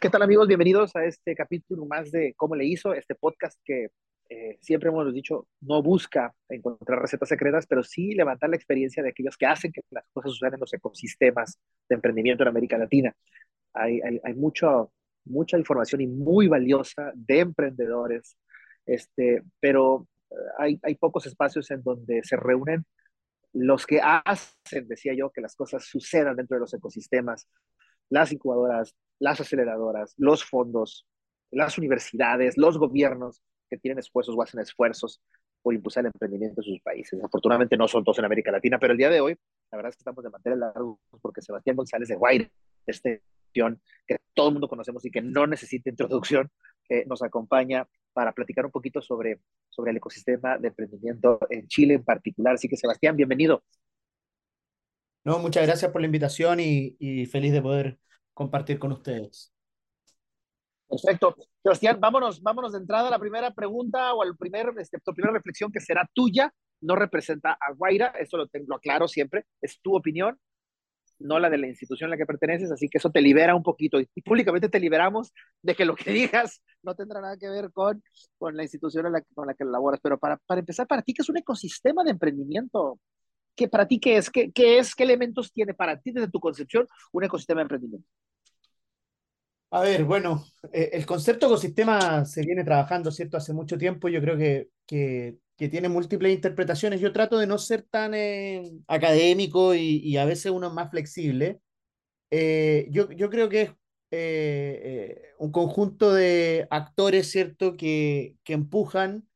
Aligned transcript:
¿Qué 0.00 0.10
tal 0.10 0.22
amigos? 0.22 0.46
Bienvenidos 0.46 0.94
a 0.94 1.04
este 1.04 1.34
capítulo 1.34 1.84
más 1.84 2.12
de 2.12 2.32
Cómo 2.36 2.54
le 2.54 2.64
hizo, 2.64 2.94
este 2.94 3.16
podcast 3.16 3.58
que 3.64 3.88
eh, 4.28 4.56
siempre 4.60 4.90
hemos 4.90 5.12
dicho 5.12 5.48
no 5.60 5.82
busca 5.82 6.32
encontrar 6.48 7.00
recetas 7.00 7.28
secretas, 7.28 7.66
pero 7.66 7.82
sí 7.82 8.14
levantar 8.14 8.48
la 8.48 8.54
experiencia 8.54 9.02
de 9.02 9.08
aquellos 9.08 9.36
que 9.36 9.46
hacen 9.46 9.72
que 9.72 9.80
las 9.90 10.04
cosas 10.12 10.30
sucedan 10.30 10.54
en 10.54 10.60
los 10.60 10.72
ecosistemas 10.72 11.58
de 11.88 11.96
emprendimiento 11.96 12.44
en 12.44 12.48
América 12.48 12.78
Latina. 12.78 13.12
Hay, 13.72 14.00
hay, 14.00 14.20
hay 14.22 14.34
mucha 14.34 15.58
información 15.58 16.00
y 16.00 16.06
muy 16.06 16.46
valiosa 16.46 17.10
de 17.16 17.40
emprendedores, 17.40 18.38
este, 18.86 19.42
pero 19.58 20.06
eh, 20.30 20.34
hay, 20.58 20.80
hay 20.84 20.94
pocos 20.94 21.26
espacios 21.26 21.72
en 21.72 21.82
donde 21.82 22.22
se 22.22 22.36
reúnen 22.36 22.86
los 23.52 23.84
que 23.84 24.00
hacen, 24.00 24.86
decía 24.86 25.12
yo, 25.14 25.30
que 25.30 25.40
las 25.40 25.56
cosas 25.56 25.84
sucedan 25.84 26.36
dentro 26.36 26.54
de 26.54 26.60
los 26.60 26.72
ecosistemas, 26.72 27.48
las 28.10 28.32
incubadoras, 28.32 28.94
las 29.18 29.40
aceleradoras, 29.40 30.14
los 30.16 30.44
fondos, 30.44 31.06
las 31.50 31.78
universidades, 31.78 32.56
los 32.56 32.78
gobiernos 32.78 33.42
que 33.68 33.78
tienen 33.78 33.98
esfuerzos 33.98 34.34
o 34.36 34.42
hacen 34.42 34.60
esfuerzos 34.60 35.20
por 35.62 35.74
impulsar 35.74 36.02
el 36.02 36.12
emprendimiento 36.14 36.60
en 36.60 36.64
sus 36.64 36.80
países. 36.80 37.22
Afortunadamente 37.22 37.76
no 37.76 37.88
son 37.88 38.04
todos 38.04 38.18
en 38.18 38.24
América 38.24 38.50
Latina, 38.50 38.78
pero 38.78 38.92
el 38.92 38.98
día 38.98 39.10
de 39.10 39.20
hoy, 39.20 39.36
la 39.70 39.76
verdad 39.76 39.90
es 39.90 39.96
que 39.96 40.02
estamos 40.02 40.24
de 40.24 40.30
manera 40.30 40.56
largo 40.56 41.00
porque 41.20 41.42
Sebastián 41.42 41.76
González 41.76 42.08
de 42.08 42.16
Guaire, 42.16 42.50
este 42.86 43.22
que 44.06 44.18
todo 44.34 44.48
el 44.48 44.54
mundo 44.54 44.68
conocemos 44.68 45.04
y 45.04 45.10
que 45.10 45.22
no 45.22 45.46
necesita 45.46 45.90
introducción, 45.90 46.50
eh, 46.88 47.04
nos 47.06 47.22
acompaña 47.22 47.86
para 48.12 48.32
platicar 48.32 48.64
un 48.64 48.70
poquito 48.70 49.00
sobre, 49.00 49.40
sobre 49.68 49.90
el 49.90 49.98
ecosistema 49.98 50.58
de 50.58 50.68
emprendimiento 50.68 51.38
en 51.50 51.66
Chile 51.66 51.94
en 51.94 52.04
particular. 52.04 52.54
Así 52.54 52.68
que 52.68 52.76
Sebastián, 52.76 53.16
bienvenido. 53.16 53.62
No, 55.28 55.38
muchas 55.38 55.66
gracias 55.66 55.92
por 55.92 56.00
la 56.00 56.06
invitación 56.06 56.58
y, 56.58 56.96
y 56.98 57.26
feliz 57.26 57.52
de 57.52 57.60
poder 57.60 57.98
compartir 58.32 58.78
con 58.78 58.92
ustedes. 58.92 59.52
Perfecto. 60.88 61.36
Sebastián, 61.62 62.00
vámonos, 62.00 62.40
vámonos 62.42 62.72
de 62.72 62.78
entrada 62.78 63.08
a 63.08 63.10
la 63.10 63.18
primera 63.18 63.50
pregunta 63.50 64.14
o 64.14 64.22
a 64.22 64.24
la 64.24 64.32
primer, 64.32 64.72
este, 64.78 64.98
primera 65.14 65.34
reflexión 65.34 65.70
que 65.70 65.80
será 65.80 66.08
tuya. 66.14 66.50
No 66.80 66.96
representa 66.96 67.58
a 67.60 67.74
Guaira, 67.74 68.14
eso 68.18 68.38
lo, 68.38 68.46
lo 68.66 68.76
aclaro 68.76 69.06
siempre, 69.06 69.44
es 69.60 69.78
tu 69.82 69.94
opinión, 69.94 70.38
no 71.18 71.38
la 71.38 71.50
de 71.50 71.58
la 71.58 71.66
institución 71.66 72.08
a 72.08 72.12
la 72.12 72.16
que 72.16 72.24
perteneces, 72.24 72.72
así 72.72 72.88
que 72.88 72.96
eso 72.96 73.10
te 73.10 73.20
libera 73.20 73.54
un 73.54 73.62
poquito 73.62 74.00
y 74.00 74.22
públicamente 74.22 74.70
te 74.70 74.80
liberamos 74.80 75.34
de 75.60 75.74
que 75.74 75.84
lo 75.84 75.94
que 75.94 76.10
digas 76.10 76.62
no 76.82 76.94
tendrá 76.94 77.20
nada 77.20 77.36
que 77.36 77.50
ver 77.50 77.70
con, 77.70 78.02
con 78.38 78.56
la 78.56 78.62
institución 78.62 79.12
la, 79.12 79.22
con 79.34 79.46
la 79.46 79.52
que 79.52 79.66
laboras. 79.66 80.00
Pero 80.02 80.18
para, 80.18 80.38
para 80.38 80.60
empezar, 80.60 80.86
para 80.86 81.02
ti, 81.02 81.12
que 81.12 81.20
es 81.20 81.28
un 81.28 81.36
ecosistema 81.36 82.02
de 82.02 82.12
emprendimiento? 82.12 82.98
¿Qué, 83.58 83.68
para 83.68 83.88
ti, 83.88 83.98
¿qué 83.98 84.16
es? 84.16 84.30
¿Qué, 84.30 84.52
¿Qué 84.52 84.78
es? 84.78 84.94
¿Qué 84.94 85.02
elementos 85.02 85.52
tiene 85.52 85.74
para 85.74 86.00
ti, 86.00 86.12
desde 86.12 86.30
tu 86.30 86.38
concepción, 86.38 86.86
un 87.12 87.24
ecosistema 87.24 87.58
de 87.58 87.62
emprendimiento? 87.62 88.08
A 89.70 89.80
ver, 89.82 90.04
bueno, 90.04 90.44
eh, 90.72 90.90
el 90.92 91.04
concepto 91.04 91.46
ecosistema 91.46 92.24
se 92.24 92.42
viene 92.42 92.64
trabajando, 92.64 93.10
¿cierto? 93.10 93.36
Hace 93.36 93.52
mucho 93.52 93.76
tiempo, 93.76 94.08
yo 94.08 94.20
creo 94.20 94.38
que, 94.38 94.68
que, 94.86 95.36
que 95.56 95.68
tiene 95.68 95.88
múltiples 95.90 96.32
interpretaciones. 96.32 97.00
Yo 97.00 97.12
trato 97.12 97.36
de 97.36 97.46
no 97.48 97.58
ser 97.58 97.82
tan 97.82 98.14
eh, 98.14 98.62
académico 98.86 99.74
y, 99.74 100.00
y, 100.02 100.16
a 100.16 100.24
veces 100.24 100.52
uno 100.52 100.70
más 100.72 100.90
flexible. 100.90 101.60
Eh, 102.30 102.86
yo, 102.90 103.10
yo 103.12 103.28
creo 103.28 103.48
que 103.48 103.74
es 104.10 105.34
un 105.38 105.52
conjunto 105.52 106.14
de 106.14 106.66
actores, 106.70 107.30
¿cierto?, 107.30 107.76
que, 107.76 108.36
que 108.44 108.54
empujan 108.54 109.27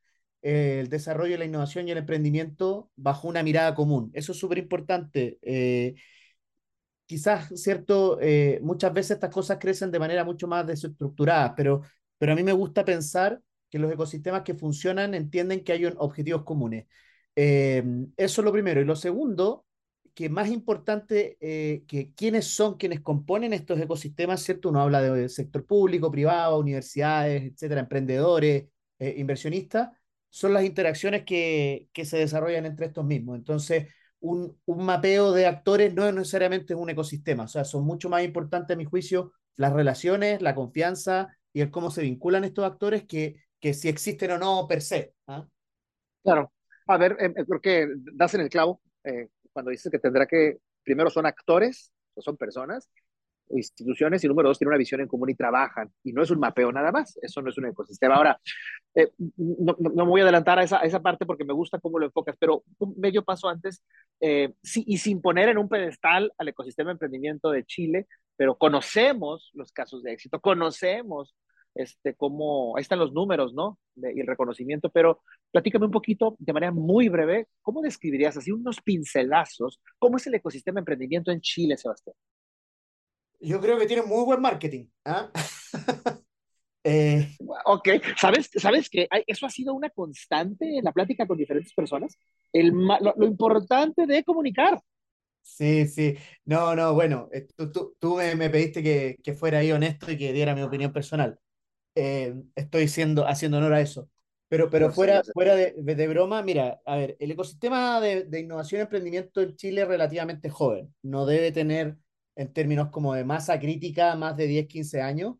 el 0.43 0.89
desarrollo, 0.89 1.37
la 1.37 1.45
innovación 1.45 1.87
y 1.87 1.91
el 1.91 1.97
emprendimiento 1.99 2.91
bajo 2.97 3.29
una 3.29 3.43
mirada 3.43 3.73
común. 3.73 4.11
Eso 4.13 4.33
es 4.33 4.37
súper 4.37 4.57
importante. 4.57 5.39
Eh, 5.41 5.95
quizás, 7.05 7.49
¿cierto? 7.55 8.19
Eh, 8.21 8.59
muchas 8.61 8.93
veces 8.93 9.11
estas 9.11 9.33
cosas 9.33 9.57
crecen 9.59 9.89
de 9.89 9.99
manera 9.99 10.25
mucho 10.25 10.47
más 10.47 10.67
desestructurada, 10.67 11.55
pero, 11.55 11.81
pero 12.17 12.33
a 12.33 12.35
mí 12.35 12.43
me 12.43 12.51
gusta 12.51 12.83
pensar 12.83 13.39
que 13.69 13.79
los 13.79 13.91
ecosistemas 13.91 14.43
que 14.43 14.53
funcionan 14.53 15.13
entienden 15.13 15.63
que 15.63 15.71
hay 15.71 15.85
objetivos 15.85 16.43
comunes. 16.43 16.87
Eh, 17.35 17.81
eso 18.17 18.41
es 18.41 18.45
lo 18.45 18.51
primero. 18.51 18.81
Y 18.81 18.85
lo 18.85 18.97
segundo, 18.97 19.65
que 20.13 20.29
más 20.29 20.49
importante 20.49 21.37
que 21.39 22.11
quiénes 22.15 22.45
son 22.45 22.77
quienes 22.77 22.99
componen 23.01 23.53
estos 23.53 23.79
ecosistemas, 23.79 24.43
¿cierto? 24.43 24.69
Uno 24.69 24.81
habla 24.81 25.01
de 25.01 25.29
sector 25.29 25.65
público, 25.65 26.11
privado, 26.11 26.59
universidades, 26.59 27.43
etcétera, 27.43 27.81
emprendedores, 27.81 28.65
inversionistas 28.99 29.89
son 30.33 30.51
las 30.51 30.63
interacciones 30.63 31.25
que, 31.25 31.89
que 31.93 32.05
se 32.05 32.17
desarrollan 32.17 32.65
entre 32.65 32.87
estos 32.87 33.05
mismos. 33.05 33.37
Entonces, 33.37 33.93
un, 34.19 34.57
un, 34.65 34.83
mapeo 34.83 35.31
de 35.31 35.45
actores 35.45 35.93
no 35.93 36.07
es 36.07 36.13
necesariamente 36.15 36.73
un 36.73 36.89
ecosistema, 36.89 37.43
o 37.43 37.47
sea, 37.47 37.63
son 37.63 37.85
mucho 37.85 38.09
más 38.09 38.23
importantes, 38.23 38.73
a 38.73 38.77
mi 38.77 38.83
juicio, 38.83 39.31
las 39.57 39.73
relaciones, 39.73 40.41
la 40.41 40.55
confianza 40.55 41.37
y 41.53 41.61
el 41.61 41.69
cómo 41.69 41.91
se 41.91 42.01
vinculan 42.01 42.45
estos 42.45 42.65
actores 42.65 43.03
que, 43.03 43.35
que 43.59 43.75
si 43.75 43.89
existen 43.89 44.31
o 44.31 44.39
no 44.39 44.65
per 44.67 44.81
se. 44.81 45.13
¿ah? 45.27 45.45
Claro. 46.23 46.51
A 46.87 46.97
ver, 46.97 47.15
eh, 47.19 47.31
creo 47.45 47.61
que 47.61 47.87
das 48.13 48.33
en 48.33 48.41
el 48.41 48.49
clavo 48.49 48.81
eh, 49.03 49.27
cuando 49.51 49.69
dices 49.69 49.91
que 49.91 49.99
tendrá 49.99 50.25
que, 50.25 50.57
primero 50.83 51.11
son 51.11 51.27
actores, 51.27 51.91
son 52.17 52.37
personas, 52.37 52.89
instituciones 53.49 54.23
y 54.23 54.27
número 54.27 54.49
dos, 54.49 54.57
tienen 54.57 54.71
una 54.71 54.77
visión 54.77 55.01
en 55.01 55.07
común 55.07 55.29
y 55.29 55.35
trabajan. 55.35 55.91
Y 56.03 56.13
no 56.13 56.23
es 56.23 56.31
un 56.31 56.39
mapeo 56.39 56.71
nada 56.71 56.91
más, 56.91 57.17
eso 57.21 57.41
no 57.41 57.49
es 57.49 57.57
un 57.57 57.67
ecosistema. 57.67 58.15
Ahora, 58.15 58.39
eh, 58.95 59.11
no, 59.17 59.75
no, 59.79 60.05
me 60.05 60.09
voy 60.09 60.21
a 60.21 60.23
adelantar 60.23 60.59
a 60.59 60.63
esa, 60.63 60.79
a 60.79 60.83
esa 60.83 61.01
parte 61.01 61.25
porque 61.25 61.45
me 61.45 61.53
gusta 61.53 61.79
cómo 61.79 61.99
lo 61.99 62.05
enfocas, 62.05 62.35
pero 62.39 62.63
un 62.79 62.95
medio 62.97 63.23
paso 63.23 63.49
antes, 63.49 63.83
eh, 64.19 64.53
sí, 64.63 64.83
y 64.87 64.97
sin 64.97 65.21
poner 65.21 65.49
en 65.49 65.57
un 65.57 65.69
pedestal 65.69 66.31
al 66.37 66.47
ecosistema 66.47 66.89
de 66.89 66.93
emprendimiento 66.93 67.51
de 67.51 67.65
Chile, 67.65 68.07
pero 68.35 68.57
conocemos 68.57 69.51
los 69.53 69.71
casos 69.71 70.03
de 70.03 70.13
éxito, 70.13 70.39
conocemos 70.39 71.35
este, 71.75 72.15
cómo, 72.15 72.75
ahí 72.77 72.81
están 72.81 72.99
los 72.99 73.13
números, 73.13 73.53
¿no? 73.53 73.79
De, 73.95 74.13
y 74.15 74.19
el 74.19 74.27
reconocimiento, 74.27 74.89
pero 74.89 75.21
platícame 75.51 75.85
un 75.85 75.91
poquito 75.91 76.35
de 76.39 76.53
manera 76.53 76.71
muy 76.71 77.09
breve, 77.09 77.47
¿cómo 77.61 77.81
describirías 77.81 78.37
así 78.37 78.51
unos 78.51 78.81
pincelazos? 78.81 79.81
¿Cómo 79.99 80.17
es 80.17 80.27
el 80.27 80.35
ecosistema 80.35 80.75
de 80.75 80.81
emprendimiento 80.81 81.31
en 81.31 81.41
Chile, 81.41 81.77
Sebastián? 81.77 82.15
Yo 83.43 83.59
creo 83.59 83.77
que 83.77 83.85
tiene 83.85 84.03
muy 84.03 84.23
buen 84.23 84.41
marketing. 84.41 84.85
¿ah? 85.05 85.29
eh, 86.83 87.27
ok, 87.65 87.89
¿sabes, 88.17 88.49
sabes 88.55 88.89
que 88.89 89.07
eso 89.27 89.45
ha 89.45 89.49
sido 89.49 89.73
una 89.73 89.89
constante 89.89 90.77
en 90.77 90.83
la 90.83 90.93
plática 90.93 91.27
con 91.27 91.37
diferentes 91.37 91.73
personas? 91.73 92.17
El, 92.53 92.69
lo, 92.69 93.13
lo 93.17 93.25
importante 93.25 94.05
de 94.05 94.23
comunicar. 94.23 94.81
Sí, 95.41 95.87
sí. 95.87 96.15
No, 96.45 96.73
no, 96.73 96.93
bueno, 96.93 97.29
eh, 97.33 97.47
tú, 97.55 97.69
tú, 97.71 97.95
tú 97.99 98.15
me, 98.15 98.33
me, 98.35 98.49
pediste 98.49 98.81
que, 98.81 99.17
que, 99.21 99.33
fuera 99.33 99.59
ahí 99.59 99.71
honesto 99.71 100.09
y 100.09 100.17
que 100.17 100.31
diera 100.31 100.55
mi 100.55 100.61
opinión 100.61 100.93
personal. 100.93 101.37
Eh, 101.95 102.33
estoy 102.55 102.87
siendo, 102.87 103.27
haciendo 103.27 103.57
honor 103.57 103.73
a 103.73 103.81
eso. 103.81 104.09
Pero, 104.47 104.69
pero 104.69 104.87
no, 104.87 104.93
fuera, 104.93 105.23
sí, 105.23 105.31
fuera 105.33 105.55
de, 105.55 105.73
de, 105.73 106.07
broma, 106.07 106.43
mira, 106.43 106.79
a 106.85 106.95
ver, 106.95 107.17
el 107.19 107.31
ecosistema 107.31 107.99
de, 107.99 108.23
de 108.23 108.39
innovación 108.39 108.79
y 108.79 108.81
emprendimiento 108.83 109.41
en 109.41 109.55
Chile 109.55 109.81
es 109.81 109.87
relativamente 109.87 110.49
joven. 110.49 110.93
No 111.01 111.25
debe 111.25 111.51
tener 111.51 111.97
en 112.35 112.53
términos 112.53 112.89
como 112.89 113.13
de 113.13 113.25
masa 113.25 113.59
crítica, 113.59 114.15
más 114.15 114.35
de 114.37 114.47
10, 114.47 114.67
15 114.67 115.01
años, 115.01 115.35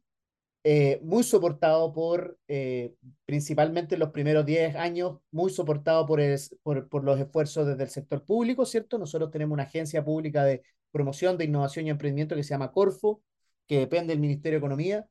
eh, 0.65 0.99
muy 1.03 1.23
soportado 1.23 1.91
por, 1.91 2.39
eh, 2.47 2.95
principalmente 3.25 3.95
en 3.95 3.99
los 3.99 4.11
primeros 4.11 4.45
10 4.45 4.75
años, 4.75 5.19
muy 5.31 5.51
soportado 5.51 6.05
por, 6.05 6.21
el, 6.21 6.39
por, 6.63 6.87
por, 6.87 7.03
los 7.03 7.19
esfuerzos 7.19 7.67
desde 7.67 7.83
el 7.83 7.89
sector 7.89 8.23
público, 8.23 8.65
¿cierto? 8.65 8.97
Nosotros 8.97 9.29
tenemos 9.29 9.53
una 9.53 9.63
agencia 9.63 10.05
pública 10.05 10.45
de 10.45 10.63
promoción 10.91 11.37
de 11.37 11.45
innovación 11.45 11.87
y 11.87 11.89
emprendimiento 11.89 12.35
que 12.35 12.43
se 12.43 12.51
llama 12.51 12.71
Corfo, 12.71 13.21
que 13.67 13.79
depende 13.79 14.13
del 14.13 14.21
Ministerio 14.21 14.59
de 14.59 14.59
Economía, 14.59 15.07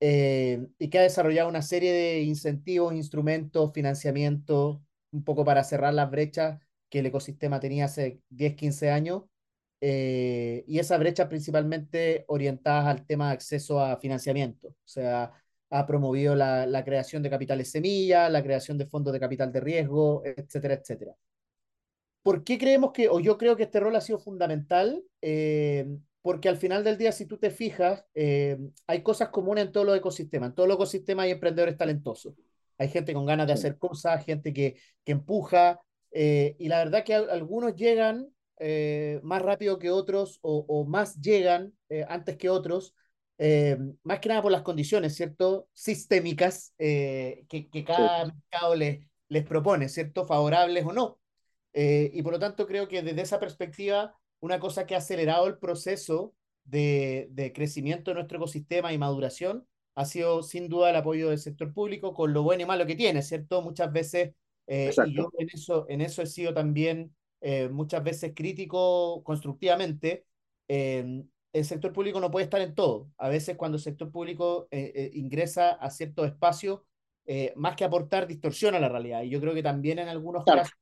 eh, 0.00 0.66
y 0.78 0.88
que 0.88 0.98
ha 0.98 1.02
desarrollado 1.02 1.48
una 1.48 1.62
serie 1.62 1.92
de 1.92 2.22
incentivos, 2.22 2.94
instrumentos, 2.94 3.72
financiamiento, 3.74 4.82
un 5.12 5.24
poco 5.24 5.44
para 5.44 5.64
cerrar 5.64 5.94
las 5.94 6.10
brechas 6.10 6.60
que 6.90 7.00
el 7.00 7.06
ecosistema 7.06 7.60
tenía 7.60 7.86
hace 7.86 8.20
10, 8.30 8.54
15 8.56 8.90
años, 8.90 9.24
eh, 9.80 10.64
y 10.66 10.78
esa 10.78 10.98
brecha 10.98 11.28
principalmente 11.28 12.24
orientadas 12.28 12.86
al 12.86 13.06
tema 13.06 13.28
de 13.28 13.34
acceso 13.34 13.80
a 13.80 13.96
financiamiento. 13.98 14.68
O 14.68 14.74
sea, 14.84 15.32
ha 15.70 15.86
promovido 15.86 16.34
la, 16.34 16.66
la, 16.66 16.84
creación 16.84 17.22
de 17.22 17.30
capitales 17.30 17.70
semilla, 17.70 18.28
la 18.28 18.42
creación 18.42 18.78
de 18.78 18.86
fondos 18.86 19.12
de 19.12 19.20
capital 19.20 19.52
de 19.52 19.60
riesgo, 19.60 20.22
etcétera, 20.24 20.74
etcétera. 20.74 21.14
¿Por 22.22 22.42
qué 22.44 22.58
creemos 22.58 22.92
que, 22.92 23.08
o 23.08 23.20
yo 23.20 23.36
creo 23.36 23.56
que 23.56 23.64
este 23.64 23.80
rol 23.80 23.96
ha 23.96 24.00
sido 24.00 24.18
fundamental? 24.18 25.04
Eh, 25.20 25.86
porque 26.22 26.48
al 26.48 26.56
final 26.56 26.82
del 26.82 26.96
día, 26.96 27.12
si 27.12 27.26
tú 27.26 27.36
te 27.36 27.50
fijas, 27.50 28.06
eh, 28.14 28.58
hay 28.86 29.02
cosas 29.02 29.28
comunes 29.28 29.66
en 29.66 29.72
todos 29.72 29.86
los 29.86 29.96
ecosistemas. 29.96 30.48
En 30.48 30.54
todos 30.54 30.68
los 30.68 30.76
ecosistemas 30.76 31.24
hay 31.24 31.32
emprendedores 31.32 31.76
talentosos. 31.76 32.34
Hay 32.78 32.88
gente 32.88 33.12
con 33.12 33.26
ganas 33.26 33.46
de 33.46 33.52
hacer 33.52 33.76
cosas, 33.76 34.24
gente 34.24 34.54
que, 34.54 34.76
que 35.04 35.12
empuja, 35.12 35.80
eh, 36.12 36.56
y 36.58 36.68
la 36.68 36.78
verdad 36.78 37.04
que 37.04 37.14
algunos 37.14 37.74
llegan 37.74 38.28
eh, 38.58 39.20
más 39.22 39.42
rápido 39.42 39.78
que 39.78 39.90
otros 39.90 40.38
o, 40.42 40.64
o 40.68 40.84
más 40.84 41.20
llegan 41.20 41.72
eh, 41.88 42.04
antes 42.08 42.36
que 42.36 42.48
otros, 42.48 42.94
eh, 43.38 43.76
más 44.02 44.20
que 44.20 44.28
nada 44.28 44.42
por 44.42 44.52
las 44.52 44.62
condiciones, 44.62 45.14
¿cierto? 45.14 45.68
Sistémicas 45.72 46.72
que, 46.78 47.46
que, 47.48 47.84
cada 47.84 48.26
sí. 48.26 48.32
mercado 48.32 48.74
les, 48.76 49.06
les 49.28 49.44
propone, 49.44 49.88
¿cierto? 49.88 50.24
Favorables 50.24 50.84
o 50.84 50.92
no. 50.92 51.18
y 51.72 52.22
por 52.22 52.32
lo 52.32 52.38
tanto 52.38 52.66
creo 52.66 52.86
que 52.88 53.02
desde 53.02 53.22
esa 53.22 53.40
perspectiva, 53.40 54.16
una 54.40 54.60
cosa 54.60 54.86
que 54.86 54.94
ha 54.94 54.98
acelerado 54.98 55.46
el 55.46 55.58
proceso 55.58 56.34
de, 56.64 57.28
de, 57.32 57.52
crecimiento 57.52 58.10
de 58.10 58.16
nuestro 58.16 58.38
ecosistema 58.38 58.92
y 58.92 58.98
maduración 58.98 59.66
ha 59.94 60.04
sido 60.04 60.42
sin 60.42 60.68
duda 60.68 60.90
el 60.90 60.96
apoyo 60.96 61.30
del 61.30 61.38
sector 61.38 61.72
público 61.72 62.14
con 62.14 62.32
lo 62.32 62.42
bueno 62.42 62.62
y 62.62 62.66
malo 62.66 62.86
que 62.86 62.96
tiene, 62.96 63.22
¿cierto? 63.22 63.62
Muchas 63.62 63.92
veces, 63.92 64.34
eh, 64.66 64.90
y 65.06 65.14
yo 65.14 65.30
en 65.38 65.48
eso, 65.52 65.86
en 65.88 66.00
eso 66.00 66.22
he 66.22 66.26
sido 66.26 66.52
también 66.52 67.14
eh, 67.44 67.68
muchas 67.68 68.02
veces 68.02 68.32
crítico 68.34 69.22
constructivamente, 69.22 70.26
eh, 70.68 71.22
el 71.52 71.64
sector 71.64 71.92
público 71.92 72.18
no 72.18 72.30
puede 72.30 72.44
estar 72.44 72.60
en 72.60 72.74
todo. 72.74 73.10
A 73.18 73.28
veces 73.28 73.56
cuando 73.56 73.76
el 73.76 73.82
sector 73.82 74.10
público 74.10 74.66
ingresa 74.72 75.70
a 75.70 75.88
ciertos 75.88 76.26
espacios, 76.26 76.80
más 77.54 77.76
que 77.76 77.84
aportar, 77.84 78.26
distorsiona 78.26 78.80
la 78.80 78.88
realidad. 78.88 79.22
Y 79.22 79.30
yo 79.30 79.40
creo 79.40 79.54
que 79.54 79.62
también 79.62 80.00
en 80.00 80.08
algunos 80.08 80.44
casos 80.44 80.72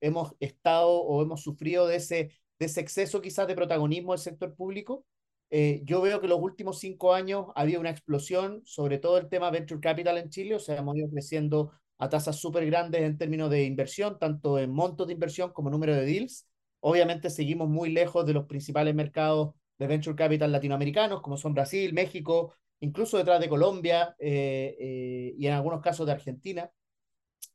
hemos 0.00 0.36
estado 0.38 0.88
o 0.88 1.20
hemos 1.20 1.42
sufrido 1.42 1.88
de 1.88 1.96
ese, 1.96 2.30
de 2.60 2.66
ese 2.66 2.80
exceso 2.80 3.20
quizás 3.20 3.48
de 3.48 3.56
protagonismo 3.56 4.12
del 4.12 4.20
sector 4.20 4.54
público 4.54 5.04
eh, 5.50 5.82
yo 5.84 6.00
veo 6.00 6.20
que 6.20 6.28
los 6.28 6.40
últimos 6.40 6.78
cinco 6.78 7.12
años 7.12 7.46
había 7.56 7.80
una 7.80 7.90
explosión, 7.90 8.62
sobre 8.64 8.98
todo 8.98 9.18
el 9.18 9.28
tema 9.28 9.50
venture 9.50 9.80
capital 9.80 10.16
en 10.16 10.30
Chile, 10.30 10.54
o 10.54 10.60
sea, 10.60 10.76
hemos 10.76 10.96
ido 10.96 11.10
creciendo 11.10 11.72
a 12.00 12.08
tasas 12.08 12.36
súper 12.36 12.64
grandes 12.66 13.02
en 13.02 13.18
términos 13.18 13.50
de 13.50 13.64
inversión, 13.64 14.18
tanto 14.18 14.58
en 14.58 14.70
montos 14.70 15.06
de 15.06 15.12
inversión 15.12 15.52
como 15.52 15.68
número 15.68 15.94
de 15.94 16.06
deals. 16.06 16.48
Obviamente 16.80 17.28
seguimos 17.28 17.68
muy 17.68 17.90
lejos 17.90 18.26
de 18.26 18.32
los 18.32 18.46
principales 18.46 18.94
mercados 18.94 19.54
de 19.78 19.86
venture 19.86 20.16
capital 20.16 20.50
latinoamericanos, 20.50 21.20
como 21.20 21.36
son 21.36 21.52
Brasil, 21.52 21.92
México, 21.92 22.54
incluso 22.80 23.18
detrás 23.18 23.38
de 23.38 23.50
Colombia 23.50 24.16
eh, 24.18 24.76
eh, 24.80 25.34
y 25.38 25.46
en 25.46 25.52
algunos 25.52 25.82
casos 25.82 26.06
de 26.06 26.12
Argentina. 26.12 26.70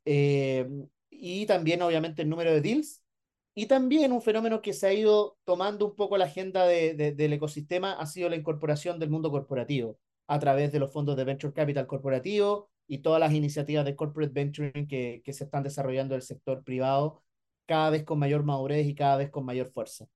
y 0.04 1.46
también, 1.46 1.82
obviamente, 1.82 2.22
el 2.22 2.28
número 2.28 2.52
de 2.52 2.60
deals 2.60 3.02
y 3.52 3.66
también 3.66 4.12
un 4.12 4.22
fenómeno 4.22 4.62
que 4.62 4.74
se 4.74 4.86
ha 4.86 4.92
ido 4.92 5.38
tomando 5.44 5.86
un 5.86 5.96
poco 5.96 6.18
la 6.18 6.26
agenda 6.26 6.66
de, 6.66 6.94
del 6.94 7.32
ecosistema 7.32 7.94
ha 7.94 8.06
sido 8.06 8.28
la 8.28 8.36
incorporación 8.36 9.00
del 9.00 9.10
mundo 9.10 9.30
corporativo 9.30 9.98
a 10.28 10.38
través 10.38 10.70
de 10.72 10.78
los 10.78 10.92
fondos 10.92 11.16
de 11.16 11.24
Venture 11.24 11.54
Capital 11.54 11.86
corporativo 11.86 12.70
y 12.88 12.98
todas 12.98 13.20
las 13.20 13.32
iniciativas 13.32 13.84
de 13.84 13.96
corporate 13.96 14.32
venturing 14.32 14.86
que, 14.86 15.22
que 15.24 15.32
se 15.32 15.44
están 15.44 15.62
desarrollando 15.62 16.14
en 16.14 16.20
el 16.20 16.22
sector 16.22 16.62
privado 16.64 17.22
cada 17.66 17.90
vez 17.90 18.04
con 18.04 18.18
mayor 18.18 18.44
madurez 18.44 18.86
y 18.86 18.94
cada 18.94 19.16
vez 19.16 19.30
con 19.30 19.44
mayor 19.44 19.68
fuerza. 19.68 20.06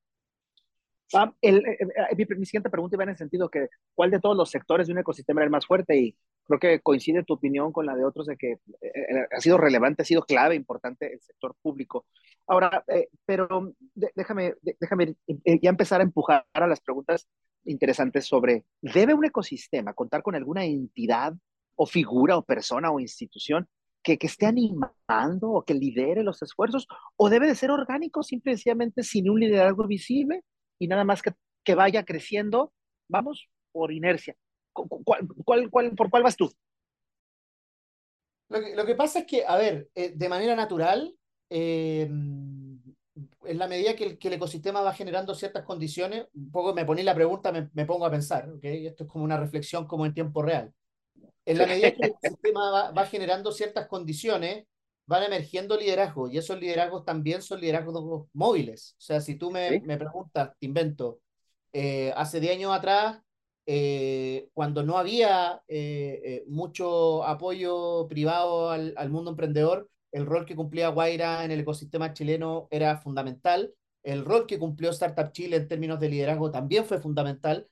Ah, 1.12 1.32
el, 1.40 1.67
eh, 1.67 1.78
eh, 1.81 2.37
mi, 2.37 2.46
siguiente 2.46 2.70
pregunta 2.70 2.94
iba 2.94 3.02
en 3.02 3.11
el 3.11 3.17
sentido 3.17 3.49
que 3.49 3.69
cuál 3.94 4.12
de 4.12 4.20
todos 4.20 4.37
los 4.37 4.49
sectores 4.49 4.87
de 4.87 4.93
un 4.93 5.00
ecosistema 5.00 5.40
era 5.40 5.46
el 5.46 5.50
más 5.50 5.67
fuerte 5.67 5.96
y 5.99 6.17
creo 6.44 6.61
que 6.61 6.81
coincide 6.81 7.25
tu 7.25 7.34
opinión 7.34 7.72
con 7.72 7.84
la 7.84 7.96
de 7.96 8.05
otros 8.05 8.26
de 8.26 8.37
que 8.37 8.52
eh, 8.52 9.26
ha 9.37 9.40
sido 9.40 9.58
relevante, 9.58 10.02
ha 10.02 10.05
sido 10.05 10.22
clave, 10.22 10.55
importante 10.55 11.12
el 11.12 11.20
sector 11.20 11.56
público. 11.61 12.06
Ahora, 12.46 12.84
pero 13.25 13.75
déjame, 14.14 14.55
déjame 14.81 15.14
ya 15.26 15.70
empezar 15.70 16.00
a 16.00 16.05
empujar 16.05 16.46
a 16.52 16.67
las 16.67 16.81
preguntas 16.81 17.28
interesantes 17.64 18.26
sobre, 18.26 18.64
¿debe 18.81 19.14
un 19.14 19.25
ecosistema 19.25 19.94
contar 19.94 20.22
con 20.22 20.34
alguna 20.34 20.64
entidad 20.64 21.34
o 21.82 21.87
figura 21.87 22.37
o 22.37 22.44
persona 22.44 22.93
o 22.93 23.00
institución 23.00 23.67
que, 24.05 24.19
que, 24.19 24.27
esté 24.27 24.44
animando 24.44 25.47
o 25.50 25.65
que 25.65 25.73
lidere 25.73 26.23
los 26.23 26.43
esfuerzos, 26.43 26.87
o 27.17 27.31
debe 27.31 27.47
de 27.47 27.55
ser 27.55 27.71
orgánico 27.71 28.23
simplemente 28.23 29.03
sin 29.03 29.31
un 29.31 29.41
liderazgo 29.41 29.87
visible 29.87 30.44
y 30.79 30.88
nada 30.88 31.05
más 31.05 31.23
que, 31.23 31.32
que 31.65 31.75
vaya 31.75 32.05
creciendo, 32.05 32.75
vamos, 33.09 33.49
por 33.73 33.93
inercia. 33.93 34.37
¿Cuál, 34.75 35.27
cuál, 35.38 35.71
cuál, 35.71 35.94
por 35.94 36.11
cuál 36.11 36.23
vas 36.23 36.37
tú? 36.37 36.53
Lo 38.50 38.61
que, 38.61 38.77
lo 38.77 38.85
que, 38.85 38.94
pasa 38.94 39.21
es 39.21 39.27
que, 39.27 39.47
a 39.47 39.56
ver, 39.56 39.88
eh, 39.94 40.12
de 40.15 40.29
manera 40.29 40.55
natural, 40.55 41.15
eh, 41.49 42.03
en 42.03 43.59
la 43.59 43.69
medida 43.69 43.97
que 43.97 44.05
el, 44.05 44.19
que 44.19 44.29
el, 44.29 44.35
ecosistema 44.35 44.82
va 44.82 44.93
generando 44.93 45.35
ciertas 45.35 45.65
condiciones, 45.65 46.27
un 46.35 46.50
poco 46.50 46.75
me 46.75 46.85
poní 46.85 47.03
la 47.05 47.15
pregunta, 47.15 47.53
me, 47.53 47.71
me 47.73 47.87
pongo 47.87 48.05
a 48.05 48.11
pensar, 48.11 48.50
¿ok? 48.50 48.65
Esto 48.65 49.05
es 49.05 49.11
como 49.11 49.25
una 49.25 49.38
reflexión 49.38 49.87
como 49.87 50.05
en 50.05 50.12
tiempo 50.12 50.43
real. 50.43 50.75
En 51.44 51.58
la 51.58 51.66
medida 51.66 51.92
que 51.92 52.02
el 52.02 52.10
ecosistema 52.22 52.70
va, 52.70 52.90
va 52.92 53.06
generando 53.06 53.52
ciertas 53.52 53.87
condiciones, 53.88 54.66
van 55.10 55.25
emergiendo 55.25 55.76
liderazgos 55.76 56.32
y 56.32 56.38
esos 56.38 56.60
liderazgos 56.60 57.04
también 57.04 57.42
son 57.42 57.60
liderazgos 57.60 58.28
móviles. 58.32 58.94
O 58.96 59.00
sea, 59.00 59.20
si 59.20 59.34
tú 59.34 59.50
me, 59.50 59.81
me 59.81 59.96
preguntas, 59.96 60.52
te 60.58 60.66
invento, 60.66 61.20
eh, 61.72 62.12
hace 62.16 62.38
10 62.38 62.56
años 62.56 62.72
atrás, 62.72 63.20
eh, 63.66 64.48
cuando 64.52 64.84
no 64.84 64.98
había 64.98 65.62
eh, 65.66 66.44
mucho 66.46 67.25
apoyo 67.25 68.06
privado 68.08 68.70
al, 68.70 68.94
al, 68.96 69.10
mundo 69.10 69.32
emprendedor, 69.32 69.88
el 70.12 70.26
rol 70.26 70.46
que 70.46 70.54
cumplía 70.54 70.88
Guaira 70.88 71.44
en 71.44 71.50
el 71.50 71.60
ecosistema 71.60 72.12
chileno 72.12 72.69
era 72.70 72.96
fundamental. 72.98 73.75
El 74.04 74.25
rol 74.25 74.46
que 74.46 74.60
cumplió 74.60 74.90
Startup 74.90 75.32
Chile 75.32 75.56
en 75.56 75.66
términos 75.69 75.98
de 75.98 76.08
liderazgo 76.08 76.52
también 76.52 76.84
fue 76.84 77.00
fundamental 77.00 77.69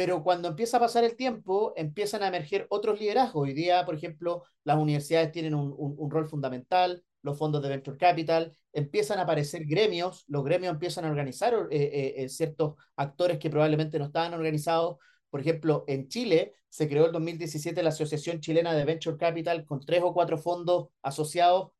pero 0.00 0.22
cuando 0.22 0.48
empieza 0.48 0.78
a 0.78 0.80
pasar 0.80 1.04
el 1.04 1.14
tiempo, 1.14 1.74
empiezan 1.76 2.22
a 2.22 2.28
emerger 2.28 2.66
otros 2.70 2.98
liderazgos. 2.98 3.42
Hoy 3.42 3.52
día, 3.52 3.84
por 3.84 3.94
ejemplo, 3.94 4.44
las 4.64 4.78
universidades 4.78 5.30
tienen 5.30 5.54
un, 5.54 5.74
un, 5.76 6.10
rol 6.10 6.26
fundamental, 6.26 7.04
los 7.20 7.36
fondos 7.36 7.62
de 7.62 7.68
Venture 7.68 7.98
Capital, 7.98 8.56
empiezan 8.72 9.18
a 9.18 9.24
aparecer 9.24 9.66
gremios, 9.66 10.24
los 10.26 10.42
gremios 10.42 10.72
empiezan 10.72 11.04
a 11.04 11.10
organizar 11.10 11.52
eh, 11.52 11.66
eh, 11.70 12.14
eh, 12.16 12.28
ciertos 12.30 12.76
actores 12.96 13.38
que 13.38 13.50
probablemente 13.50 13.98
no 13.98 14.06
estaban 14.06 14.32
organizados. 14.32 14.96
Por 15.28 15.42
ejemplo, 15.42 15.84
en 15.86 16.08
Chile 16.08 16.54
se 16.70 16.88
creó 16.88 17.04
en 17.04 17.12
2017 17.12 17.82
la 17.82 17.90
Asociación 17.90 18.40
Chilena 18.40 18.72
de 18.72 18.86
Venture 18.86 19.18
Capital 19.18 19.66
con 19.66 19.80
tres 19.80 20.00
o 20.02 20.14
cuatro 20.14 20.38
fondos 20.38 20.88
asociados. 21.02 21.72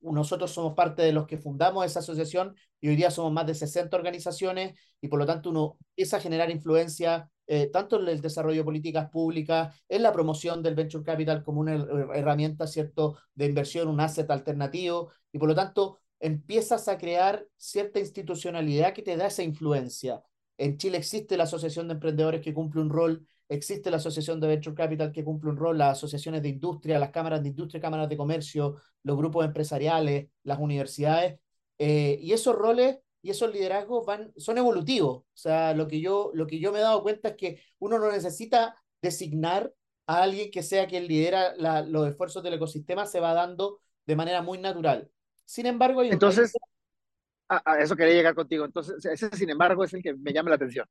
nosotros 0.00 0.50
somos 0.50 0.74
parte 0.74 1.02
de 1.02 1.12
los 1.12 1.28
que 1.28 1.38
fundamos 1.38 1.86
esa 1.86 2.00
asociación 2.00 2.56
y 2.80 2.88
hoy 2.88 2.96
día 2.96 3.12
somos 3.12 3.32
más 3.32 3.46
de 3.46 3.54
60 3.54 3.96
organizaciones 3.96 4.76
y 5.00 5.06
por 5.06 5.20
lo 5.20 5.26
tanto 5.26 5.50
uno 5.50 5.78
empieza 5.90 6.16
a 6.16 6.20
generar 6.20 6.50
influencia 6.50 7.30
eh, 7.46 7.66
tanto 7.72 8.00
en 8.00 8.08
el 8.08 8.20
desarrollo 8.20 8.58
de 8.58 8.64
políticas 8.64 9.10
públicas, 9.10 9.74
en 9.88 10.02
la 10.02 10.12
promoción 10.12 10.62
del 10.62 10.74
venture 10.74 11.04
capital 11.04 11.42
como 11.42 11.60
una 11.60 11.74
herramienta, 12.14 12.66
¿cierto?, 12.66 13.18
de 13.34 13.46
inversión, 13.46 13.88
un 13.88 14.00
asset 14.00 14.30
alternativo, 14.30 15.10
y 15.32 15.38
por 15.38 15.48
lo 15.48 15.54
tanto 15.54 15.98
empiezas 16.20 16.88
a 16.88 16.96
crear 16.96 17.46
cierta 17.56 18.00
institucionalidad 18.00 18.94
que 18.94 19.02
te 19.02 19.16
da 19.16 19.26
esa 19.26 19.42
influencia. 19.42 20.22
En 20.56 20.78
Chile 20.78 20.98
existe 20.98 21.36
la 21.36 21.44
Asociación 21.44 21.88
de 21.88 21.94
Emprendedores 21.94 22.40
que 22.40 22.54
cumple 22.54 22.80
un 22.80 22.88
rol, 22.90 23.26
existe 23.48 23.90
la 23.90 23.98
Asociación 23.98 24.40
de 24.40 24.48
Venture 24.48 24.74
Capital 24.74 25.12
que 25.12 25.24
cumple 25.24 25.50
un 25.50 25.56
rol, 25.56 25.76
las 25.76 25.98
asociaciones 25.98 26.42
de 26.42 26.48
industria, 26.48 26.98
las 26.98 27.10
cámaras 27.10 27.42
de 27.42 27.48
industria, 27.50 27.80
cámaras 27.80 28.08
de 28.08 28.16
comercio, 28.16 28.76
los 29.02 29.16
grupos 29.16 29.44
empresariales, 29.44 30.28
las 30.44 30.58
universidades, 30.60 31.38
eh, 31.78 32.18
y 32.20 32.32
esos 32.32 32.54
roles 32.54 32.98
y 33.24 33.30
esos 33.30 33.50
liderazgos 33.50 34.04
van, 34.04 34.34
son 34.36 34.58
evolutivos. 34.58 35.16
O 35.16 35.24
sea, 35.32 35.72
lo 35.72 35.88
que, 35.88 35.98
yo, 35.98 36.30
lo 36.34 36.46
que 36.46 36.58
yo 36.58 36.72
me 36.72 36.78
he 36.78 36.82
dado 36.82 37.02
cuenta 37.02 37.30
es 37.30 37.36
que 37.36 37.62
uno 37.78 37.98
no 37.98 38.12
necesita 38.12 38.76
designar 39.00 39.72
a 40.06 40.22
alguien 40.24 40.50
que 40.50 40.62
sea 40.62 40.86
quien 40.86 41.06
lidera 41.06 41.54
la, 41.56 41.80
los 41.80 42.06
esfuerzos 42.06 42.42
del 42.42 42.52
ecosistema, 42.52 43.06
se 43.06 43.20
va 43.20 43.32
dando 43.32 43.80
de 44.04 44.14
manera 44.14 44.42
muy 44.42 44.58
natural. 44.58 45.10
Sin 45.46 45.64
embargo, 45.64 46.02
hay 46.02 46.10
Entonces, 46.10 46.52
a, 47.48 47.78
eso 47.78 47.96
quería 47.96 48.12
llegar 48.12 48.34
contigo. 48.34 48.66
Entonces, 48.66 49.02
ese, 49.06 49.34
sin 49.34 49.48
embargo, 49.48 49.84
es 49.84 49.94
el 49.94 50.02
que 50.02 50.12
me 50.12 50.34
llama 50.34 50.50
la 50.50 50.56
atención. 50.56 50.86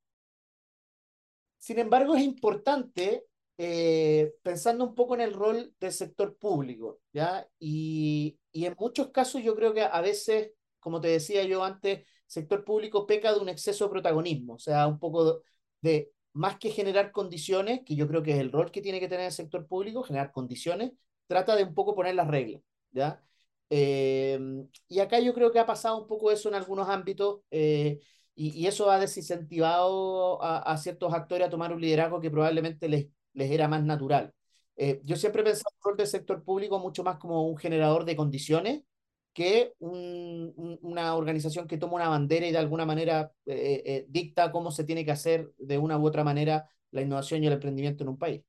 Sin 1.59 1.77
embargo, 1.77 2.15
es 2.15 2.23
importante, 2.23 3.27
eh, 3.59 4.33
pensando 4.41 4.85
un 4.85 4.95
poco 4.95 5.13
en 5.13 5.21
el 5.21 5.33
rol 5.33 5.71
del 5.79 5.91
sector 5.91 6.35
público, 6.35 6.99
¿ya? 7.13 7.47
Y, 7.59 8.39
y 8.51 8.65
en 8.65 8.75
muchos 8.79 9.11
casos 9.11 9.43
yo 9.43 9.55
creo 9.55 9.71
que 9.71 9.83
a 9.83 10.01
veces, 10.01 10.53
como 10.79 10.99
te 10.99 11.09
decía 11.09 11.43
yo 11.43 11.63
antes, 11.63 12.07
sector 12.27 12.63
público 12.63 13.05
peca 13.05 13.33
de 13.33 13.39
un 13.39 13.49
exceso 13.49 13.85
de 13.85 13.91
protagonismo, 13.91 14.53
o 14.55 14.59
sea, 14.59 14.87
un 14.87 14.99
poco 14.99 15.43
de, 15.81 16.11
más 16.33 16.57
que 16.57 16.71
generar 16.71 17.11
condiciones, 17.11 17.81
que 17.85 17.95
yo 17.95 18.07
creo 18.07 18.23
que 18.23 18.31
es 18.33 18.39
el 18.39 18.51
rol 18.51 18.71
que 18.71 18.81
tiene 18.81 18.99
que 18.99 19.07
tener 19.07 19.27
el 19.27 19.31
sector 19.31 19.67
público, 19.67 20.03
generar 20.03 20.31
condiciones, 20.31 20.91
trata 21.27 21.55
de 21.55 21.63
un 21.63 21.73
poco 21.73 21.95
poner 21.95 22.15
las 22.15 22.27
reglas, 22.27 22.61
¿ya? 22.91 23.23
Eh, 23.69 24.39
y 24.87 24.99
acá 24.99 25.19
yo 25.19 25.33
creo 25.33 25.51
que 25.51 25.59
ha 25.59 25.65
pasado 25.65 25.97
un 26.01 26.07
poco 26.07 26.31
eso 26.31 26.49
en 26.49 26.55
algunos 26.55 26.89
ámbitos 26.89 27.41
eh, 27.49 27.99
y, 28.35 28.49
y, 28.61 28.67
eso 28.67 28.89
ha 28.91 28.99
desincentivado 28.99 30.41
a, 30.43 30.59
a, 30.59 30.77
ciertos 30.77 31.13
actores 31.13 31.47
a 31.47 31.49
tomar 31.49 31.73
un 31.73 31.81
liderazgo 31.81 32.19
que 32.21 32.29
probablemente 32.31 32.87
les, 32.87 33.07
les 33.33 33.51
era 33.51 33.67
más 33.67 33.83
natural. 33.83 34.33
Eh, 34.75 35.01
yo 35.03 35.15
siempre 35.15 35.41
he 35.41 35.45
pensado 35.45 35.71
el 35.77 35.83
rol 35.83 35.97
del 35.97 36.07
sector 36.07 36.43
público 36.43 36.79
mucho 36.79 37.03
más 37.03 37.17
como 37.17 37.47
un 37.47 37.57
generador 37.57 38.05
de 38.05 38.15
condiciones 38.15 38.83
que 39.33 39.73
un, 39.79 40.77
una 40.81 41.15
organización 41.15 41.67
que 41.67 41.77
toma 41.77 41.95
una 41.95 42.09
bandera 42.09 42.47
y 42.47 42.51
de 42.51 42.57
alguna 42.57 42.85
manera 42.85 43.31
eh, 43.45 43.81
eh, 43.85 44.05
dicta 44.07 44.51
cómo 44.51 44.71
se 44.71 44.83
tiene 44.83 45.03
que 45.03 45.11
hacer 45.11 45.51
de 45.57 45.77
una 45.77 45.97
u 45.97 46.05
otra 46.05 46.23
manera 46.23 46.69
la 46.91 47.01
innovación 47.01 47.43
y 47.43 47.47
el 47.47 47.53
emprendimiento 47.53 48.03
en 48.03 48.09
un 48.09 48.17
país. 48.17 48.43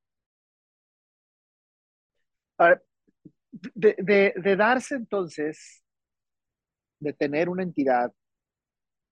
de, 3.74 4.34
de, 4.36 4.56
darse 4.56 4.94
entonces, 4.94 5.82
de 7.00 7.12
tener 7.12 7.48
una 7.48 7.62
entidad 7.62 8.12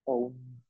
o 0.05 0.15
un, 0.15 0.63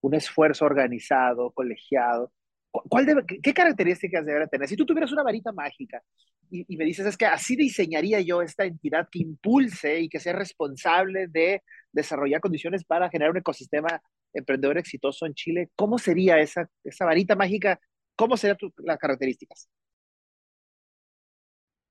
un 0.00 0.14
esfuerzo 0.14 0.64
organizado, 0.64 1.50
colegiado, 1.50 2.32
¿cuál 2.70 3.26
¿qué 3.42 3.54
características 3.54 4.24
debería 4.24 4.46
tener? 4.46 4.68
Si 4.68 4.76
tú 4.76 4.86
tuvieras 4.86 5.12
una 5.12 5.22
varita 5.22 5.52
mágica 5.52 6.02
y, 6.50 6.76
me 6.76 6.84
dices, 6.84 7.06
es 7.06 7.16
que 7.16 7.26
así 7.26 7.56
diseñaría 7.56 8.20
yo 8.20 8.42
esta 8.42 8.64
entidad 8.64 9.08
que 9.10 9.20
impulse 9.20 10.00
y 10.00 10.08
que 10.08 10.20
sea 10.20 10.32
responsable 10.32 11.26
de 11.28 11.62
desarrollar 11.92 12.40
condiciones 12.40 12.84
para 12.84 13.10
generar 13.10 13.30
un 13.30 13.38
ecosistema 13.38 14.02
emprendedor 14.32 14.78
exitoso 14.78 15.26
en 15.26 15.34
Chile, 15.34 15.70
¿cómo 15.74 15.98
sería 15.98 16.38
esa, 16.38 16.68
esa 16.84 17.04
varita 17.04 17.34
mágica? 17.34 17.80
¿Cómo 18.16 18.36
serían 18.36 18.58
las 18.78 18.98
características? 18.98 19.68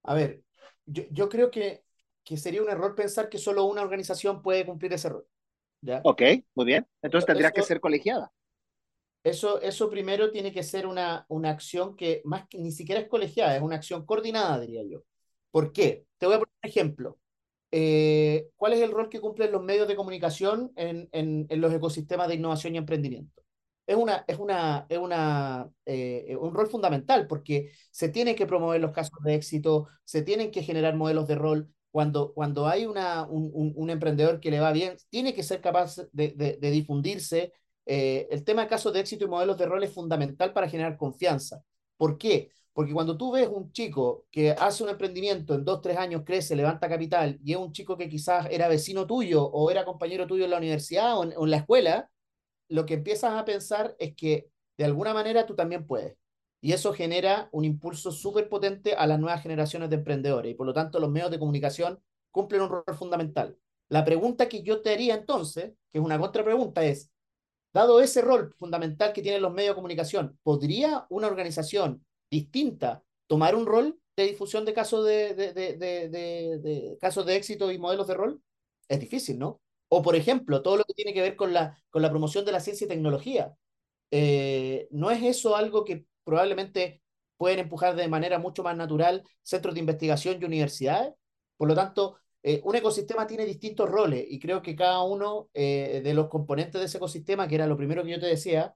A 0.03 0.13
ver, 0.13 0.41
yo, 0.85 1.03
yo 1.11 1.29
creo 1.29 1.51
que, 1.51 1.83
que, 2.23 2.37
sería 2.37 2.61
un 2.61 2.69
error 2.69 2.95
pensar 2.95 3.29
que 3.29 3.37
solo 3.37 3.65
una 3.65 3.81
organización 3.81 4.41
puede 4.41 4.65
cumplir 4.65 4.93
ese 4.93 5.09
rol. 5.09 5.27
¿ya? 5.81 6.01
Ok, 6.03 6.21
muy 6.55 6.65
bien. 6.65 6.87
Entonces 7.01 7.25
tendría 7.25 7.51
que 7.51 7.61
ser 7.61 7.79
colegiada. 7.79 8.31
Eso, 9.27 9.61
eso 9.61 9.89
primero 9.89 10.31
tiene 10.31 10.53
que 10.53 10.63
ser 10.63 10.87
una, 10.87 11.25
una 11.27 11.49
acción 11.49 11.97
que 11.97 12.21
más 12.23 12.45
ni 12.53 12.71
siquiera 12.71 13.01
es 13.01 13.07
colegiada, 13.09 13.57
es 13.57 13.61
una 13.61 13.75
acción 13.75 14.05
coordinada, 14.05 14.59
diría 14.59 14.83
yo. 14.83 15.03
¿Por 15.51 15.73
qué? 15.73 16.05
Te 16.17 16.25
voy 16.25 16.35
a 16.35 16.39
poner 16.39 16.53
un 16.63 16.69
ejemplo. 16.69 17.19
Eh, 17.71 18.49
¿Cuál 18.55 18.73
es 18.73 18.81
el 18.81 18.91
rol 18.91 19.09
que 19.09 19.19
cumplen 19.19 19.51
los 19.51 19.63
medios 19.63 19.87
de 19.89 19.97
comunicación 19.97 20.71
en, 20.77 21.09
en, 21.11 21.45
en 21.49 21.61
los 21.61 21.73
ecosistemas 21.73 22.29
de 22.29 22.35
innovación 22.35 22.75
y 22.75 22.77
emprendimiento? 22.77 23.43
Es, 23.85 23.97
una, 23.97 24.23
es, 24.27 24.39
una, 24.39 24.85
es 24.87 24.97
una, 24.97 25.69
eh, 25.85 26.37
un 26.39 26.53
rol 26.53 26.67
fundamental 26.69 27.27
porque 27.27 27.71
se 27.91 28.09
tienen 28.09 28.35
que 28.35 28.45
promover 28.47 28.79
los 28.79 28.91
casos 28.93 29.19
de 29.25 29.35
éxito, 29.35 29.89
se 30.05 30.21
tienen 30.21 30.51
que 30.51 30.63
generar 30.63 30.95
modelos 30.95 31.27
de 31.27 31.35
rol. 31.35 31.69
Cuando, 31.91 32.33
cuando 32.33 32.67
hay 32.67 32.85
una, 32.85 33.25
un, 33.25 33.73
un, 33.75 33.89
emprendedor 33.89 34.39
que 34.39 34.51
le 34.51 34.59
va 34.59 34.71
bien, 34.71 34.95
tiene 35.09 35.33
que 35.33 35.41
ser 35.43 35.61
capaz 35.61 35.97
de, 36.11 36.29
de 36.59 36.71
difundirse, 36.71 37.53
eh, 37.87 38.27
el 38.31 38.43
tema 38.43 38.63
de 38.63 38.67
casos 38.67 38.93
de 38.93 38.99
éxito 38.99 39.25
y 39.25 39.27
modelos 39.27 39.57
de 39.57 39.65
rol 39.65 39.83
es 39.83 39.93
fundamental 39.93 40.53
para 40.53 40.69
generar 40.69 40.97
confianza. 40.97 41.63
¿Por 41.95 42.17
qué? 42.17 42.51
Porque 42.73 42.93
cuando 42.93 43.17
tú 43.17 43.31
ves 43.31 43.47
un 43.47 43.71
chico 43.71 44.27
que 44.29 44.51
hace 44.51 44.83
un 44.83 44.89
emprendimiento, 44.89 45.55
en 45.55 45.65
dos, 45.65 45.81
tres 45.81 45.97
años 45.97 46.21
crece, 46.25 46.55
levanta 46.55 46.87
capital, 46.87 47.39
y 47.43 47.53
es 47.53 47.57
un 47.57 47.71
chico 47.71 47.97
que 47.97 48.07
quizás 48.07 48.47
era 48.51 48.67
vecino 48.67 49.07
tuyo 49.07 49.43
o 49.43 49.71
era 49.71 49.83
compañero 49.85 50.27
tuyo 50.27 50.45
en 50.45 50.51
la 50.51 50.57
universidad 50.57 51.17
o 51.17 51.23
en, 51.23 51.49
la 51.49 51.57
escuela, 51.57 52.11
lo 52.69 52.85
que 52.85 52.95
empiezas 52.95 53.33
a 53.33 53.45
pensar 53.45 53.95
es 53.97 54.15
que 54.15 54.51
de 54.77 54.85
alguna 54.85 55.13
manera 55.13 55.45
tú 55.47 55.55
también 55.55 55.87
puedes. 55.87 56.17
Y 56.61 56.73
eso 56.73 56.93
genera 56.93 57.49
un 57.51 57.65
impulso 57.65 58.11
súper 58.11 58.49
potente 58.49 58.93
a 58.95 59.07
las 59.07 59.19
nuevas 59.19 59.41
generaciones 59.41 59.89
de 59.89 59.95
emprendedores. 59.95 60.51
Y 60.51 60.55
por 60.55 60.67
lo 60.67 60.73
tanto, 60.73 60.99
los 60.99 61.09
medios 61.09 61.31
de 61.31 61.39
comunicación 61.39 61.99
cumplen 62.31 62.61
un 62.61 62.69
rol 62.69 62.83
fundamental. 62.95 63.57
La 63.89 64.05
pregunta 64.05 64.49
que 64.49 64.61
yo 64.61 64.81
te 64.81 64.91
haría 64.91 65.15
entonces, 65.15 65.73
que 65.91 65.97
es 65.97 66.03
una 66.03 66.19
contrapregunta, 66.19 66.83
es, 66.83 67.09
Dado 67.77 68.01
ese 68.01 68.23
rol 68.23 68.55
fundamental 68.57 69.13
que 69.13 69.21
tienen 69.21 69.43
los 69.43 69.53
medios 69.53 69.73
de 69.73 69.75
comunicación, 69.75 70.39
¿podría 70.41 71.05
una 71.11 71.27
organización 71.27 72.03
distinta 72.27 73.03
tomar 73.27 73.53
un 73.53 73.67
rol 73.67 73.99
de 74.15 74.23
difusión 74.23 74.65
de 74.65 74.73
casos 74.73 75.05
de, 75.05 76.97
casos 76.99 77.23
de 77.27 77.35
éxito 77.35 77.71
y 77.71 77.77
modelos 77.77 78.07
de 78.07 78.15
rol? 78.15 78.41
Es 78.89 78.99
difícil, 78.99 79.37
¿no? 79.37 79.61
O, 79.89 80.01
por 80.01 80.15
ejemplo, 80.15 80.63
todo 80.63 80.77
lo 80.77 80.85
que 80.85 80.95
tiene 80.95 81.13
que 81.13 81.21
ver 81.21 81.35
con 81.35 81.53
la, 81.53 81.79
con 81.91 82.01
la 82.01 82.09
promoción 82.09 82.45
de 82.45 82.51
la 82.51 82.61
ciencia 82.61 82.85
y 82.85 82.87
tecnología. 82.87 83.55
Eh, 84.09 84.87
¿No 84.89 85.11
es 85.11 85.21
eso 85.21 85.55
algo 85.55 85.85
que 85.85 86.07
probablemente 86.23 87.03
pueden 87.37 87.59
empujar 87.59 87.95
de 87.95 88.07
manera 88.07 88.39
mucho 88.39 88.63
más 88.63 88.75
natural 88.75 89.21
centros 89.43 89.75
de 89.75 89.81
investigación 89.81 90.41
y 90.41 90.45
universidades? 90.45 91.13
Por 91.57 91.67
lo 91.67 91.75
tanto, 91.75 92.17
eh, 92.43 92.61
un 92.63 92.75
ecosistema 92.75 93.27
tiene 93.27 93.45
distintos 93.45 93.89
roles 93.89 94.25
y 94.29 94.39
creo 94.39 94.61
que 94.61 94.75
cada 94.75 95.03
uno 95.03 95.49
eh, 95.53 96.01
de 96.03 96.13
los 96.13 96.27
componentes 96.29 96.79
de 96.79 96.85
ese 96.85 96.97
ecosistema, 96.97 97.47
que 97.47 97.55
era 97.55 97.67
lo 97.67 97.77
primero 97.77 98.03
que 98.03 98.11
yo 98.11 98.19
te 98.19 98.27
decía, 98.27 98.75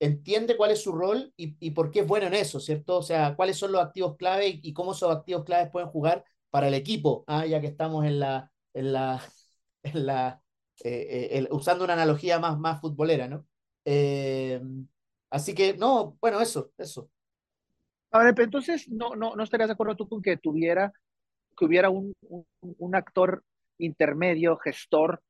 entiende 0.00 0.56
cuál 0.56 0.72
es 0.72 0.82
su 0.82 0.92
rol 0.92 1.32
y, 1.36 1.56
y 1.60 1.70
por 1.72 1.90
qué 1.90 2.00
es 2.00 2.06
bueno 2.06 2.26
en 2.26 2.34
eso, 2.34 2.58
¿cierto? 2.60 2.98
O 2.98 3.02
sea, 3.02 3.36
cuáles 3.36 3.56
son 3.56 3.72
los 3.72 3.82
activos 3.82 4.16
clave 4.16 4.48
y, 4.48 4.60
y 4.62 4.72
cómo 4.72 4.92
esos 4.92 5.14
activos 5.14 5.44
claves 5.44 5.70
pueden 5.70 5.88
jugar 5.90 6.24
para 6.50 6.68
el 6.68 6.74
equipo, 6.74 7.24
ah, 7.28 7.46
ya 7.46 7.60
que 7.60 7.68
estamos 7.68 8.04
en 8.04 8.18
la, 8.20 8.50
en 8.74 8.92
la, 8.92 9.22
en 9.84 10.06
la 10.06 10.42
eh, 10.84 11.28
el, 11.32 11.48
usando 11.52 11.84
una 11.84 11.92
analogía 11.94 12.38
más, 12.38 12.58
más 12.58 12.80
futbolera, 12.80 13.28
¿no? 13.28 13.46
así 15.30 15.54
que, 15.54 15.74
no, 15.76 16.16
bueno, 16.20 16.40
eso, 16.40 16.72
eso. 16.78 17.10
Entonces, 18.38 18.88
no, 18.88 19.14
no, 19.16 19.34
no 19.36 19.42
estarías 19.42 19.68
de 19.68 19.72
acuerdo 19.72 19.96
tú 19.96 20.08
con 20.08 20.20
que 20.20 20.36
tuviera 20.36 20.92
que 21.62 21.66
hubiera 21.66 21.90
un, 21.90 22.12
un, 22.60 22.94
actor 22.96 23.44
intermedio, 23.78 24.56
gestor, 24.56 25.22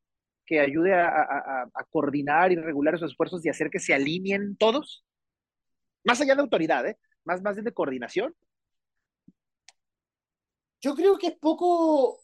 que 0.47 0.61
ayude 0.61 0.95
a, 0.95 1.07
a, 1.09 1.63
a, 1.75 1.85
coordinar 1.91 2.51
y 2.51 2.57
regular 2.57 2.95
esos 2.95 3.11
esfuerzos 3.11 3.45
y 3.45 3.51
hacer 3.51 3.69
que 3.69 3.79
se 3.79 3.93
alineen 3.93 4.57
todos, 4.57 5.05
más 6.05 6.23
allá 6.23 6.35
de 6.35 6.41
autoridad, 6.41 6.87
¿eh? 6.87 6.99
más, 7.25 7.43
más 7.43 7.63
de 7.63 7.75
coordinación. 7.75 8.35
Yo 10.81 10.95
creo 10.95 11.19
que 11.19 11.27
es 11.27 11.37
poco, 11.37 12.21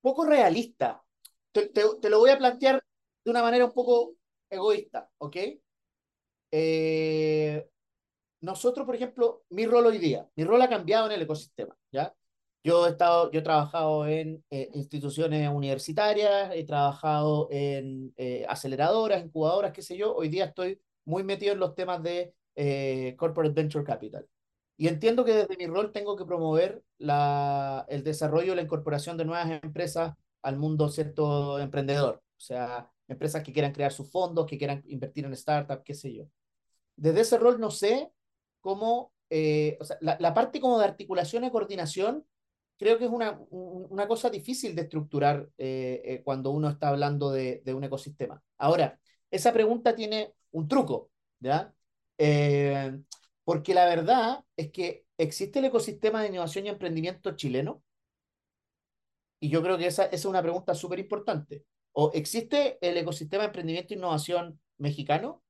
poco 0.00 0.26
realista. 0.26 1.00
Te, 1.52 1.68
te, 1.68 1.84
te 2.02 2.10
lo 2.10 2.18
voy 2.18 2.30
a 2.30 2.38
plantear 2.38 2.82
de 3.24 3.30
una 3.30 3.42
manera 3.42 3.66
un 3.66 3.72
poco 3.72 4.16
egoísta, 4.50 5.08
¿ok? 5.18 5.36
Eh, 6.50 7.68
nosotros, 8.40 8.84
por 8.84 8.96
ejemplo, 8.96 9.44
mi 9.50 9.64
rol 9.64 9.86
hoy 9.86 9.98
día, 9.98 10.28
mi 10.34 10.42
rol 10.42 10.60
ha 10.60 10.68
cambiado 10.68 11.06
en 11.06 11.12
el 11.12 11.22
ecosistema, 11.22 11.76
¿ya? 11.92 12.12
Yo 12.64 12.86
he, 12.86 12.90
estado, 12.90 13.30
yo 13.30 13.40
he 13.40 13.42
trabajado 13.42 14.06
en 14.06 14.44
eh, 14.50 14.68
instituciones 14.74 15.48
universitarias, 15.48 16.50
he 16.54 16.64
trabajado 16.64 17.48
en 17.50 18.12
eh, 18.16 18.44
aceleradoras, 18.48 19.24
incubadoras, 19.24 19.72
qué 19.72 19.82
sé 19.82 19.96
yo. 19.96 20.14
Hoy 20.14 20.28
día 20.28 20.46
estoy 20.46 20.80
muy 21.04 21.22
metido 21.22 21.52
en 21.52 21.60
los 21.60 21.74
temas 21.74 22.02
de 22.02 22.34
eh, 22.56 23.14
Corporate 23.16 23.54
Venture 23.54 23.84
Capital. 23.84 24.26
Y 24.76 24.88
entiendo 24.88 25.24
que 25.24 25.32
desde 25.34 25.56
mi 25.56 25.66
rol 25.66 25.92
tengo 25.92 26.16
que 26.16 26.24
promover 26.24 26.82
la, 26.98 27.86
el 27.88 28.04
desarrollo 28.04 28.52
y 28.52 28.56
la 28.56 28.62
incorporación 28.62 29.16
de 29.16 29.24
nuevas 29.24 29.50
empresas 29.62 30.14
al 30.42 30.56
mundo 30.58 30.88
cierto 30.88 31.58
emprendedor. 31.58 32.22
O 32.36 32.40
sea, 32.40 32.90
empresas 33.08 33.42
que 33.42 33.52
quieran 33.52 33.72
crear 33.72 33.92
sus 33.92 34.10
fondos, 34.10 34.46
que 34.46 34.58
quieran 34.58 34.82
invertir 34.86 35.24
en 35.24 35.36
startups, 35.36 35.82
qué 35.84 35.94
sé 35.94 36.14
yo. 36.14 36.24
Desde 36.96 37.20
ese 37.20 37.38
rol 37.38 37.60
no 37.60 37.70
sé 37.70 38.10
cómo, 38.60 39.12
eh, 39.30 39.76
o 39.80 39.84
sea, 39.84 39.96
la, 40.00 40.16
la 40.20 40.34
parte 40.34 40.60
como 40.60 40.78
de 40.78 40.84
articulación 40.84 41.44
y 41.44 41.50
coordinación 41.50 42.24
creo 42.78 42.98
que 42.98 43.04
es 43.06 43.10
una, 43.10 43.38
una 43.50 44.08
cosa 44.08 44.30
difícil 44.30 44.74
de 44.74 44.82
estructurar 44.82 45.48
eh, 45.58 46.02
eh, 46.04 46.22
cuando 46.24 46.50
uno 46.50 46.68
está 46.68 46.88
hablando 46.88 47.30
de, 47.30 47.62
de, 47.64 47.74
un 47.74 47.84
ecosistema. 47.84 48.42
Ahora, 48.56 48.98
esa 49.30 49.52
pregunta 49.52 49.94
tiene 49.94 50.34
un 50.52 50.68
truco, 50.68 51.10
¿ya? 51.40 51.74
Eh, 52.18 52.98
porque 53.44 53.74
la 53.74 53.86
verdad 53.86 54.44
es 54.56 54.70
que 54.70 55.06
existe 55.16 55.58
el 55.60 55.66
ecosistema 55.66 56.22
de 56.22 56.28
innovación 56.28 56.66
y 56.66 56.68
emprendimiento 56.70 57.36
chileno. 57.36 57.82
Y 59.40 59.50
yo 59.50 59.62
creo 59.62 59.78
que 59.78 59.86
esa, 59.86 60.04
esa 60.06 60.14
es 60.14 60.24
una 60.24 60.42
pregunta 60.42 60.74
súper 60.74 60.98
importante. 60.98 61.64
¿O 61.92 62.10
existe 62.14 62.78
el 62.80 62.96
ecosistema 62.96 63.42
de 63.42 63.48
emprendimiento 63.48 63.94
e 63.94 63.96
innovación 63.96 64.60
mexicano? 64.78 65.42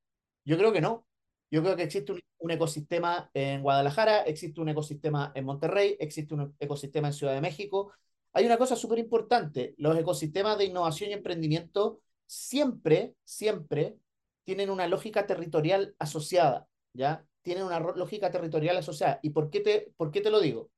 Yo 0.44 0.56
creo 0.56 0.73
que 0.73 0.80
no. 0.80 1.07
Yo 1.50 1.62
creo 1.62 1.76
que 1.76 1.82
existe 1.84 2.12
un, 2.12 2.50
ecosistema 2.50 3.30
en 3.34 3.62
Guadalajara, 3.62 4.22
existe 4.22 4.60
un 4.60 4.68
ecosistema 4.68 5.32
en 5.34 5.44
Monterrey, 5.44 5.96
existe 5.98 6.34
un 6.34 6.54
ecosistema 6.60 7.08
en 7.08 7.14
Ciudad 7.14 7.34
de 7.34 7.40
México. 7.40 7.92
Hay 8.32 8.46
una 8.46 8.58
cosa 8.58 8.76
súper 8.76 8.98
importante, 8.98 9.74
los 9.78 9.98
ecosistemas 9.98 10.58
de 10.58 10.66
innovación 10.66 11.10
y 11.10 11.14
emprendimiento 11.14 12.00
siempre, 12.26 13.14
siempre 13.24 13.96
tienen 14.44 14.70
una 14.70 14.86
lógica 14.88 15.26
territorial 15.26 15.94
asociada, 15.98 16.68
¿ya? 16.92 17.24
Tienen 17.42 17.64
una 17.64 17.80
lógica 17.80 18.30
territorial 18.30 18.76
asociada. 18.76 19.20
¿Y 19.22 19.30
por 19.30 19.50
qué 19.50 19.60
te, 19.60 19.92
por 19.96 20.10
qué 20.10 20.20
te 20.20 20.30
lo 20.30 20.40
digo? 20.40 20.70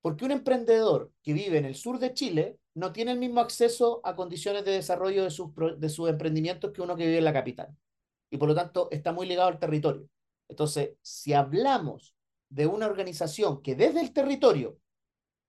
Porque 0.00 0.24
un 0.24 0.30
emprendedor 0.32 1.12
que 1.22 1.32
vive 1.34 1.58
en 1.58 1.66
el 1.66 1.74
sur 1.74 1.98
de 1.98 2.14
Chile 2.14 2.58
no 2.74 2.92
tiene 2.92 3.12
el 3.12 3.18
mismo 3.18 3.40
acceso 3.40 4.00
a 4.04 4.16
condiciones 4.16 4.64
de 4.64 4.72
desarrollo 4.72 5.24
de 5.24 5.30
sus, 5.30 5.50
de 5.78 5.88
sus 5.88 6.08
emprendimientos 6.08 6.72
que 6.72 6.82
uno 6.82 6.96
que 6.96 7.06
vive 7.06 7.18
en 7.18 7.24
la 7.24 7.32
capital 7.32 7.76
y 8.30 8.38
por 8.38 8.48
lo 8.48 8.54
tanto 8.54 8.88
está 8.90 9.12
muy 9.12 9.26
ligado 9.26 9.48
al 9.48 9.58
territorio. 9.58 10.08
Entonces, 10.48 10.96
si 11.02 11.32
hablamos 11.32 12.16
de 12.48 12.66
una 12.66 12.86
organización 12.86 13.62
que 13.62 13.74
desde 13.74 14.00
el 14.00 14.12
territorio 14.12 14.78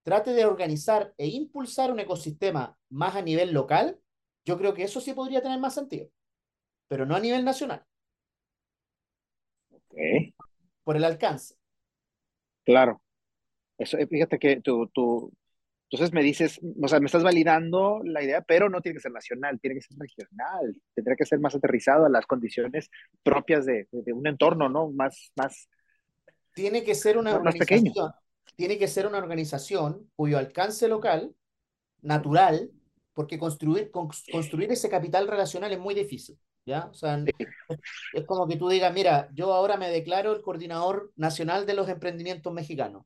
trate 0.03 0.31
de 0.31 0.45
organizar 0.45 1.13
e 1.17 1.27
impulsar 1.27 1.91
un 1.91 1.99
ecosistema 1.99 2.77
más 2.89 3.15
a 3.15 3.21
nivel 3.21 3.53
local, 3.53 3.99
yo 4.45 4.57
creo 4.57 4.73
que 4.73 4.83
eso 4.83 5.01
sí 5.01 5.13
podría 5.13 5.41
tener 5.41 5.59
más 5.59 5.73
sentido, 5.73 6.09
pero 6.87 7.05
no 7.05 7.15
a 7.15 7.19
nivel 7.19 7.43
nacional. 7.43 7.85
Okay. 9.69 10.33
Por 10.83 10.95
el 10.95 11.03
alcance. 11.03 11.55
Claro. 12.63 13.01
Eso, 13.77 13.97
fíjate 14.09 14.39
que 14.39 14.61
tu, 14.61 14.87
tu, 14.87 15.31
entonces 15.89 16.13
me 16.13 16.21
dices, 16.21 16.59
o 16.81 16.87
sea, 16.87 16.99
me 16.99 17.05
estás 17.05 17.23
validando 17.23 18.01
la 18.03 18.21
idea, 18.21 18.41
pero 18.41 18.69
no 18.69 18.81
tiene 18.81 18.97
que 18.97 19.01
ser 19.01 19.13
nacional, 19.13 19.57
tiene 19.61 19.75
que 19.75 19.81
ser 19.81 19.97
regional, 19.97 20.81
tendría 20.93 21.15
que 21.15 21.25
ser 21.25 21.39
más 21.39 21.55
aterrizado 21.55 22.05
a 22.05 22.09
las 22.09 22.25
condiciones 22.25 22.89
propias 23.23 23.65
de, 23.65 23.87
de, 23.91 24.01
de 24.03 24.13
un 24.13 24.27
entorno, 24.27 24.67
¿no? 24.67 24.89
Más, 24.91 25.31
más. 25.37 25.69
Tiene 26.53 26.83
que 26.83 26.93
ser 26.93 27.17
una 27.17 27.39
más 27.39 27.55
pequeño. 27.55 27.93
Tiene 28.57 28.77
que 28.77 28.87
ser 28.87 29.07
una 29.07 29.19
organización 29.19 30.09
cuyo 30.15 30.37
alcance 30.37 30.89
local, 30.89 31.33
natural, 32.01 32.69
porque 33.13 33.39
construir, 33.39 33.89
construir 33.89 34.71
ese 34.71 34.89
capital 34.89 35.27
relacional 35.27 35.71
es 35.71 35.79
muy 35.79 35.95
difícil, 35.95 36.37
¿ya? 36.65 36.87
O 36.87 36.93
sea, 36.93 37.23
sí. 37.23 37.31
es 38.13 38.25
como 38.25 38.45
que 38.45 38.57
tú 38.57 38.67
digas, 38.67 38.93
mira, 38.93 39.29
yo 39.33 39.53
ahora 39.53 39.77
me 39.77 39.89
declaro 39.89 40.35
el 40.35 40.41
coordinador 40.41 41.13
nacional 41.15 41.65
de 41.65 41.75
los 41.75 41.87
emprendimientos 41.87 42.51
mexicanos 42.51 43.05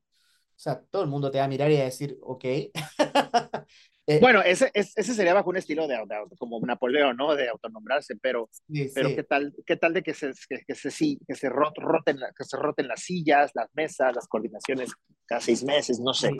O 0.54 0.58
sea, 0.62 0.80
todo 0.90 1.02
el 1.02 1.08
mundo 1.08 1.30
te 1.30 1.38
va 1.38 1.44
a 1.44 1.48
mirar 1.48 1.70
y 1.70 1.76
a 1.76 1.84
decir, 1.84 2.18
ok. 2.22 2.44
Eh, 4.04 4.18
bueno, 4.20 4.42
ese, 4.42 4.68
ese 4.74 5.14
sería 5.14 5.32
bajo 5.32 5.50
un 5.50 5.56
estilo 5.56 5.86
de, 5.86 5.96
como 6.36 6.58
Napoleón, 6.60 7.16
¿no? 7.16 7.36
De 7.36 7.48
autonombrarse, 7.48 8.16
pero, 8.20 8.50
pero 8.92 9.10
¿qué, 9.10 9.22
tal, 9.22 9.54
¿qué 9.64 9.76
tal 9.76 9.92
de 9.94 10.02
que 10.02 10.12
se, 10.12 10.32
que, 10.48 10.74
se, 10.74 11.18
que, 11.24 11.34
se 11.36 11.48
roten, 11.48 12.18
que 12.36 12.44
se 12.44 12.56
roten 12.56 12.88
las 12.88 13.00
sillas, 13.00 13.52
las 13.54 13.68
mesas, 13.74 14.12
las 14.12 14.26
coordinaciones 14.26 14.90
cada 15.24 15.40
seis 15.40 15.62
meses, 15.62 16.00
no 16.00 16.12
sé? 16.12 16.32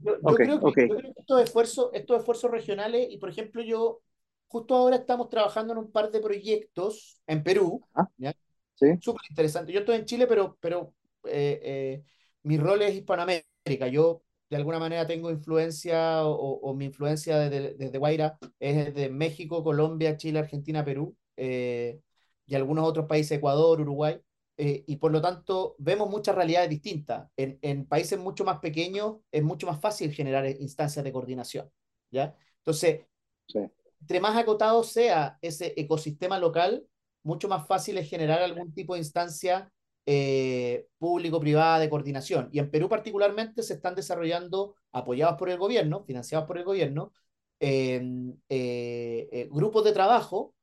Yo, 0.00 0.22
creo, 0.34 0.72
que, 0.72 0.88
estos, 1.16 1.40
esfuerzos, 1.40 1.90
estos 1.92 2.18
esfuerzos 2.18 2.50
regionales, 2.50 3.06
y 3.08 3.18
por 3.18 3.30
ejemplo 3.30 3.62
yo, 3.62 4.00
justo 4.48 4.74
ahora 4.74 4.96
estamos 4.96 5.28
trabajando 5.28 5.74
en 5.74 5.78
un 5.78 5.92
par 5.92 6.10
de 6.10 6.18
proyectos 6.18 7.20
en 7.28 7.44
Perú, 7.44 7.80
ah, 7.94 8.08
¿ya? 8.16 8.34
Sí. 8.74 8.86
Súper 9.00 9.22
interesante. 9.30 9.72
Yo 9.72 9.80
estoy 9.80 9.96
en 9.96 10.04
Chile, 10.04 10.26
pero, 10.26 10.56
pero 10.60 10.94
eh, 11.24 11.60
eh, 11.62 12.04
mi 12.42 12.56
rol 12.58 12.82
es 12.82 12.94
Hispanoamérica. 12.94 13.88
Yo 13.90 14.22
de 14.50 14.56
alguna 14.56 14.78
manera 14.78 15.06
tengo 15.06 15.30
influencia 15.30 16.24
o, 16.24 16.74
mi 16.74 16.86
influencia 16.86 17.38
desde, 17.38 17.74
desde, 17.74 17.98
Guaira 17.98 18.38
es 18.58 18.94
de 18.94 19.10
México, 19.10 19.62
Colombia, 19.62 20.16
Chile, 20.16 20.38
Argentina, 20.38 20.84
Perú 20.84 21.16
eh, 21.36 22.00
y 22.46 22.54
algunos 22.54 22.88
otros 22.88 23.06
países, 23.06 23.38
Ecuador, 23.38 23.80
Uruguay. 23.80 24.20
Eh, 24.56 24.84
y 24.86 24.96
por 24.96 25.12
lo 25.12 25.20
tanto 25.20 25.76
vemos 25.78 26.10
muchas 26.10 26.34
realidades 26.34 26.70
distintas. 26.70 27.28
En, 27.36 27.58
en, 27.62 27.86
países 27.86 28.18
mucho 28.18 28.44
más 28.44 28.58
pequeños 28.58 29.18
es 29.30 29.42
mucho 29.42 29.66
más 29.66 29.80
fácil 29.80 30.12
generar 30.12 30.46
instancias 30.46 31.04
de 31.04 31.12
coordinación. 31.12 31.70
¿ya? 32.10 32.34
Entonces, 32.58 33.06
entre 34.00 34.20
más 34.20 34.36
acotado 34.36 34.82
sea 34.82 35.38
ese 35.42 35.74
ecosistema 35.76 36.38
local, 36.38 36.86
mucho 37.22 37.48
más 37.48 37.66
fácil 37.66 37.98
es 37.98 38.08
generar 38.08 38.42
algún 38.42 38.72
tipo 38.72 38.94
de 38.94 39.00
instancia 39.00 39.70
eh, 40.10 40.86
público-privada 40.96 41.78
de 41.78 41.90
coordinación. 41.90 42.48
Y 42.50 42.60
en 42.60 42.70
Perú 42.70 42.88
particularmente 42.88 43.62
se 43.62 43.74
están 43.74 43.94
desarrollando, 43.94 44.74
apoyados 44.90 45.36
por 45.36 45.50
el 45.50 45.58
gobierno, 45.58 46.02
financiados 46.02 46.46
por 46.46 46.56
el 46.56 46.64
gobierno, 46.64 47.12
em, 47.60 48.32
eh, 48.48 49.28
eh, 49.30 49.48
grupos 49.50 49.84
de 49.84 49.92
trabajo 49.92 50.54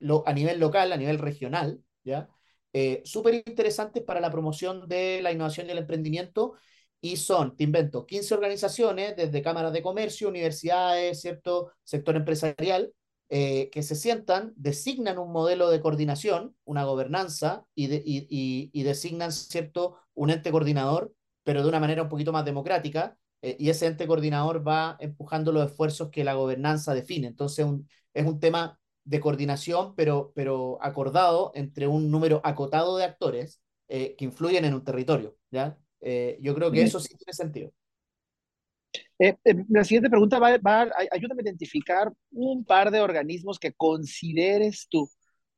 lo, 0.00 0.26
a 0.26 0.32
nivel 0.32 0.58
local, 0.58 0.90
a 0.90 0.96
nivel 0.96 1.20
regional, 1.20 1.80
¿ya? 2.02 2.28
súper 3.04 3.34
interesantes 3.34 4.02
para 4.02 4.20
la 4.20 4.30
promoción 4.30 4.88
de 4.88 5.20
la 5.22 5.30
innovación 5.30 5.68
y 5.68 5.70
el 5.70 5.78
emprendimiento. 5.78 6.54
Y 7.00 7.16
son, 7.16 7.56
te 7.56 7.62
invento, 7.64 8.06
15 8.06 8.34
organizaciones, 8.34 9.14
desde 9.16 9.40
cámaras 9.40 9.72
de 9.72 9.82
comercio, 9.82 10.28
universidades, 10.28 11.20
¿cierto? 11.20 11.72
sector 11.84 12.16
empresarial, 12.16 12.92
eh, 13.32 13.70
que 13.70 13.84
se 13.84 13.94
sientan, 13.94 14.52
designan 14.56 15.16
un 15.18 15.30
modelo 15.30 15.70
de 15.70 15.80
coordinación, 15.80 16.56
una 16.64 16.82
gobernanza, 16.82 17.64
y, 17.76 17.88
y, 18.04 18.82
designan, 18.82 19.30
¿cierto?, 19.30 19.98
un 20.14 20.30
ente 20.30 20.50
coordinador, 20.50 21.14
pero 21.44 21.62
de 21.62 21.68
una 21.68 21.78
manera 21.78 22.02
un 22.02 22.08
poquito 22.08 22.32
más 22.32 22.44
democrática, 22.44 23.16
eh, 23.42 23.56
y 23.56 23.70
ese 23.70 23.86
ente 23.86 24.08
coordinador 24.08 24.66
va 24.66 24.96
empujando 24.98 25.52
los 25.52 25.70
esfuerzos 25.70 26.10
que 26.10 26.24
la 26.24 26.34
gobernanza 26.34 26.92
define. 26.92 27.28
Entonces, 27.28 27.64
es 28.14 28.26
un 28.26 28.40
tema 28.40 28.80
de 29.04 29.20
coordinación, 29.20 29.94
pero, 29.94 30.32
pero 30.34 30.78
acordado 30.82 31.52
entre 31.54 31.86
un 31.86 32.10
número 32.10 32.40
acotado 32.42 32.96
de 32.96 33.04
actores 33.04 33.62
eh, 33.86 34.16
que 34.16 34.24
influyen 34.24 34.64
en 34.64 34.74
un 34.74 34.82
territorio, 34.82 35.36
¿ya? 35.52 35.78
yo 36.40 36.54
creo 36.54 36.72
que 36.72 36.82
eso 36.82 36.98
sí 36.98 37.14
tiene 37.16 37.32
sentido. 37.32 37.72
Eh, 39.18 39.36
eh, 39.44 39.54
la 39.68 39.84
siguiente 39.84 40.10
pregunta 40.10 40.38
va, 40.38 40.56
va, 40.58 40.90
ayúdame 41.10 41.42
a 41.42 41.44
identificar 41.44 42.12
un 42.32 42.64
par 42.64 42.90
de 42.90 43.00
organismos 43.00 43.58
que 43.58 43.72
consideres 43.72 44.88
tú 44.88 45.08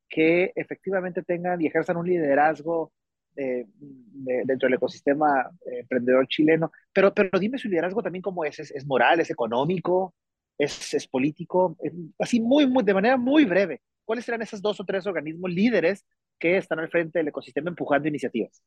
que 0.08 0.52
efectivamente 0.56 1.22
tengan 1.22 1.60
y 1.62 1.66
ejerzan 1.66 1.96
un 1.96 2.06
liderazgo 2.06 2.92
eh, 3.34 3.64
dentro 4.44 4.66
del 4.66 4.74
ecosistema 4.74 5.50
emprendedor 5.64 6.26
chileno. 6.28 6.70
Pero, 6.92 7.14
pero 7.14 7.38
dime 7.38 7.56
su 7.56 7.68
liderazgo 7.68 8.02
también 8.02 8.20
cómo 8.22 8.44
es. 8.44 8.58
¿Es, 8.58 8.86
moral, 8.86 9.20
es 9.20 9.30
económico, 9.30 10.14
es, 10.58 10.92
es 10.92 11.06
político? 11.08 11.78
así 12.18 12.40
muy, 12.40 12.66
muy, 12.66 12.84
de 12.84 12.92
manera 12.94 13.16
muy 13.16 13.46
breve. 13.46 13.80
¿Cuáles 14.04 14.26
serán 14.26 14.42
esos 14.42 14.60
dos 14.60 14.78
o 14.80 14.84
tres 14.84 15.06
organismos 15.06 15.50
líderes 15.50 16.04
que 16.38 16.58
están 16.58 16.80
al 16.80 16.90
frente 16.90 17.20
del 17.20 17.28
ecosistema 17.28 17.70
empujando 17.70 18.08
iniciativas? 18.08 18.62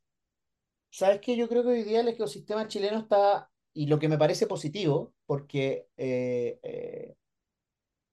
Sabes 0.89 1.19
que 1.19 1.35
yo 1.35 1.47
creo 1.47 1.61
que 1.61 1.69
hoy 1.69 1.83
día 1.83 1.99
el 1.99 2.07
ecosistema 2.07 2.67
chileno 2.67 2.99
está 2.99 3.49
y 3.75 3.87
lo 3.87 3.99
que 3.99 4.09
me 4.09 4.17
parece 4.17 4.47
positivo, 4.47 5.13
porque 5.27 5.89
eh, 5.97 6.59
eh, 6.63 7.15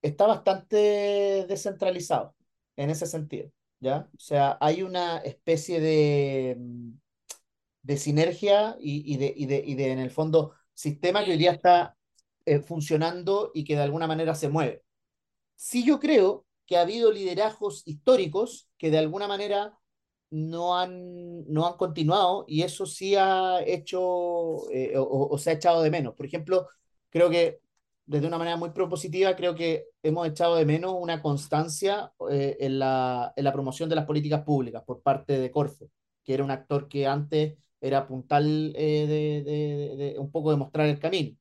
está 0.02 0.26
bastante 0.26 1.46
descentralizado 1.48 2.34
en 2.76 2.90
ese 2.90 3.06
sentido, 3.06 3.50
¿ya? 3.80 4.08
O 4.16 4.20
sea, 4.20 4.58
hay 4.60 4.82
una 4.82 5.18
especie 5.18 5.80
de, 5.80 6.56
mm, 6.58 6.90
de 7.82 7.96
sinergia 7.96 8.76
y, 8.80 9.16
de, 9.16 9.34
y, 9.36 9.46
de, 9.46 9.62
y 9.66 9.74
de, 9.74 9.92
en 9.92 9.98
el 9.98 10.10
fondo, 10.10 10.54
sistema 10.74 11.24
que 11.24 11.32
hoy 11.32 11.38
día 11.38 11.52
está 11.52 11.96
eh, 12.46 12.60
funcionando 12.60 13.50
y 13.54 13.64
que 13.64 13.76
de 13.76 13.82
alguna 13.82 14.06
manera 14.06 14.34
se 14.34 14.48
mueve. 14.48 14.84
Sí 15.56 15.84
yo 15.84 16.00
creo 16.00 16.46
que 16.66 16.76
ha 16.76 16.82
habido 16.82 17.12
liderazgos 17.12 17.82
históricos 17.86 18.68
que 18.78 18.90
de 18.90 18.98
alguna 18.98 19.28
manera 19.28 19.78
no 20.32 20.78
han, 20.78 21.44
no 21.52 21.66
han 21.66 21.74
continuado 21.76 22.46
y 22.48 22.62
eso 22.62 22.86
sí 22.86 23.14
ha 23.16 23.60
hecho 23.66 24.70
eh, 24.72 24.94
o, 24.96 25.36
se 25.38 25.50
ha 25.50 25.52
echado 25.54 25.82
de 25.82 25.90
menos. 25.90 26.14
Por 26.14 26.24
ejemplo, 26.26 26.68
creo 27.10 27.28
que 27.30 27.60
desde 28.06 28.26
una 28.26 28.38
manera 28.38 28.56
muy 28.56 28.70
propositiva, 28.70 29.36
creo 29.36 29.54
que 29.54 29.86
hemos 30.02 30.26
echado 30.26 30.56
de 30.56 30.64
menos 30.64 30.94
una 30.98 31.20
constancia 31.22 32.12
eh, 32.30 32.56
en, 32.60 32.78
la, 32.78 33.32
en 33.36 33.44
la 33.44 33.52
promoción 33.52 33.88
de 33.90 33.96
las 33.96 34.06
políticas 34.06 34.42
públicas 34.42 34.82
por 34.84 35.02
parte 35.02 35.38
de 35.38 35.50
Corfo, 35.50 35.90
que 36.24 36.34
era 36.34 36.44
un 36.44 36.50
actor 36.50 36.88
que 36.88 37.06
antes 37.06 37.58
era 37.80 38.06
puntal 38.06 38.72
eh, 38.74 39.06
de, 39.06 39.96
de, 39.96 40.18
un 40.18 40.30
poco 40.30 40.50
de 40.50 40.56
mostrar 40.56 40.86
el 40.88 40.98
camino. 40.98 41.36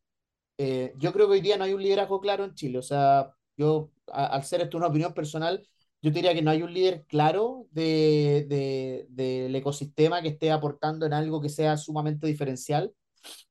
yo 0.57 1.13
creo 1.13 1.27
que 1.27 1.33
hoy 1.33 1.41
día 1.41 1.57
no 1.57 1.63
hay 1.63 1.73
un 1.73 1.81
liderazgo 1.81 2.19
claro 2.19 2.43
en 2.43 2.55
Chile, 2.55 2.77
o 2.79 2.81
sea, 2.83 3.31
yo, 3.57 3.91
al 4.07 4.43
ser 4.43 4.61
esto 4.61 4.77
una 4.77 4.87
opinión 4.87 5.13
personal, 5.13 5.65
yo 6.01 6.11
diría 6.11 6.33
que 6.33 6.41
no 6.41 6.51
hay 6.51 6.63
un 6.63 6.73
líder 6.73 7.05
claro 7.07 7.67
de, 7.71 8.45
de, 8.49 9.07
del 9.09 9.55
ecosistema 9.55 10.21
que 10.21 10.29
esté 10.29 10.51
aportando 10.51 11.05
en 11.05 11.13
algo 11.13 11.41
que 11.41 11.49
sea 11.49 11.77
sumamente 11.77 12.27
diferencial. 12.27 12.93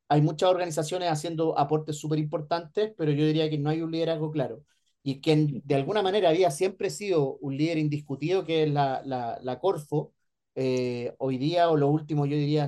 Hay 0.09 0.23
muchas 0.23 0.51
organizaciones 0.51 1.11
haciendo 1.11 1.59
aportes 1.59 1.99
súper 1.99 2.19
importantes, 2.19 2.93
pero 2.97 3.13
yo 3.13 3.25
diría 3.27 3.49
que 3.51 3.59
no 3.59 3.71
hay 3.71 3.83
un 3.83 3.93
liderazgo 3.93 4.31
claro. 4.31 4.65
Y 5.03 5.21
quien 5.21 5.63
de 5.65 5.75
alguna 5.77 6.03
manera 6.03 6.29
había 6.31 6.51
siempre 6.51 6.91
sido 6.91 7.37
un 7.39 7.57
líder 7.57 7.79
indiscutido, 7.79 8.45
que 8.45 8.65
es 8.65 8.71
la, 8.71 9.03
la, 9.05 9.39
la 9.43 9.59
Corfo, 9.61 10.13
eh, 10.55 11.15
hoy 11.19 11.39
día 11.39 11.71
o 11.71 11.77
los 11.77 11.91
últimos, 11.91 12.29
yo 12.29 12.37
diría, 12.37 12.67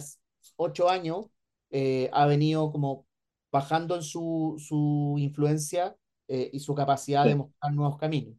ocho 0.56 0.88
años, 0.88 1.26
eh, 1.70 2.08
ha 2.12 2.26
venido 2.26 2.70
como 2.72 3.06
bajando 3.50 3.96
en 3.96 4.02
su, 4.02 4.56
su 4.58 5.16
influencia 5.18 5.96
eh, 6.28 6.50
y 6.52 6.60
su 6.60 6.74
capacidad 6.74 7.26
de 7.26 7.36
mostrar 7.36 7.72
nuevos 7.74 7.98
caminos. 7.98 8.34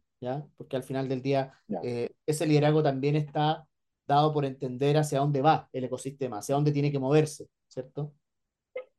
Porque 0.56 0.76
al 0.76 0.82
final 0.82 1.08
del 1.08 1.22
día 1.22 1.52
eh, 1.82 2.10
ese 2.26 2.46
liderazgo 2.46 2.82
también 2.82 3.16
está 3.16 3.66
dado 4.06 4.32
por 4.32 4.44
entender 4.44 4.96
hacia 4.96 5.18
dónde 5.18 5.42
va 5.42 5.68
el 5.72 5.84
ecosistema, 5.84 6.38
hacia 6.38 6.54
dónde 6.54 6.72
tiene 6.72 6.92
que 6.92 6.98
moverse, 6.98 7.48
¿cierto? 7.68 8.12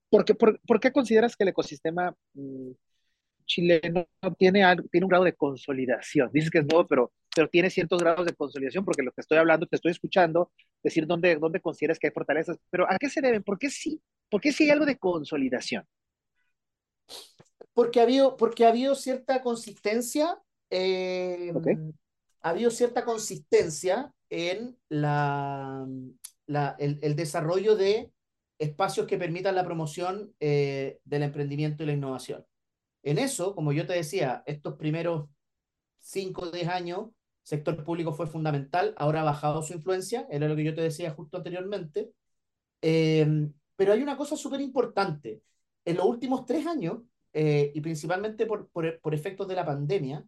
¿Por 0.10 0.26
qué, 0.26 0.36
por, 0.36 0.80
qué 0.80 0.92
consideras 0.92 1.36
que 1.36 1.44
el 1.44 1.50
ecosistema 1.50 2.16
mm, 2.34 2.72
chileno 3.46 4.08
tiene, 4.38 4.64
tiene 4.92 5.06
un 5.06 5.10
grado 5.10 5.24
de 5.24 5.34
consolidación? 5.34 6.30
Dices 6.32 6.50
que 6.50 6.60
es 6.60 6.66
nuevo, 6.66 6.88
pero, 6.88 7.12
pero 7.36 7.50
tiene 7.50 7.70
ciertos 7.70 8.02
grados 8.02 8.26
de 8.26 8.34
consolidación, 8.34 8.86
porque 8.86 9.04
lo 9.04 9.12
que 9.12 9.22
estoy 9.22 9.38
hablando, 9.38 9.68
te 9.68 9.76
estoy 9.76 9.92
escuchando, 9.92 10.52
decir 10.82 11.06
dónde, 11.06 11.36
dónde 11.36 11.60
consideras 11.60 12.00
que 12.00 12.08
hay 12.08 12.14
fortalezas, 12.14 12.58
pero 12.70 12.90
¿a 12.90 12.98
qué 12.98 13.10
se 13.10 13.22
deben? 13.22 13.44
¿Por 13.44 13.60
qué 13.60 13.70
sí? 13.70 14.02
¿Por 14.30 14.42
qué 14.42 14.52
sí 14.52 14.64
hay 14.64 14.72
algo 14.72 14.86
de 14.86 14.98
consolidación? 14.98 15.86
Porque 17.74 18.00
ha 18.00 18.04
habido, 18.04 18.38
porque 18.38 18.66
ha 18.66 18.70
habido 18.70 18.96
cierta 18.96 19.42
consistencia 19.42 20.40
eh, 20.70 21.54
ha 22.42 22.50
habido 22.50 22.72
cierta 22.72 23.06
consistencia 23.06 24.14
en 24.30 24.78
la, 24.90 25.88
la 26.48 26.76
el, 26.80 27.16
desarrollo 27.16 27.76
de 27.76 28.12
espacios 28.60 29.08
que 29.08 29.18
permitan 29.18 29.56
la 29.56 29.66
promoción 29.66 30.34
eh, 30.40 31.00
del 31.04 31.24
emprendimiento 31.24 31.84
y 31.84 31.88
la 31.88 31.94
innovación. 31.94 32.46
En 33.04 33.18
eso, 33.18 33.54
como 33.54 33.72
yo 33.72 33.86
te 33.86 33.94
decía, 33.94 34.44
estos 34.46 34.76
primeros 34.76 35.30
5 36.00 36.42
o 36.42 36.52
10 36.52 36.68
años, 36.68 37.10
sector 37.44 37.84
público 37.84 38.14
fue 38.14 38.28
fundamental, 38.28 38.94
ahora 38.98 39.22
ha 39.22 39.26
bajado 39.26 39.62
su 39.62 39.74
influencia, 39.74 40.28
era 40.32 40.48
lo 40.48 40.56
que 40.56 40.64
yo 40.64 40.74
te 40.74 40.82
decía 40.82 41.12
justo 41.12 41.38
anteriormente, 41.38 42.12
eh, 42.82 43.50
pero 43.76 43.94
hay 43.94 44.02
una 44.02 44.18
cosa 44.18 44.36
súper 44.36 44.62
importante. 44.62 45.42
En 45.84 45.98
los 45.98 46.06
últimos 46.06 46.46
tres 46.46 46.66
años, 46.66 47.04
y 47.34 47.82
principalmente 47.82 48.46
por, 48.46 48.70
por, 48.70 49.00
por 49.02 49.14
efectos 49.14 49.46
de 49.50 49.56
la 49.56 49.66
pandemia, 49.66 50.26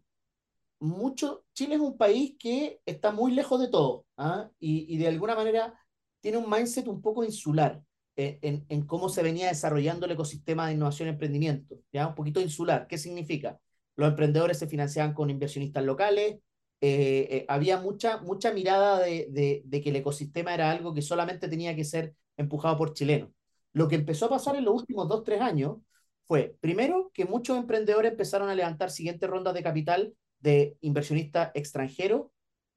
mucho, 0.80 1.44
Chile 1.54 1.74
es 1.74 1.80
un 1.80 1.96
país 1.96 2.36
que 2.38 2.80
está 2.86 3.10
muy 3.12 3.32
lejos 3.32 3.60
de 3.60 3.68
todo 3.68 4.06
¿ah? 4.16 4.50
y, 4.60 4.92
y, 4.94 4.98
de 4.98 5.08
alguna 5.08 5.34
manera 5.34 5.74
tiene 6.20 6.38
un 6.38 6.48
mindset 6.50 6.86
un 6.88 7.02
poco 7.02 7.24
insular 7.24 7.82
eh, 8.16 8.38
en, 8.42 8.64
en, 8.68 8.86
cómo 8.86 9.08
se 9.08 9.22
venía 9.22 9.48
desarrollando 9.48 10.06
el 10.06 10.12
ecosistema 10.12 10.66
de 10.66 10.74
innovación 10.74 11.08
y 11.08 11.12
emprendimiento, 11.12 11.76
¿ya? 11.92 12.08
un 12.08 12.14
poquito 12.14 12.40
insular. 12.40 12.86
¿Qué 12.88 12.98
significa? 12.98 13.58
Los 13.96 14.08
emprendedores 14.08 14.58
se 14.58 14.68
financiaban 14.68 15.14
con 15.14 15.30
inversionistas 15.30 15.84
locales, 15.84 16.38
eh, 16.80 17.28
eh, 17.30 17.44
había 17.48 17.78
mucha, 17.80 18.18
mucha 18.18 18.52
mirada 18.52 19.00
de, 19.00 19.26
de, 19.30 19.62
de, 19.64 19.80
que 19.82 19.90
el 19.90 19.96
ecosistema 19.96 20.54
era 20.54 20.70
algo 20.70 20.94
que 20.94 21.02
solamente 21.02 21.48
tenía 21.48 21.74
que 21.74 21.84
ser 21.84 22.14
empujado 22.36 22.76
por 22.78 22.92
chilenos. 22.94 23.30
lo 23.72 23.88
que 23.88 23.96
empezó 23.96 24.26
a 24.26 24.30
pasar 24.30 24.56
en 24.56 24.64
los 24.64 24.74
últimos 24.74 25.08
dos, 25.08 25.24
tres 25.24 25.40
años 25.40 25.78
fue, 26.26 26.56
primero, 26.60 27.10
que 27.14 27.24
muchos 27.24 27.56
emprendedores 27.58 28.12
empezaron 28.12 28.48
a 28.48 28.54
levantar 28.54 28.90
siguientes 28.90 29.28
rondas 29.28 29.54
de 29.54 29.62
capital 29.62 30.14
de 30.40 30.76
inversionistas 30.80 31.50
extranjeros 31.54 32.26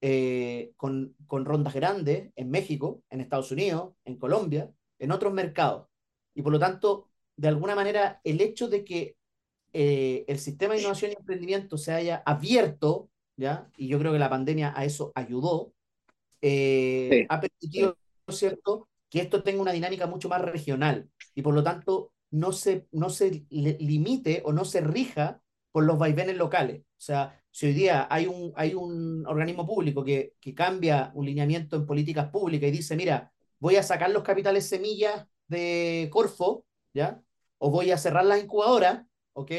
eh, 0.01 0.73
con, 0.77 1.15
con 1.27 1.45
rondas 1.45 1.73
grandes 1.73 2.31
en 2.35 2.49
México, 2.49 3.03
en 3.09 3.21
Estados 3.21 3.51
Unidos, 3.51 3.93
en 4.05 4.17
Colombia, 4.17 4.71
en 4.99 5.11
otros 5.11 5.33
mercados. 5.33 5.87
Y 6.33 6.41
por 6.41 6.51
lo 6.51 6.59
tanto, 6.59 7.09
de 7.35 7.47
alguna 7.47 7.75
manera, 7.75 8.19
el 8.23 8.41
hecho 8.41 8.67
de 8.67 8.83
que 8.83 9.15
eh, 9.73 10.25
el 10.27 10.39
sistema 10.39 10.73
de 10.73 10.81
innovación 10.81 11.11
y 11.11 11.15
emprendimiento 11.15 11.77
se 11.77 11.93
haya 11.93 12.23
abierto, 12.25 13.09
¿ya? 13.37 13.69
y 13.77 13.87
yo 13.87 13.99
creo 13.99 14.11
que 14.11 14.19
la 14.19 14.29
pandemia 14.29 14.73
a 14.75 14.85
eso 14.85 15.11
ayudó, 15.15 15.73
eh, 16.41 17.25
ha 17.29 17.39
permitido, 17.39 17.97
¿cierto?, 18.27 18.87
que 19.09 19.19
esto 19.19 19.43
tenga 19.43 19.61
una 19.61 19.73
dinámica 19.73 20.07
mucho 20.07 20.29
más 20.29 20.41
regional 20.41 21.09
y 21.35 21.41
por 21.41 21.53
lo 21.53 21.63
tanto 21.63 22.13
no 22.31 22.53
se, 22.53 22.87
no 22.91 23.09
se 23.09 23.45
limite 23.49 24.41
o 24.45 24.53
no 24.53 24.63
se 24.63 24.79
rija 24.79 25.41
por 25.71 25.83
los 25.83 25.97
vaivenes 25.97 26.37
locales. 26.37 26.81
O 26.81 27.01
sea, 27.01 27.40
si 27.51 27.67
hoy 27.67 27.73
día 27.73 28.07
hay 28.09 28.27
un, 28.27 28.53
hay 28.55 28.73
un 28.73 29.25
organismo 29.27 29.65
público 29.67 30.03
que, 30.03 30.35
que 30.39 30.53
cambia 30.55 31.11
un 31.15 31.25
lineamiento 31.25 31.75
en 31.75 31.85
políticas 31.85 32.29
públicas 32.29 32.69
y 32.69 32.71
dice, 32.71 32.95
mira, 32.95 33.31
voy 33.59 33.75
a 33.75 33.83
sacar 33.83 34.09
los 34.11 34.23
capitales 34.23 34.67
semillas 34.67 35.27
de 35.47 36.09
Corfo, 36.11 36.65
¿ya? 36.93 37.21
O 37.57 37.69
voy 37.69 37.91
a 37.91 37.97
cerrar 37.97 38.25
las 38.25 38.41
incubadoras, 38.41 39.05
¿ok? 39.33 39.51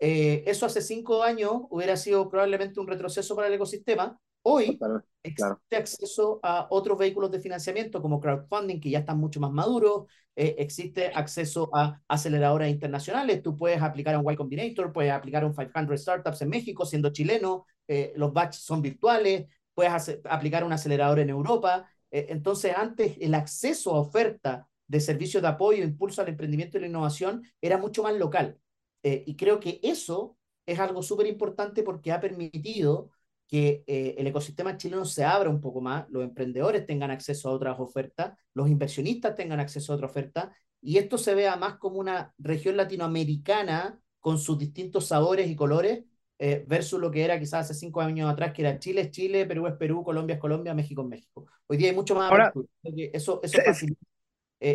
Eh, 0.00 0.44
eso 0.46 0.66
hace 0.66 0.80
cinco 0.80 1.22
años 1.22 1.62
hubiera 1.70 1.96
sido 1.96 2.28
probablemente 2.30 2.80
un 2.80 2.86
retroceso 2.86 3.36
para 3.36 3.48
el 3.48 3.54
ecosistema. 3.54 4.18
Hoy 4.42 4.78
existe 5.22 5.76
acceso 5.76 6.40
a 6.42 6.66
otros 6.70 6.98
vehículos 6.98 7.30
de 7.30 7.40
financiamiento 7.40 8.00
como 8.00 8.20
crowdfunding 8.20 8.80
que 8.80 8.90
ya 8.90 9.00
están 9.00 9.18
mucho 9.18 9.38
más 9.40 9.50
maduros, 9.52 10.06
eh, 10.34 10.56
existe 10.58 11.10
acceso 11.14 11.70
a 11.74 12.00
aceleradoras 12.08 12.70
internacionales, 12.70 13.42
tú 13.42 13.56
puedes 13.56 13.82
aplicar 13.82 14.14
a 14.14 14.18
un 14.18 14.32
Y 14.32 14.36
Combinator, 14.36 14.92
puedes 14.92 15.12
aplicar 15.12 15.42
a 15.42 15.46
un 15.46 15.54
500 15.54 16.00
Startups 16.00 16.42
en 16.42 16.48
México 16.48 16.86
siendo 16.86 17.10
chileno, 17.12 17.66
eh, 17.86 18.12
los 18.16 18.32
batches 18.32 18.62
son 18.62 18.80
virtuales, 18.80 19.46
puedes 19.74 19.92
aplicar 20.24 20.62
a 20.62 20.66
un 20.66 20.72
acelerador 20.72 21.18
en 21.20 21.30
Europa. 21.30 21.86
entonces, 22.12 22.74
antes 22.76 23.16
el 23.20 23.34
acceso 23.34 23.94
a 23.94 24.00
oferta 24.00 24.66
de 24.88 24.98
servicios 25.00 25.40
de 25.42 25.48
apoyo, 25.48 25.84
impulso 25.84 26.20
al 26.20 26.28
emprendimiento 26.28 26.76
y 26.76 26.80
la 26.80 26.88
innovación 26.88 27.42
era 27.60 27.78
mucho 27.78 28.02
más 28.02 28.14
local. 28.14 28.58
Eh, 29.04 29.22
y 29.26 29.36
creo 29.36 29.60
que 29.60 29.78
eso 29.84 30.36
es 30.66 30.78
algo 30.80 31.02
súper 31.02 31.26
importante 31.26 31.82
porque 31.84 32.10
ha 32.12 32.20
permitido 32.20 33.10
que 33.50 33.82
eh, 33.88 34.14
el 34.16 34.28
ecosistema 34.28 34.76
chileno 34.76 35.04
se 35.04 35.24
abra 35.24 35.50
un 35.50 35.60
poco 35.60 35.80
más, 35.80 36.08
los 36.10 36.22
emprendedores 36.22 36.86
tengan 36.86 37.10
acceso 37.10 37.48
a 37.48 37.52
otras 37.52 37.80
ofertas, 37.80 38.38
los 38.54 38.68
inversionistas 38.68 39.34
tengan 39.34 39.58
acceso 39.58 39.92
a 39.92 39.96
otra 39.96 40.06
oferta, 40.06 40.54
y 40.80 40.98
esto 40.98 41.18
se 41.18 41.34
vea 41.34 41.56
más 41.56 41.76
como 41.76 41.98
una 41.98 42.32
región 42.38 42.76
latinoamericana 42.76 44.00
con 44.20 44.38
sus 44.38 44.56
distintos 44.56 45.08
sabores 45.08 45.50
y 45.50 45.56
colores, 45.56 46.04
eh, 46.38 46.64
versus 46.66 47.00
lo 47.00 47.10
que 47.10 47.24
era 47.24 47.38
quizás 47.40 47.68
hace 47.68 47.74
cinco 47.74 48.00
años 48.00 48.30
atrás, 48.30 48.52
que 48.52 48.62
era 48.62 48.78
Chile 48.78 49.02
es 49.02 49.10
Chile, 49.10 49.44
Perú 49.46 49.66
es 49.66 49.74
Perú, 49.74 50.04
Colombia 50.04 50.34
es 50.34 50.40
Colombia, 50.40 50.72
México 50.72 51.02
es 51.02 51.08
México. 51.08 51.46
Hoy 51.66 51.76
día 51.76 51.90
hay 51.90 51.96
mucho 51.96 52.14
más 52.14 52.30
Ahora, 52.30 52.52
Eso, 52.84 53.40
eso 53.42 53.58
se, 53.58 53.62
facilita, 53.64 54.00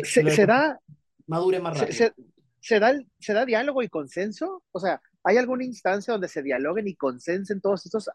se, 0.04 0.30
se 0.30 0.46
da... 0.46 0.78
Madure 1.26 1.58
más 1.58 1.80
rápido. 1.80 2.12
¿se 2.60 2.78
da, 2.78 2.92
¿se 3.18 3.32
da 3.32 3.44
diálogo 3.44 3.82
y 3.82 3.88
consenso? 3.88 4.62
O 4.72 4.80
sea, 4.80 5.00
¿hay 5.22 5.38
alguna 5.38 5.64
instancia 5.64 6.12
donde 6.12 6.28
se 6.28 6.42
dialoguen 6.42 6.88
y 6.88 6.94
consensen 6.94 7.60
todos 7.60 7.86
estos 7.86 8.10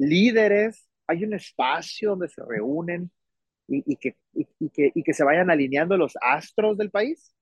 líderes? 0.00 0.88
¿Hay 1.06 1.24
un 1.24 1.34
espacio 1.34 2.10
donde 2.10 2.28
se 2.28 2.42
reúnen 2.44 3.10
y, 3.68 3.92
y, 3.92 3.96
que, 3.96 4.16
y, 4.32 4.70
que, 4.70 4.92
y 4.94 5.02
que 5.02 5.14
se 5.14 5.24
vayan 5.24 5.50
alineando 5.50 5.96
los 5.96 6.14
astros 6.20 6.76
del 6.76 6.90
país? 6.90 7.34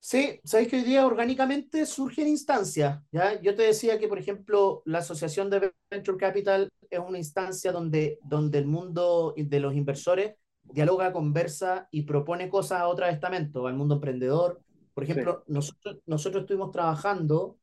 Sí, 0.00 0.40
sabéis 0.44 0.68
que 0.68 0.76
hoy 0.76 0.82
día 0.84 1.06
orgánicamente 1.06 1.84
surgen 1.84 2.28
instancias. 2.28 3.02
¿ya? 3.10 3.40
Yo 3.40 3.54
te 3.54 3.62
decía 3.62 3.98
que, 3.98 4.08
por 4.08 4.18
ejemplo, 4.18 4.82
la 4.86 4.98
Asociación 4.98 5.50
de 5.50 5.72
Venture 5.90 6.18
Capital 6.18 6.70
es 6.88 7.00
una 7.00 7.18
instancia 7.18 7.72
donde, 7.72 8.18
donde 8.22 8.58
el 8.58 8.66
mundo 8.66 9.34
de 9.36 9.60
los 9.60 9.74
inversores 9.74 10.36
dialoga, 10.62 11.12
conversa 11.12 11.88
y 11.90 12.02
propone 12.02 12.48
cosas 12.48 12.80
a 12.80 12.88
otros 12.88 13.08
estamentos, 13.10 13.66
al 13.66 13.74
mundo 13.74 13.96
emprendedor, 13.96 14.60
por 14.94 15.04
ejemplo, 15.04 15.44
nosotros, 15.46 15.98
nosotros 16.06 16.42
estuvimos 16.42 16.72
trabajando 16.72 17.56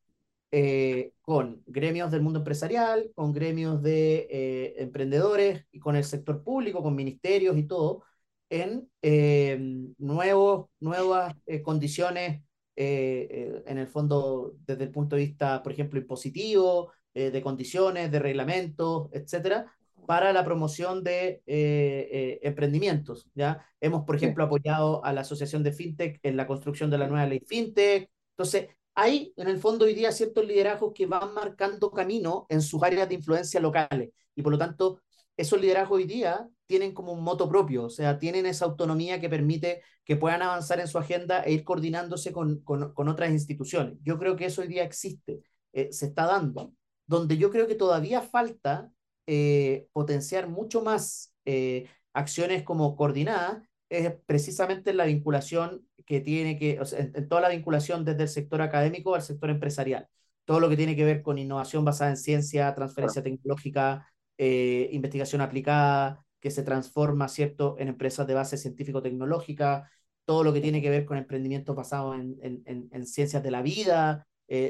eh, 0.57 1.11
con 1.21 1.61
gremios 1.65 2.09
del 2.11 2.21
mundo 2.21 2.39
empresarial, 2.39 3.11
con 3.13 3.33
gremios 3.33 3.81
de 3.81 4.25
eh, 4.29 4.75
emprendedores 4.77 5.65
y 5.69 5.79
con 5.79 5.97
el 5.97 6.05
sector 6.05 6.45
público, 6.45 6.81
con 6.81 6.95
ministerios 6.95 7.57
y 7.57 7.63
todo, 7.63 8.03
en 8.49 8.89
eh, 9.01 9.57
nuevos, 9.97 10.67
nuevas 10.79 11.35
condiciones, 11.63 12.41
en 12.77 13.77
el 13.77 13.87
fondo, 13.87 14.53
desde 14.65 14.85
el 14.85 14.91
punto 14.91 15.17
de 15.17 15.23
vista, 15.23 15.61
por 15.61 15.73
ejemplo, 15.73 15.99
impositivo, 15.99 16.93
de 17.13 17.41
condiciones, 17.41 18.11
de 18.11 18.19
reglamentos, 18.19 19.09
etcétera, 19.11 19.73
para 20.05 20.33
la 20.33 20.45
promoción 20.45 21.03
de 21.03 21.41
eh, 21.45 22.09
eh, 22.11 22.39
emprendimientos. 22.43 23.29
¿ya? 23.33 23.65
Hemos, 23.81 24.05
por 24.05 24.15
ejemplo, 24.15 24.43
apoyado 24.45 25.03
a 25.03 25.13
la 25.13 25.21
Asociación 25.21 25.63
de 25.63 25.73
FinTech 25.73 26.19
en 26.23 26.37
la 26.37 26.47
construcción 26.47 26.89
de 26.89 26.97
la 26.97 27.07
nueva 27.07 27.25
ley 27.25 27.41
FinTech. 27.45 28.09
Entonces, 28.31 28.67
hay 28.95 29.33
en 29.37 29.47
el 29.47 29.59
fondo 29.59 29.85
hoy 29.85 29.93
día 29.93 30.11
ciertos 30.11 30.45
liderazgos 30.45 30.93
que 30.93 31.05
van 31.05 31.33
marcando 31.33 31.91
camino 31.91 32.45
en 32.49 32.61
sus 32.61 32.81
áreas 32.81 33.07
de 33.09 33.15
influencia 33.15 33.59
locales 33.59 34.11
y 34.35 34.41
por 34.41 34.53
lo 34.53 34.57
tanto 34.57 35.01
esos 35.37 35.59
liderazgos 35.59 35.97
hoy 35.97 36.05
día 36.05 36.47
tienen 36.65 36.93
como 36.93 37.11
un 37.11 37.23
moto 37.23 37.47
propio, 37.47 37.83
o 37.83 37.89
sea, 37.89 38.17
tienen 38.17 38.45
esa 38.45 38.65
autonomía 38.65 39.19
que 39.19 39.29
permite 39.29 39.81
que 40.03 40.15
puedan 40.15 40.41
avanzar 40.41 40.79
en 40.79 40.87
su 40.87 40.97
agenda 40.97 41.41
e 41.43 41.51
ir 41.51 41.63
coordinándose 41.63 42.31
con, 42.31 42.61
con, 42.61 43.07
otras 43.09 43.31
instituciones. 43.31 43.97
Yo 44.01 44.17
creo 44.17 44.35
que 44.35 44.45
eso 44.45 44.61
hoy 44.61 44.67
día 44.67 44.83
existe, 44.83 45.41
eh, 45.73 45.91
se 45.91 46.07
está 46.07 46.25
dando. 46.25 46.73
Donde 47.05 47.37
yo 47.37 47.51
creo 47.51 47.67
que 47.67 47.75
todavía 47.75 48.21
falta 48.21 48.89
eh, 49.27 49.87
potenciar 49.91 50.47
mucho 50.47 50.81
más 50.81 51.33
eh, 51.45 51.87
acciones 52.13 52.63
como 52.63 52.95
coordinadas 52.95 53.63
es 53.89 54.13
precisamente 54.25 54.93
la 54.93 55.05
vinculación 55.05 55.85
que 56.05 56.21
tiene 56.21 56.57
que, 56.57 56.79
o 56.79 56.85
sea, 56.85 56.99
en, 56.99 57.27
toda 57.27 57.41
la 57.41 57.49
vinculación 57.49 58.05
desde 58.05 58.23
el 58.23 58.29
sector 58.29 58.61
académico 58.61 59.15
al 59.15 59.21
sector 59.21 59.49
empresarial. 59.49 60.07
Todo 60.45 60.59
lo 60.59 60.69
que 60.69 60.77
tiene 60.77 60.95
que 60.95 61.05
ver 61.05 61.21
con 61.21 61.37
innovación 61.37 61.85
basada 61.85 62.11
en 62.11 62.17
ciencia, 62.17 62.73
transferencia 62.75 63.23
tecnológica, 63.23 64.07
eh, 64.37 64.89
investigación 64.91 65.41
aplicada, 65.41 66.23
que 66.39 66.51
se 66.51 66.63
transforma, 66.63 67.27
¿cierto?, 67.27 67.75
en 67.79 67.87
empresas 67.87 68.27
de 68.27 68.35
base 68.35 68.57
científico-tecnológica, 68.57 69.89
todo 70.25 70.43
lo 70.43 70.53
que 70.53 70.61
tiene 70.61 70.81
que 70.81 70.89
ver 70.89 71.05
con 71.05 71.17
emprendimiento 71.17 71.73
basado 71.73 72.13
en, 72.13 72.37
en, 72.41 72.89
en, 72.91 73.05
ciencias 73.07 73.41
de 73.41 73.51
la 73.51 73.61
vida, 73.61 74.27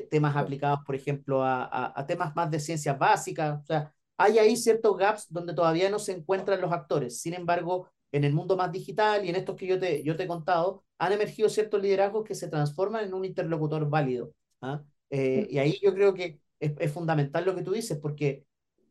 temas 0.10 0.36
aplicados, 0.38 0.80
por 0.86 0.96
ejemplo, 0.96 1.44
a, 1.44 1.64
a, 1.66 2.00
a, 2.00 2.06
temas 2.08 2.36
más 2.36 2.50
de 2.50 2.60
ciencias 2.60 2.98
básicas, 2.98 3.62
o 3.62 3.66
sea, 3.66 3.94
hay 4.18 4.40
ahí 4.40 4.56
ciertos 4.56 4.98
gaps 4.98 5.28
donde 5.30 5.54
todavía 5.54 5.90
no 5.90 6.00
se 6.00 6.14
encuentran 6.14 6.62
los 6.62 6.72
actores. 6.72 7.20
Sin 7.20 7.34
embargo, 7.34 7.90
en 8.16 8.24
el 8.24 8.34
mundo 8.34 8.56
más 8.56 8.72
digital 8.72 9.26
y 9.26 9.30
en 9.30 9.36
estos 9.36 9.58
que 9.58 9.68
yo 9.68 9.78
te, 9.78 10.02
yo 10.02 10.16
te 10.16 10.24
he 10.24 10.28
contado, 10.28 10.86
han 10.98 11.12
emergido 11.12 11.50
ciertos 11.50 11.82
liderazgos 11.82 12.24
que 12.24 12.34
se 12.34 12.48
transforman 12.48 13.04
en 13.04 13.14
un 13.14 13.26
interlocutor 13.26 13.90
válido. 13.90 14.32
¿ah? 14.62 14.82
Eh, 15.10 15.48
y 15.50 15.58
ahí 15.58 15.78
yo 15.84 15.94
creo 15.94 16.14
que 16.14 16.40
es, 16.60 16.74
es, 16.80 16.92
fundamental 16.94 17.44
lo 17.44 17.54
que 17.54 17.62
tú 17.62 17.72
dices, 17.74 17.98
porque 17.98 18.46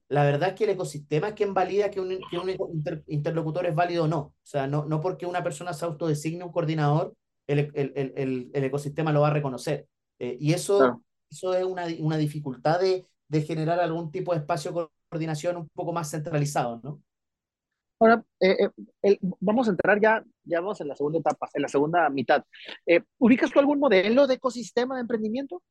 la 0.09 0.25
verdad 0.25 0.51
es 0.51 0.55
que 0.55 0.65
el 0.65 0.71
ecosistema 0.71 1.29
es 1.29 1.35
quien 1.35 1.55
valida 1.55 1.91
que 1.91 2.01
un, 2.01 2.19
que 2.31 2.39
un 2.39 3.03
interlocutor 3.07 3.65
es 3.65 3.75
válido 3.75 4.05
o 4.05 4.09
no. 4.09 4.19
O 4.19 4.35
sea, 4.43 4.67
no, 4.67 4.85
no 4.85 5.01
porque 5.01 5.25
una 5.25 5.43
persona 5.43 5.73
se 5.73 5.87
autodesigne 5.87 6.45
un 6.45 6.53
coordinador, 6.53 7.15
el, 7.47 7.71
el, 7.75 7.93
el, 7.95 8.51
el 8.53 8.65
ecosistema 8.65 9.11
lo 9.11 9.23
va 9.23 9.29
a 9.29 9.33
reconocer. 9.33 9.89
Eh, 10.19 10.37
y 10.39 10.53
eso, 10.53 11.03
eso 11.31 11.55
es 11.55 11.65
una, 11.65 11.87
una 11.99 12.19
dificultad 12.19 12.79
de, 12.79 13.07
de 13.29 13.43
generar 13.43 13.81
algún 13.81 14.11
tipo 14.11 14.33
de 14.33 14.41
espacio 14.41 14.91
coordinación 15.09 15.57
un 15.57 15.69
poco 15.71 15.95
más 15.95 16.11
centralizado, 16.11 16.81
¿no? 16.83 17.01
Ahora, 18.05 18.23
eh, 18.39 18.69
eh, 19.03 19.19
vamos 19.41 19.67
a 19.67 19.71
entrar 19.71 19.99
ya, 19.99 20.23
ya 20.45 20.61
vamos 20.61 20.79
en 20.83 20.89
la 20.89 20.95
segunda 20.95 21.21
etapa, 21.21 21.49
en 21.55 21.63
la 21.63 21.69
segunda 21.69 22.11
mitad. 22.11 22.45
Eh, 22.85 23.01
¿Ubicas 23.17 23.51
tú 23.51 23.61
algún 23.61 23.81
modelo 23.81 24.27
de 24.27 24.35
ecosistema 24.35 24.97
de 24.97 25.01
emprendimiento? 25.03 25.63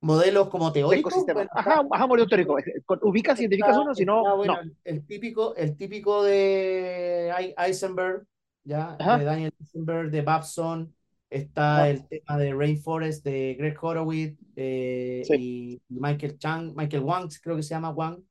modelos 0.00 0.48
como 0.48 0.72
teóricos. 0.72 1.12
Bueno, 1.26 1.50
ajá, 1.52 1.82
ajá, 1.90 2.06
modelo 2.06 2.26
teórico. 2.26 2.56
¿Ubicas, 3.02 3.38
identificas 3.40 3.76
uno? 3.76 3.94
Si 3.94 4.06
no, 4.06 4.36
bueno, 4.36 4.62
no. 4.62 4.72
El, 4.84 5.04
típico, 5.04 5.54
el 5.56 5.76
típico 5.76 6.22
de 6.22 7.30
Eisenberg, 7.58 8.24
¿ya? 8.64 8.96
de 8.96 9.24
Daniel 9.24 9.52
Eisenberg, 9.60 10.10
de 10.10 10.22
Babson, 10.22 10.94
Está 11.30 11.90
el 11.90 12.08
tema 12.08 12.38
de 12.38 12.54
Rainforest 12.54 13.22
de 13.22 13.54
Greg 13.58 13.76
Horowitz 13.78 14.38
eh, 14.56 15.22
y 15.38 15.78
Michael 15.88 16.38
Chang, 16.38 16.74
Michael 16.74 17.02
Wang, 17.02 17.28
creo 17.42 17.56
que 17.56 17.62
se 17.62 17.74
llama 17.74 17.90
Wang. 17.90 18.22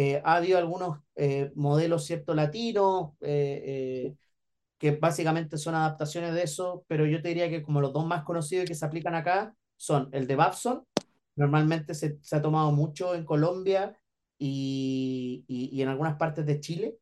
Eh, 0.00 0.22
ha 0.24 0.36
habido 0.36 0.58
algunos 0.58 1.00
eh, 1.16 1.50
modelos 1.56 2.04
cierto 2.04 2.32
latinos 2.32 3.14
que 4.78 4.92
básicamente 4.92 5.58
son 5.58 5.74
adaptaciones 5.74 6.34
de 6.34 6.42
eso, 6.44 6.84
pero 6.86 7.04
yo 7.06 7.20
te 7.20 7.28
diría 7.28 7.50
que 7.50 7.62
como 7.62 7.80
los 7.80 7.92
dos 7.92 8.06
más 8.06 8.24
conocidos 8.24 8.66
que 8.66 8.74
se 8.74 8.84
aplican 8.86 9.14
acá 9.14 9.54
son 9.76 10.08
el 10.12 10.26
de 10.26 10.36
Babson, 10.36 10.84
normalmente 11.36 11.94
se, 11.94 12.18
se 12.22 12.36
ha 12.36 12.42
tomado 12.42 12.70
mucho 12.72 13.14
en 13.14 13.24
Colombia 13.24 13.96
y, 14.38 15.44
y, 15.48 15.70
y, 15.76 15.82
en 15.82 15.88
algunas 15.88 16.16
partes 16.16 16.46
de 16.46 16.60
Chile, 16.60 16.96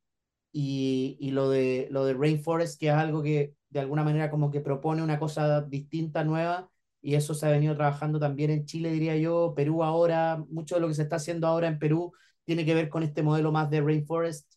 y, 0.52 1.18
y 1.20 1.32
lo, 1.32 1.50
de, 1.50 1.88
lo 1.90 2.04
de 2.06 2.14
Rainforest, 2.14 2.80
que 2.80 2.88
es 2.88 2.94
algo 2.94 3.22
que 3.22 3.54
de 3.70 3.80
alguna 3.80 4.04
manera 4.04 4.30
como 4.30 4.50
que 4.50 4.60
propone 4.60 5.02
una 5.02 5.18
cosa 5.18 5.60
distinta, 5.62 6.24
nueva, 6.24 6.70
y 7.02 7.14
eso 7.14 7.34
se 7.34 7.46
ha 7.46 7.50
venido 7.50 7.74
trabajando 7.76 8.18
también 8.18 8.50
en 8.50 8.64
Chile, 8.64 8.90
diría 8.90 9.16
yo, 9.16 9.52
Perú 9.54 9.84
ahora, 9.84 10.42
mucho 10.50 10.76
de 10.76 10.80
lo 10.80 10.88
que 10.88 10.94
se 10.94 11.02
está 11.02 11.16
haciendo 11.16 11.46
ahora 11.46 11.68
en 11.68 11.78
Perú 11.78 12.12
tiene 12.46 12.64
que 12.64 12.74
ver 12.74 12.88
con 12.88 13.02
este 13.02 13.22
modelo 13.22 13.52
más 13.52 13.68
de 13.68 13.82
rainforest, 13.82 14.50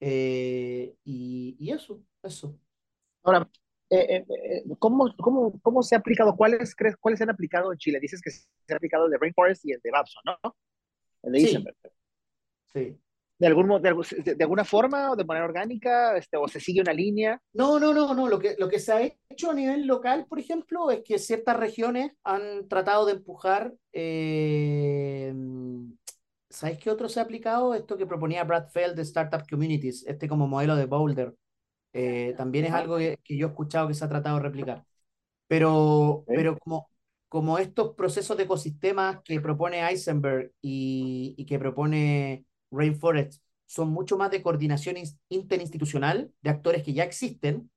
eh, 0.00 0.96
y, 1.04 1.56
y, 1.60 1.70
eso, 1.70 2.02
eso. 2.22 2.58
Ahora, 3.22 3.48
eh, 3.90 4.24
eh, 4.28 4.64
¿cómo, 4.78 5.14
cómo, 5.16 5.60
¿cómo, 5.62 5.82
se 5.82 5.94
ha 5.94 5.98
aplicado? 5.98 6.34
¿Cuáles 6.34 6.74
crees, 6.74 6.96
cuáles 6.96 7.18
se 7.18 7.24
han 7.24 7.30
aplicado 7.30 7.70
en 7.72 7.78
Chile? 7.78 8.00
Dices 8.00 8.20
que 8.20 8.30
se 8.30 8.46
ha 8.72 8.76
aplicado 8.76 9.06
el 9.06 9.12
de 9.12 9.18
rainforest 9.18 9.64
y 9.64 9.72
el 9.72 9.80
de 9.82 9.90
Babson, 9.90 10.22
¿no? 10.26 10.56
El 11.22 11.32
de 11.32 11.40
sí. 11.40 11.64
sí 12.72 12.98
de, 13.38 13.46
algún, 13.46 13.82
de, 13.82 14.34
de, 14.34 14.44
alguna 14.44 14.64
forma 14.64 15.10
o 15.10 15.16
de 15.16 15.24
manera 15.24 15.46
orgánica 15.46 16.16
este, 16.16 16.36
o 16.36 16.46
se 16.48 16.60
sigue 16.60 16.80
una 16.80 16.92
línea? 16.92 17.40
No, 17.52 17.80
no, 17.80 17.92
no, 17.92 18.14
no. 18.14 18.28
Lo 18.28 18.38
que, 18.38 18.54
lo 18.58 18.68
que 18.68 18.78
se 18.78 18.92
ha 18.92 19.02
hecho 19.28 19.50
a 19.50 19.54
nivel 19.54 19.86
local, 19.86 20.26
por 20.28 20.38
ejemplo, 20.38 20.90
es 20.90 21.02
que 21.02 21.18
ciertas 21.18 21.56
regiones 21.56 22.12
han 22.22 22.68
tratado 22.68 23.06
de 23.06 23.12
empujar. 23.12 23.74
¿Sabéis 26.54 26.78
qué 26.78 26.88
otro 26.88 27.08
se 27.08 27.18
ha 27.18 27.24
aplicado? 27.24 27.74
Esto 27.74 27.96
que 27.96 28.06
proponía 28.06 28.44
Brad 28.44 28.68
Feld 28.68 28.94
de 28.94 29.02
Startup 29.02 29.42
Communities, 29.50 30.06
este 30.06 30.28
como 30.28 30.46
modelo 30.46 30.76
de 30.76 30.86
Boulder. 30.86 31.34
Eh, 31.92 32.34
también 32.36 32.66
es 32.66 32.72
algo 32.72 32.96
que, 32.96 33.18
que, 33.24 33.36
yo 33.36 33.48
he 33.48 33.50
escuchado 33.50 33.88
que 33.88 33.94
se 33.94 34.04
ha 34.04 34.08
tratado 34.08 34.36
de 34.36 34.42
replicar. 34.44 34.84
Pero, 35.48 36.24
pero 36.28 36.56
como, 36.58 36.88
como 37.28 37.58
estos 37.58 37.94
procesos 37.96 38.36
de 38.36 38.44
ecosistemas 38.44 39.20
que 39.24 39.40
propone 39.40 39.80
Eisenberg 39.80 40.52
y, 40.62 41.34
y 41.36 41.44
que 41.44 41.58
propone 41.58 42.46
Rainforest 42.70 43.42
son 43.66 43.88
mucho 43.88 44.16
más 44.16 44.30
de 44.30 44.42
coordinación 44.42 44.96
interinstitucional 45.28 46.32
de 46.40 46.50
actores 46.50 46.84
que 46.84 46.92
ya 46.92 47.02
existen, 47.02 47.68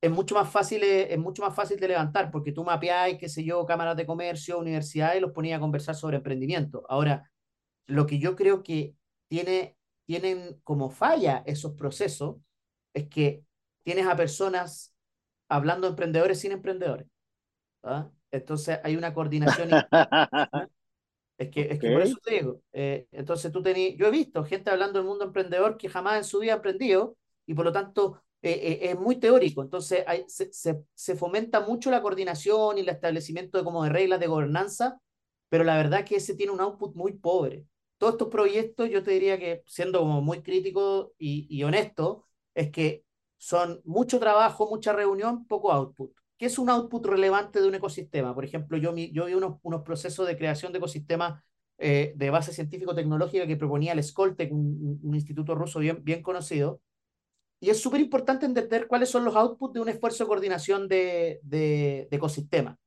es 0.00 0.10
mucho 0.10 0.34
más 0.34 0.50
fácil, 0.50 0.82
es 0.82 1.18
mucho 1.18 1.42
más 1.42 1.54
fácil 1.54 1.78
de 1.78 1.88
levantar, 1.88 2.30
porque 2.30 2.52
tú 2.52 2.64
mapeás, 2.64 3.16
qué 3.18 3.28
sé 3.28 3.44
yo, 3.44 3.66
cámaras 3.66 3.96
de 3.96 4.06
comercio, 4.06 4.58
universidades, 4.58 5.20
los 5.20 5.32
ponías 5.32 5.58
a 5.58 5.60
conversar 5.60 5.94
sobre 5.94 6.18
emprendimiento. 6.18 6.84
Ahora, 6.88 7.30
lo 7.86 8.06
que 8.06 8.18
yo 8.18 8.36
creo 8.36 8.62
que 8.62 8.94
tiene, 9.28 9.76
tienen 10.06 10.60
como 10.64 10.90
falla 10.90 11.42
esos 11.46 11.72
procesos 11.72 12.36
es 12.94 13.08
que 13.08 13.44
tienes 13.82 14.06
a 14.06 14.16
personas 14.16 14.94
hablando 15.48 15.86
de 15.86 15.90
emprendedores 15.90 16.40
sin 16.40 16.52
emprendedores. 16.52 17.06
¿ah? 17.82 18.10
Entonces 18.30 18.80
hay 18.82 18.96
una 18.96 19.14
coordinación 19.14 19.70
Es 21.36 21.50
que, 21.50 21.62
es 21.62 21.80
que 21.80 21.90
por 21.90 22.02
eso 22.02 22.16
te 22.22 22.34
digo. 22.34 22.62
Eh, 22.72 23.08
entonces 23.10 23.50
tú 23.50 23.60
tenías, 23.62 23.96
yo 23.98 24.06
he 24.06 24.10
visto 24.10 24.44
gente 24.44 24.70
hablando 24.70 24.98
del 24.98 25.08
mundo 25.08 25.24
emprendedor 25.24 25.76
que 25.76 25.88
jamás 25.88 26.18
en 26.18 26.24
su 26.24 26.38
vida 26.38 26.52
ha 26.52 26.56
emprendido 26.56 27.16
y 27.44 27.54
por 27.54 27.64
lo 27.64 27.72
tanto 27.72 28.22
eh, 28.40 28.52
eh, 28.52 28.78
es 28.90 28.98
muy 28.98 29.16
teórico. 29.16 29.62
Entonces 29.62 30.04
hay, 30.06 30.24
se, 30.28 30.52
se, 30.52 30.84
se, 30.94 31.16
fomenta 31.16 31.60
mucho 31.60 31.90
la 31.90 32.02
coordinación 32.02 32.78
y 32.78 32.82
el 32.82 32.88
establecimiento 32.88 33.58
de, 33.58 33.64
como 33.64 33.82
de 33.82 33.90
reglas 33.90 34.20
de 34.20 34.28
gobernanza, 34.28 35.00
pero 35.48 35.64
la 35.64 35.76
verdad 35.76 36.00
es 36.00 36.06
que 36.06 36.16
ese 36.16 36.36
tiene 36.36 36.52
un 36.52 36.60
output 36.60 36.94
muy 36.94 37.14
pobre. 37.14 37.64
Todos 38.04 38.16
estos 38.16 38.28
proyectos, 38.28 38.90
yo 38.90 39.02
te 39.02 39.12
diría 39.12 39.38
que 39.38 39.62
siendo 39.64 40.00
como 40.00 40.20
muy 40.20 40.42
crítico 40.42 41.14
y, 41.16 41.46
y 41.48 41.64
honesto, 41.64 42.26
es 42.54 42.70
que 42.70 43.02
son 43.38 43.80
mucho 43.86 44.20
trabajo, 44.20 44.68
mucha 44.68 44.92
reunión, 44.92 45.46
poco 45.46 45.72
output. 45.72 46.12
¿Qué 46.36 46.44
es 46.44 46.58
un 46.58 46.68
output 46.68 47.06
relevante 47.06 47.62
de 47.62 47.68
un 47.68 47.76
ecosistema? 47.76 48.34
Por 48.34 48.44
ejemplo, 48.44 48.76
yo, 48.76 48.94
yo 48.94 49.24
vi 49.24 49.32
unos, 49.32 49.56
unos 49.62 49.84
procesos 49.84 50.26
de 50.26 50.36
creación 50.36 50.70
de 50.70 50.80
ecosistemas 50.80 51.42
eh, 51.78 52.12
de 52.14 52.28
base 52.28 52.52
científico-tecnológica 52.52 53.46
que 53.46 53.56
proponía 53.56 53.94
el 53.94 54.04
Skoltech, 54.04 54.52
un, 54.52 55.00
un, 55.02 55.14
instituto 55.14 55.54
ruso 55.54 55.78
bien, 55.78 56.04
bien 56.04 56.20
conocido. 56.20 56.82
Y 57.58 57.70
es 57.70 57.80
súper 57.80 58.02
importante 58.02 58.44
entender 58.44 58.86
cuáles 58.86 59.08
son 59.08 59.24
los 59.24 59.34
outputs 59.34 59.72
de 59.72 59.80
un 59.80 59.88
esfuerzo 59.88 60.24
de 60.24 60.28
coordinación 60.28 60.88
de, 60.88 61.40
de, 61.42 62.06
de 62.10 62.16
ecosistema. 62.18 62.78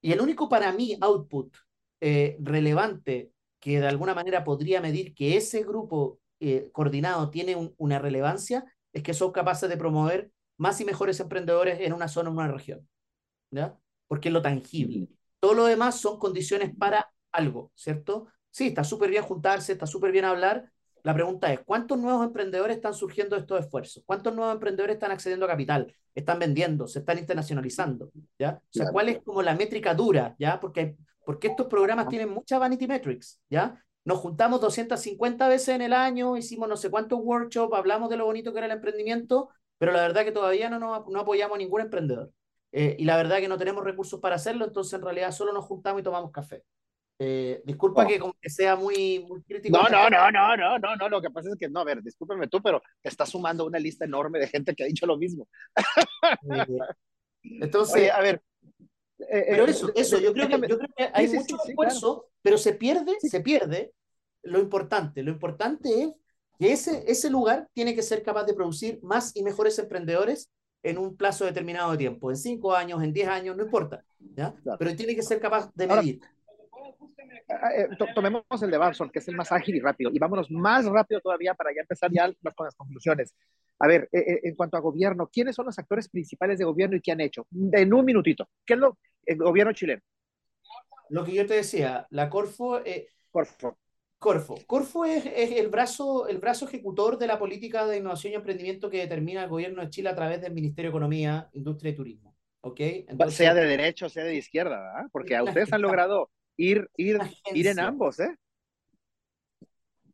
Y 0.00 0.12
el 0.12 0.22
único 0.22 0.48
para 0.48 0.72
mí 0.72 0.96
output 1.02 1.54
eh, 2.00 2.38
relevante 2.40 3.32
que 3.60 3.80
de 3.80 3.88
alguna 3.88 4.14
manera 4.14 4.44
podría 4.44 4.80
medir 4.80 5.14
que 5.14 5.36
ese 5.36 5.62
grupo 5.62 6.20
eh, 6.40 6.70
coordinado 6.72 7.30
tiene 7.30 7.56
un, 7.56 7.74
una 7.78 7.98
relevancia 7.98 8.64
es 8.92 9.02
que 9.02 9.14
son 9.14 9.32
capaces 9.32 9.68
de 9.68 9.76
promover 9.76 10.30
más 10.56 10.80
y 10.80 10.84
mejores 10.84 11.20
emprendedores 11.20 11.80
en 11.80 11.92
una 11.92 12.08
zona, 12.08 12.30
en 12.30 12.36
una 12.36 12.48
región, 12.48 12.88
¿ya? 13.50 13.76
Porque 14.06 14.28
es 14.28 14.32
lo 14.32 14.42
tangible. 14.42 15.08
Todo 15.40 15.54
lo 15.54 15.64
demás 15.66 16.00
son 16.00 16.18
condiciones 16.18 16.74
para 16.76 17.10
algo, 17.32 17.72
¿cierto? 17.74 18.28
Sí, 18.50 18.68
está 18.68 18.84
súper 18.84 19.10
bien 19.10 19.22
juntarse, 19.22 19.72
está 19.72 19.86
súper 19.86 20.12
bien 20.12 20.24
hablar. 20.24 20.70
La 21.02 21.14
pregunta 21.14 21.52
es, 21.52 21.60
¿cuántos 21.60 21.98
nuevos 21.98 22.24
emprendedores 22.26 22.76
están 22.76 22.94
surgiendo 22.94 23.36
de 23.36 23.42
estos 23.42 23.60
esfuerzos? 23.60 24.02
¿Cuántos 24.06 24.34
nuevos 24.34 24.54
emprendedores 24.54 24.94
están 24.94 25.12
accediendo 25.12 25.44
a 25.44 25.50
capital? 25.50 25.94
¿Están 26.14 26.38
vendiendo? 26.38 26.88
¿Se 26.88 27.00
están 27.00 27.18
internacionalizando? 27.18 28.10
¿Ya? 28.38 28.60
O 28.62 28.68
sea, 28.70 28.86
¿cuál 28.90 29.10
es 29.10 29.22
como 29.22 29.42
la 29.42 29.54
métrica 29.54 29.94
dura? 29.94 30.34
¿Ya? 30.38 30.58
Porque, 30.58 30.96
porque 31.26 31.48
estos 31.48 31.66
programas 31.66 32.08
tienen 32.08 32.30
mucha 32.30 32.56
vanity 32.56 32.86
metrics, 32.86 33.42
¿ya? 33.50 33.82
Nos 34.04 34.18
juntamos 34.18 34.60
250 34.60 35.48
veces 35.48 35.70
en 35.70 35.82
el 35.82 35.92
año, 35.92 36.36
hicimos 36.36 36.68
no 36.68 36.76
sé 36.76 36.88
cuántos 36.88 37.18
workshops, 37.20 37.76
hablamos 37.76 38.08
de 38.08 38.16
lo 38.16 38.26
bonito 38.26 38.52
que 38.52 38.58
era 38.58 38.66
el 38.66 38.72
emprendimiento, 38.72 39.48
pero 39.76 39.90
la 39.90 40.02
verdad 40.02 40.24
que 40.24 40.30
todavía 40.30 40.70
no, 40.70 40.78
no, 40.78 41.04
no 41.10 41.20
apoyamos 41.20 41.56
a 41.56 41.58
ningún 41.58 41.80
emprendedor. 41.80 42.30
Eh, 42.70 42.94
y 43.00 43.04
la 43.06 43.16
verdad 43.16 43.38
que 43.38 43.48
no 43.48 43.58
tenemos 43.58 43.82
recursos 43.82 44.20
para 44.20 44.36
hacerlo, 44.36 44.64
entonces 44.64 44.92
en 44.92 45.02
realidad 45.02 45.32
solo 45.32 45.52
nos 45.52 45.64
juntamos 45.64 46.00
y 46.00 46.04
tomamos 46.04 46.30
café. 46.30 46.62
Eh, 47.18 47.60
disculpa 47.64 48.04
oh. 48.04 48.06
que, 48.06 48.20
como 48.20 48.36
que 48.40 48.48
sea 48.48 48.76
muy, 48.76 49.26
muy 49.28 49.42
crítico. 49.42 49.76
No, 49.76 49.88
no, 49.88 50.08
no, 50.08 50.30
no, 50.30 50.56
no, 50.56 50.78
no, 50.78 50.94
no, 50.94 51.08
lo 51.08 51.20
que 51.20 51.30
pasa 51.30 51.48
es 51.50 51.56
que, 51.56 51.68
no, 51.68 51.80
a 51.80 51.84
ver, 51.84 52.04
discúlpeme 52.04 52.46
tú, 52.46 52.62
pero 52.62 52.80
está 53.02 53.26
sumando 53.26 53.66
una 53.66 53.80
lista 53.80 54.04
enorme 54.04 54.38
de 54.38 54.46
gente 54.46 54.76
que 54.76 54.84
ha 54.84 54.86
dicho 54.86 55.06
lo 55.06 55.16
mismo. 55.16 55.48
Entonces, 57.42 57.96
Oye, 57.96 58.12
a 58.12 58.20
ver. 58.20 58.40
Eh, 59.18 59.46
pero 59.48 59.64
eso, 59.64 59.90
eso, 59.94 60.18
yo 60.18 60.32
creo, 60.32 60.48
que, 60.48 60.68
yo 60.68 60.78
creo 60.78 60.90
que 60.96 61.10
hay 61.12 61.28
sí, 61.28 61.36
mucho 61.36 61.56
sí, 61.64 61.70
esfuerzo, 61.70 62.14
claro. 62.14 62.32
pero 62.42 62.58
se 62.58 62.74
pierde, 62.74 63.16
se 63.20 63.40
pierde 63.40 63.92
lo 64.42 64.58
importante. 64.58 65.22
Lo 65.22 65.30
importante 65.30 66.02
es 66.02 66.10
y 66.58 66.68
ese, 66.68 67.04
ese 67.06 67.30
lugar 67.30 67.68
tiene 67.74 67.94
que 67.94 68.02
ser 68.02 68.22
capaz 68.22 68.44
de 68.44 68.54
producir 68.54 68.98
más 69.02 69.34
y 69.36 69.42
mejores 69.42 69.78
emprendedores 69.78 70.50
en 70.82 70.98
un 70.98 71.16
plazo 71.16 71.44
determinado 71.44 71.90
de 71.92 71.98
tiempo, 71.98 72.30
en 72.30 72.36
cinco 72.36 72.74
años, 72.74 73.02
en 73.02 73.12
diez 73.12 73.28
años, 73.28 73.56
no 73.56 73.64
importa, 73.64 74.04
¿ya? 74.18 74.54
Claro. 74.62 74.78
Pero 74.78 74.96
tiene 74.96 75.14
que 75.14 75.22
ser 75.22 75.40
capaz 75.40 75.70
de 75.74 75.86
medir. 75.86 76.20
Ahora, 77.48 77.76
eh, 77.76 77.88
tomemos 78.14 78.44
el 78.62 78.70
de 78.70 78.78
Barson, 78.78 79.10
que 79.10 79.18
es 79.18 79.28
el 79.28 79.36
más 79.36 79.52
ágil 79.52 79.76
y 79.76 79.80
rápido, 79.80 80.10
y 80.12 80.18
vámonos 80.18 80.50
más 80.50 80.84
rápido 80.86 81.20
todavía 81.20 81.54
para 81.54 81.74
ya 81.74 81.80
empezar 81.80 82.10
ya 82.12 82.32
con 82.54 82.66
las 82.66 82.74
conclusiones. 82.74 83.34
A 83.78 83.86
ver, 83.86 84.08
eh, 84.12 84.18
eh, 84.18 84.40
en 84.44 84.54
cuanto 84.54 84.76
a 84.76 84.80
gobierno, 84.80 85.28
¿quiénes 85.30 85.54
son 85.54 85.66
los 85.66 85.78
actores 85.78 86.08
principales 86.08 86.58
de 86.58 86.64
gobierno 86.64 86.96
y 86.96 87.00
qué 87.00 87.12
han 87.12 87.20
hecho? 87.20 87.46
En 87.72 87.92
un 87.92 88.04
minutito, 88.04 88.48
¿qué 88.64 88.74
es 88.74 88.80
lo 88.80 88.98
el 89.26 89.38
gobierno 89.38 89.72
chileno? 89.72 90.02
Lo 91.10 91.24
que 91.24 91.34
yo 91.34 91.46
te 91.46 91.54
decía, 91.54 92.06
la 92.10 92.30
Corfo... 92.30 92.84
Eh, 92.84 93.08
Corfo. 93.30 93.78
Corfo. 94.18 94.56
Corfo 94.66 95.04
es, 95.04 95.26
es, 95.26 95.52
el, 95.52 95.68
brazo, 95.68 96.26
el 96.26 96.38
brazo 96.38 96.66
ejecutor 96.66 97.18
de 97.18 97.26
la 97.26 97.38
política 97.38 97.86
de 97.86 97.98
innovación 97.98 98.32
y 98.32 98.36
emprendimiento 98.36 98.88
que 98.88 98.98
determina 98.98 99.42
el 99.44 99.50
gobierno 99.50 99.82
de 99.82 99.90
Chile 99.90 100.08
a 100.08 100.14
través 100.14 100.40
del 100.40 100.54
Ministerio 100.54 100.90
de 100.90 100.96
Economía, 100.96 101.50
Industria 101.52 101.90
y 101.90 101.94
Turismo. 101.94 102.34
¿Okay? 102.62 103.04
Entonces, 103.08 103.36
sea 103.36 103.54
de 103.54 103.66
derecha 103.66 104.06
o 104.06 104.08
sea 104.08 104.24
de 104.24 104.34
izquierda, 104.34 104.80
¿verdad? 104.80 105.08
Porque 105.12 105.36
a 105.36 105.44
ustedes 105.44 105.72
han 105.72 105.82
logrado 105.82 106.30
ir, 106.56 106.88
ir, 106.96 107.18
ir 107.54 107.66
en 107.66 107.78
ambos, 107.78 108.18
¿eh? 108.18 108.34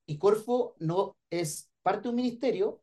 Y 0.04 0.18
Corfo 0.18 0.74
no 0.80 1.16
es 1.30 1.70
parte 1.82 2.02
de 2.02 2.08
un 2.10 2.16
ministerio, 2.16 2.81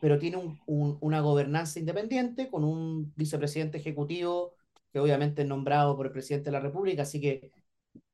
pero 0.00 0.18
tiene 0.18 0.36
un, 0.38 0.60
un, 0.66 0.98
una 1.00 1.20
gobernanza 1.20 1.78
independiente 1.78 2.48
con 2.50 2.64
un 2.64 3.12
vicepresidente 3.16 3.78
ejecutivo 3.78 4.54
que 4.92 5.00
obviamente 5.00 5.42
es 5.42 5.48
nombrado 5.48 5.96
por 5.96 6.06
el 6.06 6.12
presidente 6.12 6.46
de 6.46 6.52
la 6.52 6.60
República, 6.60 7.02
así 7.02 7.20
que 7.20 7.50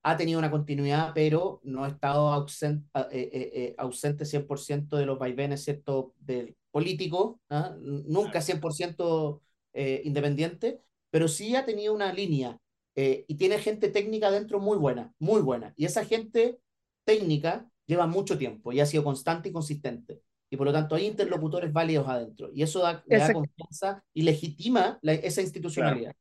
ha 0.03 0.17
tenido 0.17 0.39
una 0.39 0.51
continuidad, 0.51 1.13
pero 1.15 1.61
no 1.65 1.85
ha 1.85 1.89
estado 1.89 2.33
ausente, 2.33 2.89
eh, 3.13 3.31
eh, 3.33 3.51
eh, 3.55 3.75
ausente 3.79 4.25
100% 4.25 4.97
de 4.97 5.07
los 5.07 5.19
vaivenes, 5.19 5.63
¿cierto?, 5.65 6.15
del 6.19 6.57
político, 6.71 7.41
¿ah? 7.51 7.77
nunca 7.81 8.41
100% 8.41 9.43
eh, 9.73 10.03
independiente, 10.05 10.81
pero 11.11 11.29
sí 11.29 11.55
ha 11.57 11.65
tenido 11.65 11.95
una 11.95 12.13
línea 12.13 12.59
eh, 12.95 13.25
y 13.29 13.37
tiene 13.37 13.59
gente 13.59 13.89
técnica 13.89 14.31
dentro 14.31 14.59
muy 14.61 14.79
buena, 14.79 15.13
muy 15.19 15.41
buena. 15.43 15.73
Y 15.77 15.85
esa 15.87 16.05
gente 16.05 16.59
técnica 17.05 17.69
lleva 17.87 18.07
mucho 18.07 18.39
tiempo 18.39 18.73
y 18.73 18.81
ha 18.81 18.87
sido 18.87 19.05
constante 19.05 19.49
y 19.51 19.53
consistente. 19.53 20.21
Y 20.53 20.57
por 20.59 20.67
lo 20.67 20.73
tanto 20.75 20.95
hay 20.95 21.07
interlocutores 21.07 21.73
válidos 21.73 22.07
adentro. 22.07 22.51
Y 22.53 22.63
eso 22.63 22.81
da, 22.81 23.03
le 23.07 23.17
da 23.17 23.33
confianza 23.33 24.05
y 24.13 24.21
legitima 24.21 24.99
la, 25.01 25.15
esa 25.15 25.41
institucionalidad. 25.41 26.13
Claro. 26.13 26.19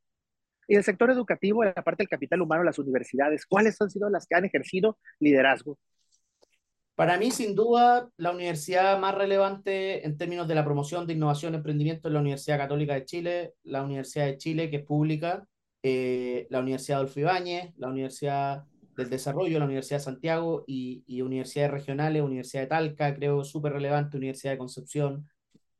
Y 0.68 0.76
el 0.76 0.84
sector 0.84 1.10
educativo, 1.10 1.62
la 1.62 1.74
parte 1.74 2.02
del 2.02 2.08
capital 2.08 2.40
humano, 2.40 2.64
las 2.64 2.78
universidades, 2.78 3.44
¿cuáles 3.44 3.78
han 3.82 3.90
sido 3.90 4.08
las 4.08 4.26
que 4.26 4.34
han 4.34 4.46
ejercido 4.46 4.98
liderazgo? 5.20 5.78
Para 6.94 7.18
mí, 7.18 7.30
sin 7.30 7.54
duda, 7.54 8.08
la 8.16 8.30
universidad 8.30 8.98
más 8.98 9.14
relevante 9.14 10.06
en 10.06 10.16
términos 10.16 10.48
de 10.48 10.54
la 10.54 10.64
promoción 10.64 11.06
de 11.06 11.12
innovación 11.12 11.52
y 11.52 11.56
emprendimiento 11.58 12.08
es 12.08 12.14
la 12.14 12.20
Universidad 12.20 12.56
Católica 12.56 12.94
de 12.94 13.04
Chile, 13.04 13.52
la 13.64 13.82
Universidad 13.82 14.24
de 14.24 14.38
Chile, 14.38 14.70
que 14.70 14.76
es 14.76 14.84
pública, 14.86 15.46
eh, 15.82 16.46
la 16.48 16.60
Universidad 16.60 17.00
Adolfo 17.00 17.20
Ibáñez, 17.20 17.74
la 17.76 17.88
Universidad 17.88 18.64
del 18.96 19.10
Desarrollo, 19.10 19.58
la 19.58 19.64
Universidad 19.64 19.98
de 19.98 20.04
Santiago 20.04 20.64
y, 20.66 21.04
y 21.06 21.22
universidades 21.22 21.70
regionales, 21.72 22.22
Universidad 22.22 22.62
de 22.62 22.68
Talca, 22.68 23.14
creo 23.14 23.44
súper 23.44 23.72
relevante, 23.72 24.16
Universidad 24.16 24.52
de 24.52 24.58
Concepción. 24.58 25.28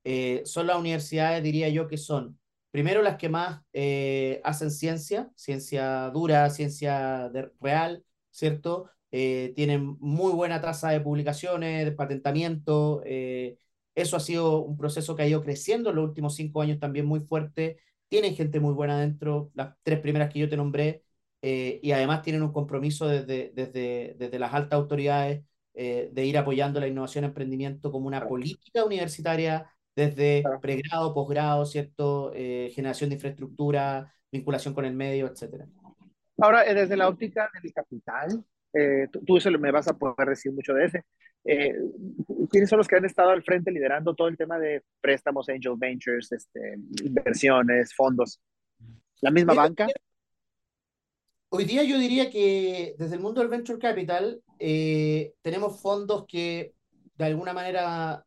Eh, 0.04 0.42
son 0.44 0.66
las 0.66 0.78
universidades, 0.78 1.42
diría 1.42 1.68
yo, 1.68 1.86
que 1.86 1.96
son 1.96 2.38
primero 2.72 3.02
las 3.02 3.16
que 3.18 3.28
más 3.28 3.62
eh, 3.72 4.40
hacen 4.44 4.70
ciencia, 4.70 5.30
ciencia 5.36 6.10
dura, 6.10 6.48
ciencia 6.50 7.30
real, 7.60 8.02
¿cierto? 8.30 8.90
Eh, 9.12 9.52
tienen 9.54 9.96
muy 10.00 10.32
buena 10.32 10.60
tasa 10.60 10.90
de 10.90 11.00
publicaciones, 11.00 11.84
de 11.84 11.92
patentamiento. 11.92 13.02
Eh, 13.04 13.58
eso 13.94 14.16
ha 14.16 14.20
sido 14.20 14.62
un 14.62 14.78
proceso 14.78 15.14
que 15.14 15.22
ha 15.22 15.28
ido 15.28 15.42
creciendo 15.42 15.90
en 15.90 15.96
los 15.96 16.06
últimos 16.06 16.34
cinco 16.34 16.62
años 16.62 16.80
también 16.80 17.04
muy 17.04 17.20
fuerte. 17.20 17.78
Tienen 18.08 18.34
gente 18.34 18.58
muy 18.58 18.72
buena 18.72 18.98
dentro, 18.98 19.50
las 19.54 19.74
tres 19.82 20.00
primeras 20.00 20.32
que 20.32 20.38
yo 20.40 20.48
te 20.48 20.56
nombré, 20.56 21.02
y 21.42 21.90
además 21.92 22.22
tienen 22.22 22.42
un 22.42 22.52
compromiso 22.52 23.08
desde, 23.08 23.52
desde, 23.54 24.14
desde 24.18 24.38
las 24.38 24.54
altas 24.54 24.78
autoridades 24.78 25.44
de 25.74 26.24
ir 26.24 26.38
apoyando 26.38 26.78
la 26.78 26.86
innovación 26.86 27.24
y 27.24 27.28
emprendimiento 27.28 27.90
como 27.90 28.06
una 28.06 28.28
política 28.28 28.84
universitaria 28.84 29.72
desde 29.94 30.42
pregrado, 30.60 31.14
posgrado, 31.14 31.66
¿cierto? 31.66 32.32
Eh, 32.34 32.70
generación 32.74 33.10
de 33.10 33.16
infraestructura, 33.16 34.12
vinculación 34.30 34.74
con 34.74 34.84
el 34.84 34.94
medio, 34.94 35.26
etcétera. 35.26 35.66
Ahora, 36.38 36.64
eh, 36.64 36.74
desde 36.74 36.96
la 36.96 37.08
óptica 37.08 37.50
del 37.62 37.72
capital, 37.72 38.44
eh, 38.72 39.06
tú, 39.26 39.36
eso 39.36 39.50
me 39.50 39.70
vas 39.70 39.88
a 39.88 39.96
poder 39.96 40.28
decir 40.28 40.52
mucho 40.52 40.72
de 40.72 40.86
ese. 40.86 41.04
¿Quiénes 42.50 42.70
son 42.70 42.78
los 42.78 42.88
que 42.88 42.96
han 42.96 43.04
estado 43.04 43.30
al 43.30 43.42
frente 43.42 43.70
liderando 43.70 44.14
todo 44.14 44.28
el 44.28 44.36
tema 44.36 44.58
de 44.58 44.82
préstamos, 45.00 45.48
angel 45.48 45.74
ventures, 45.76 46.30
este, 46.32 46.76
inversiones, 47.04 47.94
fondos? 47.94 48.40
¿La 49.20 49.30
misma 49.30 49.54
banca? 49.54 49.88
Hoy 51.54 51.64
día 51.64 51.84
yo 51.84 51.98
diría 51.98 52.30
que 52.30 52.94
desde 52.98 53.16
el 53.16 53.20
mundo 53.20 53.42
del 53.42 53.50
venture 53.50 53.78
capital 53.78 54.42
tenemos 54.58 55.80
fondos 55.82 56.24
que 56.26 56.74
de 57.18 57.24
alguna 57.24 57.52
manera 57.52 58.24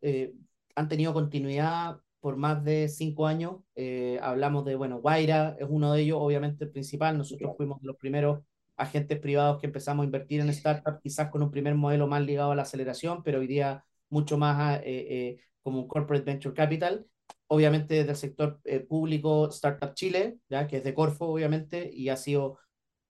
han 0.76 0.88
tenido 0.88 1.14
continuidad 1.14 1.98
por 2.26 2.38
más 2.38 2.64
de 2.64 2.90
cinco 2.90 3.28
años. 3.28 3.58
Eh, 3.76 4.20
hablamos 4.22 4.66
de, 4.66 4.76
bueno, 4.76 5.00
Guaira 5.00 5.56
es 5.60 5.68
uno 5.70 5.94
de 5.94 6.02
ellos, 6.02 6.18
obviamente 6.20 6.66
el 6.66 6.72
principal. 6.72 7.18
Nosotros 7.18 7.54
fuimos 7.56 7.80
los 7.84 7.96
primeros 7.98 8.42
agentes 8.78 9.20
privados 9.20 9.60
que 9.60 9.68
empezamos 9.68 10.04
a 10.04 10.06
invertir 10.06 10.42
en 10.42 10.52
startups, 10.52 11.02
quizás 11.02 11.30
con 11.30 11.44
un 11.44 11.52
primer 11.52 11.76
modelo 11.76 12.08
más 12.08 12.24
ligado 12.24 12.52
a 12.52 12.56
la 12.56 12.64
aceleración, 12.64 13.24
pero 13.24 13.40
hoy 13.40 13.48
día 13.48 13.86
mucho 14.10 14.38
más 14.38 14.80
eh, 14.80 14.84
eh, 14.86 15.38
como 15.62 15.82
un 15.82 15.88
corporate 15.88 16.26
venture 16.26 16.56
capital. 16.56 17.06
Obviamente 17.48 17.94
desde 17.94 18.10
el 18.10 18.18
sector 18.18 18.60
público, 18.88 19.50
Startup 19.50 19.94
Chile, 19.94 20.40
¿ya? 20.50 20.66
que 20.66 20.78
es 20.78 20.84
de 20.84 20.96
Corfo, 20.96 21.28
obviamente, 21.28 21.92
y 21.94 22.10
ha 22.10 22.18
sido 22.18 22.58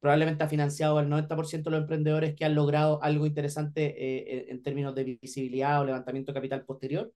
probablemente 0.06 0.44
ha 0.44 0.48
financiado 0.48 1.00
al 1.00 1.10
90% 1.10 1.64
de 1.64 1.72
los 1.72 1.82
emprendedores 1.82 2.36
que 2.36 2.46
han 2.46 2.54
logrado 2.54 3.02
algo 3.02 3.26
interesante 3.26 4.52
en 4.52 4.62
términos 4.62 4.94
de 4.94 5.04
visibilidad 5.20 5.82
o 5.82 5.86
levantamiento 5.86 6.32
de 6.32 6.36
capital 6.36 6.64
posterior. 6.64 7.12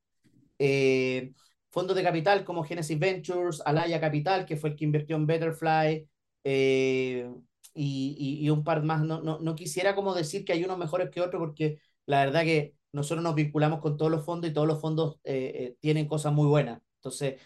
Eh, 0.58 1.34
fondos 1.69 1.95
de 1.95 2.02
capital 2.02 2.43
como 2.43 2.63
Genesis 2.63 2.97
Ventures, 2.97 3.62
Alaya 3.63 4.02
Capital, 4.02 4.43
que 4.47 4.58
fue 4.58 4.71
el 4.71 4.75
que 4.75 4.86
invirtió 4.86 5.17
en 5.17 5.28
Betterfly, 5.28 6.10
eh, 6.43 7.30
y, 7.75 8.39
y, 8.41 8.49
un 8.49 8.63
par 8.63 8.82
más. 8.82 9.04
No, 9.04 9.21
no, 9.21 9.38
no, 9.38 9.54
quisiera 9.54 9.93
como 9.93 10.15
decir 10.15 10.43
que 10.43 10.54
hay 10.54 10.63
unos 10.63 10.80
mejores 10.80 11.12
que 11.12 11.21
otros, 11.21 11.39
porque 11.39 11.78
la 12.08 12.25
verdad 12.25 12.41
que 12.41 12.73
nosotros 12.91 13.23
nos 13.23 13.36
vinculamos 13.36 13.82
con 13.82 13.97
todos 13.97 14.10
los 14.10 14.25
fondos 14.25 14.49
y 14.49 14.54
todos 14.54 14.67
los 14.67 14.82
fondos 14.82 15.19
eh, 15.25 15.75
tienen 15.80 16.08
cosas 16.08 16.34
muy 16.34 16.47
buenas. 16.47 16.82
Entonces, 16.95 17.39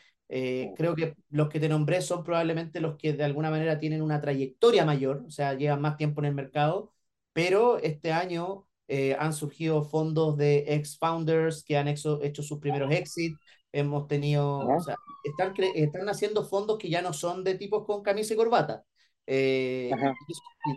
creo 0.75 0.95
que 0.95 1.15
los 1.29 1.49
que 1.49 1.59
te 1.59 1.69
nombré 1.69 2.01
son 2.01 2.23
probablemente 2.23 2.81
los 2.81 2.97
que 2.97 3.13
de 3.13 3.23
alguna 3.23 3.51
manera 3.51 3.77
tienen 3.77 4.01
una 4.01 4.19
trayectoria 4.19 4.85
mayor, 4.85 5.23
o 5.27 5.29
sea, 5.29 5.53
llevan 5.53 5.81
más 5.81 5.97
tiempo 5.97 6.21
en 6.21 6.25
el 6.25 6.33
mercado, 6.33 6.91
pero 7.33 7.77
este 7.77 8.11
año 8.11 8.67
eh, 8.87 9.15
han 9.17 9.33
surgido 9.33 9.83
fondos 9.83 10.37
de 10.37 10.65
ex-founders 10.67 11.63
que 11.63 11.77
han 11.77 11.87
hecho, 11.87 12.21
hecho 12.23 12.43
sus 12.43 12.59
primeros 12.59 12.91
exits. 12.91 13.39
Hemos 13.71 14.07
tenido, 14.07 14.59
o 14.59 14.79
sea, 14.81 14.95
están, 15.23 15.53
están 15.73 16.07
haciendo 16.09 16.45
fondos 16.45 16.77
que 16.77 16.89
ya 16.89 17.01
no 17.01 17.11
son 17.11 17.43
de 17.43 17.55
tipos 17.55 17.85
con 17.85 18.03
camisa 18.03 18.33
y 18.33 18.37
corbata, 18.37 18.83
eh, 19.25 19.89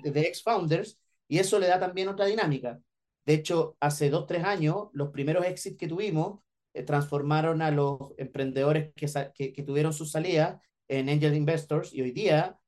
de 0.02 0.20
ex-founders, 0.22 0.98
y 1.28 1.38
eso 1.38 1.58
le 1.58 1.66
da 1.66 1.78
también 1.78 2.08
otra 2.08 2.24
dinámica. 2.24 2.80
De 3.26 3.34
hecho, 3.34 3.76
hace 3.80 4.08
dos, 4.08 4.26
tres 4.26 4.44
años, 4.44 4.88
los 4.92 5.10
primeros 5.10 5.44
exits 5.44 5.76
que 5.76 5.88
tuvimos 5.88 6.40
eh, 6.76 6.82
transformaron 6.82 7.62
a 7.62 7.70
los 7.70 7.98
emprendedores 8.18 8.92
que, 8.94 9.06
que, 9.34 9.52
que, 9.52 9.62
tuvieron 9.62 9.92
su 9.92 10.06
salida 10.06 10.60
en 10.88 11.08
angel 11.08 11.34
investors, 11.34 11.92
y 11.92 12.02
hoy 12.02 12.12
día 12.12 12.58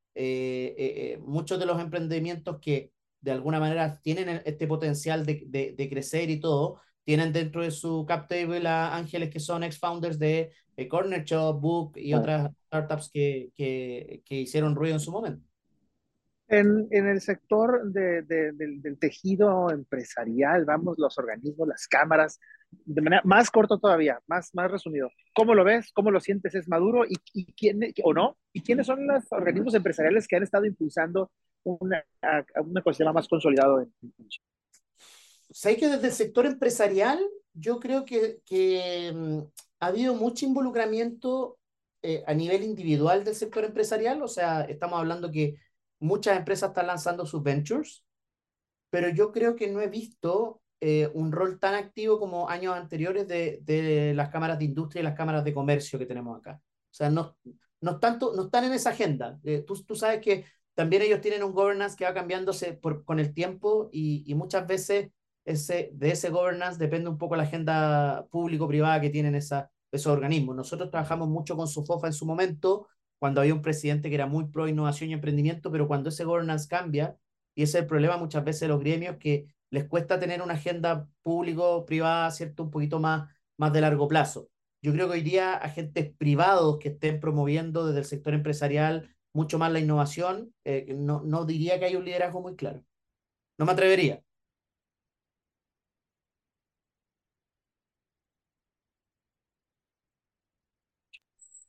muchos 1.20 1.60
de 1.60 1.66
los 1.66 1.80
emprendimientos 1.80 2.58
que 2.60 2.90
de 3.20 3.32
alguna 3.32 3.60
manera 3.60 4.00
tienen 4.00 4.42
este 4.44 4.66
potencial 4.66 5.26
de, 5.26 5.74
de, 5.76 5.88
crecer 5.88 6.30
y 6.30 6.40
todo, 6.40 6.80
tienen 7.04 7.32
dentro 7.32 7.62
de 7.62 7.70
su 7.70 8.04
cap 8.06 8.28
table 8.28 8.66
a 8.66 8.96
ángeles 8.96 9.30
que 9.30 9.40
son 9.40 9.62
ex-founders 9.62 10.18
de, 10.18 10.52
Corner 10.88 11.24
Shop, 11.24 11.60
Book 11.60 11.94
y 11.96 12.14
otras 12.14 12.52
startups 12.66 13.10
que, 13.12 13.50
que, 13.56 14.22
que, 14.24 14.36
hicieron 14.36 14.76
ruido 14.76 14.94
en 14.94 15.00
su 15.00 15.10
momento. 15.10 15.44
En, 16.46 16.86
en 16.92 17.08
el 17.08 17.20
sector 17.20 17.90
de, 17.90 18.22
del, 18.22 18.80
del, 18.80 18.98
tejido 18.98 19.70
empresarial, 19.70 20.64
vamos, 20.64 20.96
los 20.96 21.18
organismos, 21.18 21.66
las 21.66 21.88
cámaras, 21.88 22.38
de 22.70 23.00
manera 23.02 23.22
más 23.24 23.50
corto 23.50 23.78
todavía, 23.78 24.20
más, 24.26 24.54
más 24.54 24.70
resumido. 24.70 25.11
¿Cómo 25.35 25.54
lo 25.54 25.64
ves? 25.64 25.90
¿Cómo 25.92 26.11
lo 26.11 26.20
sientes? 26.20 26.54
¿Es 26.54 26.68
maduro? 26.68 27.04
¿Y, 27.04 27.16
y 27.33 27.52
quién, 27.52 27.81
o 28.04 28.12
no? 28.12 28.37
¿Y 28.52 28.62
quiénes 28.62 28.87
son 28.87 29.07
los 29.07 29.24
organismos 29.31 29.74
empresariales 29.74 30.26
que 30.28 30.37
han 30.37 30.42
estado 30.42 30.64
impulsando 30.64 31.31
una, 31.64 32.04
un 32.64 32.78
ecosistema 32.78 33.12
más 33.12 33.28
consolidado 33.28 33.81
en, 33.81 33.92
Sé 35.50 35.76
que 35.76 35.88
desde 35.88 36.09
el 36.09 36.12
sector 36.12 36.44
empresarial 36.46 37.18
yo 37.54 37.81
creo 37.81 38.04
que, 38.04 38.40
que 38.44 39.12
mm, 39.14 39.38
ha 39.81 39.87
habido 39.87 40.14
mucho 40.14 40.44
involucramiento 40.44 41.59
eh, 42.02 42.22
a 42.26 42.35
nivel 42.35 42.62
individual 42.64 43.24
del 43.24 43.35
sector 43.35 43.64
empresarial, 43.64 44.22
o 44.22 44.28
sea, 44.28 44.62
estamos 44.62 44.98
hablando 44.98 45.31
que 45.31 45.57
muchas 46.00 46.37
empresas 46.37 46.70
están 46.70 46.87
lanzando 46.87 47.26
sus 47.26 47.42
ventures, 47.42 48.04
pero 48.90 49.09
yo 49.09 49.33
creo 49.33 49.57
que 49.57 49.68
no 49.68 49.81
he 49.81 49.88
visto 49.88 50.61
eh, 50.80 51.10
un 51.14 51.32
rol 51.32 51.58
tan 51.58 51.74
activo 51.74 52.18
como 52.20 52.48
años 52.48 52.74
anteriores 52.76 53.26
de, 53.26 53.60
de, 53.62 54.14
las 54.14 54.28
cámaras 54.28 54.58
de 54.58 54.66
industria 54.66 55.00
y 55.00 55.04
las 55.04 55.16
cámaras 55.16 55.44
de 55.44 55.54
comercio 55.54 55.98
que 55.98 56.06
tenemos 56.06 56.38
acá. 56.38 56.60
O 56.62 56.94
sea, 56.94 57.10
no, 57.10 57.36
no, 57.80 57.98
tanto, 57.98 58.32
no 58.34 58.44
están 58.44 58.64
en 58.64 58.72
esa 58.72 58.90
agenda. 58.90 59.38
Eh, 59.44 59.64
tú, 59.66 59.74
tú 59.84 59.94
sabes 59.96 60.20
que 60.20 60.44
también 60.74 61.02
ellos 61.02 61.20
tienen 61.20 61.42
un 61.42 61.52
governance 61.52 61.96
que 61.96 62.04
va 62.04 62.14
cambiándose 62.14 62.74
por, 62.74 63.04
con 63.04 63.18
el 63.18 63.34
tiempo 63.34 63.88
y, 63.92 64.22
y, 64.30 64.34
muchas 64.34 64.66
veces 64.66 65.10
ese, 65.44 65.90
de 65.94 66.12
ese 66.12 66.30
governance 66.30 66.78
depende 66.78 67.10
un 67.10 67.18
poco 67.18 67.34
la 67.34 67.42
agenda 67.42 68.26
público-privada 68.30 69.00
que 69.00 69.10
tienen 69.10 69.34
esa, 69.34 69.70
esos 69.90 70.12
organismos. 70.12 70.54
Nosotros 70.54 70.90
trabajamos 70.90 71.28
mucho 71.28 71.56
con 71.56 71.66
SUFOFA 71.66 72.08
en 72.08 72.12
su 72.12 72.26
momento, 72.26 72.86
cuando 73.18 73.40
había 73.40 73.54
un 73.54 73.62
presidente 73.62 74.08
que 74.08 74.14
era 74.14 74.26
muy 74.26 74.46
pro 74.46 74.68
innovación 74.68 75.10
y 75.10 75.14
emprendimiento, 75.14 75.72
pero 75.72 75.88
cuando 75.88 76.10
ese 76.10 76.24
governance 76.24 76.68
cambia, 76.68 77.16
y 77.54 77.62
ese 77.62 77.78
es 77.78 77.82
el 77.82 77.88
problema 77.88 78.16
muchas 78.16 78.44
veces 78.44 78.60
de 78.60 78.68
los 78.68 78.80
gremios, 78.80 79.16
que 79.16 79.46
les 79.70 79.87
cuesta 79.87 80.18
tener 80.18 80.42
una 80.42 80.54
agenda 80.54 81.09
público-privada, 81.22 82.31
¿cierto? 82.31 82.64
Un 82.64 82.70
poquito 82.70 83.00
más, 83.00 83.31
más 83.57 83.72
de 83.72 83.81
largo 83.81 84.09
plazo. 84.09 84.48
Yo 84.83 84.92
creo 84.92 85.09
que 85.09 85.14
hoy 85.14 85.22
día 85.22 85.54
agentes 85.54 86.12
privados 86.16 86.78
que 86.78 86.90
estén 86.90 87.20
promoviendo 87.20 87.87
desde 87.87 88.00
el 88.00 88.04
sector 88.07 88.35
empresarial 88.35 89.14
mucho 89.33 89.59
más 89.59 89.72
la 89.72 89.81
innovación, 89.81 90.54
eh, 90.64 90.94
no, 90.96 91.22
no 91.24 91.44
diría 91.44 91.78
que 91.78 91.87
hay 91.87 91.96
un 91.96 92.04
liderazgo 92.04 92.40
muy 92.42 92.57
claro. 92.57 92.83
No 93.59 93.66
me 93.66 93.72
atrevería. 93.72 94.22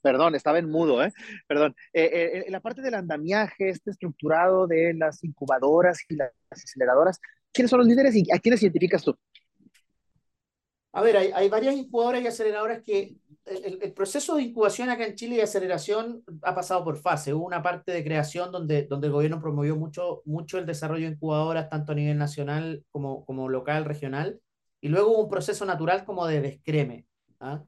Perdón, 0.02 0.34
estaba 0.36 0.60
en 0.60 0.70
mudo, 0.70 1.04
¿eh? 1.04 1.12
Perdón. 1.48 1.76
Eh, 1.94 2.44
eh 2.48 2.52
la 2.52 2.62
parte 2.62 2.82
del 2.82 2.94
andamiaje, 2.96 3.70
este 3.70 3.92
estructurado 3.92 4.66
de 4.66 4.94
las 4.94 5.24
incubadoras 5.24 6.00
y 6.10 6.16
las 6.16 6.32
aceleradoras, 6.50 7.20
¿quiénes 7.52 7.70
son 7.70 7.80
los 7.80 7.88
líderes 7.88 8.16
y 8.16 8.24
a 8.32 8.40
quiénes 8.40 8.62
identificas 8.62 9.04
tú? 9.04 9.16
A 10.92 11.02
ver, 11.02 11.18
hay, 11.18 11.32
hay 11.34 11.50
varias 11.50 11.76
incubadoras 11.76 12.22
y 12.24 12.28
aceleradoras 12.28 12.82
que 12.82 13.16
el, 13.50 13.94
proceso 13.94 14.36
de 14.36 14.44
incubación 14.44 14.90
acá 14.90 15.06
en 15.06 15.16
Chile 15.16 15.36
y 15.36 15.42
aceleración 15.42 16.24
ha 16.44 16.56
pasado 16.56 16.84
por 16.84 16.98
fase. 16.98 17.34
Hubo 17.34 17.46
una 17.46 17.62
parte 17.62 17.92
de 17.92 18.04
creación 18.04 18.52
donde, 18.52 18.84
donde 18.84 19.08
el 19.08 19.14
gobierno 19.14 19.42
promovió 19.42 19.76
mucho, 19.76 20.22
mucho 20.26 20.58
el 20.58 20.66
desarrollo 20.66 21.08
de 21.08 21.14
incubadoras, 21.14 21.70
tanto 21.70 21.92
a 21.92 21.96
nivel 21.96 22.18
nacional 22.18 22.84
como, 22.92 23.26
como 23.26 23.50
local, 23.50 23.86
regional. 23.86 24.40
Y 24.82 24.90
luego 24.90 25.12
hubo 25.12 25.24
un 25.24 25.30
proceso 25.30 25.66
natural 25.66 26.06
como 26.06 26.26
de 26.28 26.42
descreme. 26.42 27.06
¿ah? 27.40 27.64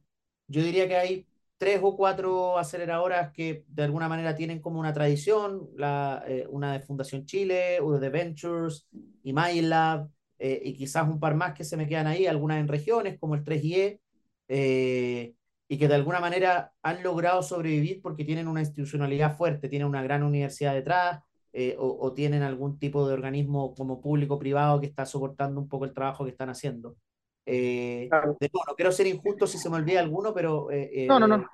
Yo 0.48 0.64
diría 0.64 0.88
que 0.88 0.96
hay 0.96 1.28
tres 1.62 1.80
o 1.84 1.96
cuatro 1.96 2.58
aceleradoras 2.58 3.32
que 3.32 3.66
de 3.68 3.84
alguna 3.84 4.10
manera 4.10 4.34
tienen 4.34 4.60
como 4.60 4.80
una 4.80 4.94
tradición, 4.94 5.70
la, 5.76 6.24
eh, 6.28 6.48
una 6.50 6.74
de 6.74 6.80
Fundación 6.80 7.24
Chile, 7.24 7.80
una 7.80 8.00
de 8.00 8.10
Ventures, 8.10 8.88
y 9.24 9.62
Lab, 9.62 10.10
eh, 10.40 10.60
y 10.66 10.74
quizás 10.74 11.08
un 11.08 11.20
par 11.20 11.36
más 11.36 11.54
que 11.54 11.64
se 11.64 11.78
me 11.78 11.88
quedan 11.88 12.08
ahí, 12.08 12.26
algunas 12.26 12.60
en 12.60 12.68
regiones 12.68 13.20
como 13.20 13.36
el 13.36 13.44
3IE. 13.44 14.02
Eh, 14.48 15.36
y 15.68 15.78
que 15.78 15.88
de 15.88 15.94
alguna 15.94 16.20
manera 16.20 16.74
han 16.82 17.04
logrado 17.04 17.44
sobrevivir 17.44 18.02
porque 18.02 18.26
tienen 18.26 18.48
una 18.48 18.62
institucionalidad 18.62 19.38
fuerte, 19.38 19.70
tienen 19.70 19.88
una 19.88 20.02
gran 20.02 20.24
universidad 20.24 20.74
detrás 20.74 21.22
eh, 21.54 21.76
o, 21.78 22.12
tienen 22.14 22.42
algún 22.42 22.80
tipo 22.80 23.08
de 23.08 23.14
organismo 23.14 23.76
como 23.76 24.02
público-privado 24.02 24.82
que 24.82 24.88
está 24.88 25.06
soportando 25.06 25.62
un 25.62 25.70
poco 25.70 25.86
el 25.86 25.94
trabajo 25.94 26.26
que 26.26 26.32
están 26.32 26.50
haciendo. 26.50 26.98
Eh, 27.46 28.10
no 28.12 28.76
quiero 28.76 28.92
ser 28.92 29.08
injusto 29.08 29.48
si 29.48 29.58
se 29.58 29.70
me 29.70 29.78
olvida 29.78 30.00
alguno, 30.00 30.34
pero... 30.34 30.70
Eh, 30.72 31.06
no, 31.08 31.20
no, 31.20 31.28
no. 31.28 31.46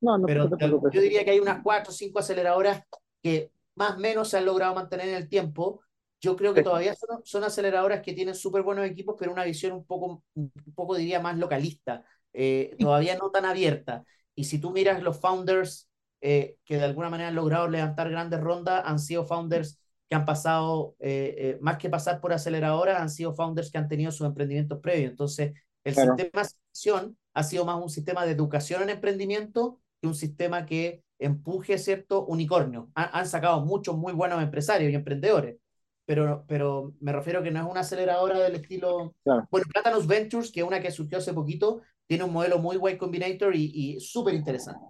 No, 0.00 0.16
no, 0.16 0.26
pero 0.26 0.48
yo 0.90 1.00
diría 1.00 1.24
que 1.24 1.32
hay 1.32 1.40
unas 1.40 1.62
cuatro 1.62 1.90
o 1.90 1.94
cinco 1.94 2.20
aceleradoras 2.20 2.82
que 3.22 3.50
más 3.74 3.96
o 3.96 3.98
menos 3.98 4.28
se 4.28 4.38
han 4.38 4.46
logrado 4.46 4.74
mantener 4.74 5.08
en 5.08 5.14
el 5.14 5.28
tiempo. 5.28 5.82
Yo 6.20 6.36
creo 6.36 6.54
que 6.54 6.62
todavía 6.62 6.94
son, 6.94 7.20
son, 7.24 7.44
aceleradoras 7.44 8.02
que 8.02 8.12
tienen 8.12 8.34
súper 8.34 8.62
buenos 8.62 8.86
equipos, 8.86 9.16
pero 9.18 9.32
una 9.32 9.44
visión 9.44 9.72
un 9.72 9.84
poco, 9.84 10.22
un 10.34 10.52
poco 10.74 10.94
diría, 10.94 11.20
más 11.20 11.38
localista, 11.38 12.04
eh, 12.32 12.76
todavía 12.78 13.16
no 13.16 13.30
tan 13.30 13.44
abierta. 13.44 14.04
Y 14.34 14.44
si 14.44 14.58
tú 14.58 14.70
miras 14.70 15.02
los 15.02 15.18
founders 15.18 15.90
eh, 16.20 16.56
que 16.64 16.76
de 16.76 16.84
alguna 16.84 17.08
manera 17.08 17.28
han 17.28 17.34
logrado 17.34 17.68
levantar 17.68 18.10
grandes 18.10 18.40
rondas, 18.40 18.82
han 18.84 18.98
sido 18.98 19.24
founders 19.24 19.78
que 20.10 20.16
han 20.16 20.24
pasado, 20.24 20.96
eh, 20.98 21.56
más 21.60 21.78
que 21.78 21.88
pasar 21.88 22.20
por 22.20 22.32
aceleradoras, 22.32 23.00
han 23.00 23.10
sido 23.10 23.32
founders 23.32 23.70
que 23.70 23.78
han 23.78 23.86
tenido 23.86 24.10
sus 24.10 24.26
emprendimientos 24.26 24.80
previos. 24.80 25.12
Entonces, 25.12 25.52
el 25.84 25.94
sistema 25.94 26.42
de 26.42 26.48
acción 26.68 27.16
ha 27.32 27.44
sido 27.44 27.64
más 27.64 27.80
un 27.80 27.88
sistema 27.88 28.26
de 28.26 28.32
educación 28.32 28.82
en 28.82 28.90
emprendimiento 28.90 29.78
que 30.00 30.08
un 30.08 30.16
sistema 30.16 30.66
que 30.66 31.04
empuje, 31.20 31.78
¿cierto?, 31.78 32.26
unicornio. 32.26 32.90
Han, 32.94 33.24
sacado 33.28 33.64
muchos 33.64 33.96
muy 33.96 34.12
buenos 34.12 34.42
empresarios 34.42 34.90
y 34.90 34.96
emprendedores, 34.96 35.58
pero, 36.06 36.44
pero 36.48 36.92
me 37.00 37.12
refiero 37.12 37.40
que 37.40 37.52
no 37.52 37.60
es 37.60 37.70
una 37.70 37.80
aceleradora 37.80 38.40
del 38.40 38.56
estilo... 38.56 39.14
Bueno, 39.24 39.66
Platanus 39.72 40.08
Ventures, 40.08 40.50
que 40.50 40.58
es 40.58 40.66
una 40.66 40.80
que 40.80 40.90
surgió 40.90 41.18
hace 41.18 41.32
poquito, 41.32 41.82
tiene 42.08 42.24
un 42.24 42.32
modelo 42.32 42.58
muy 42.58 42.78
Y 42.92 42.96
Combinator 42.96 43.54
y, 43.54 43.70
y 43.72 44.00
súper 44.00 44.34
interesante, 44.34 44.80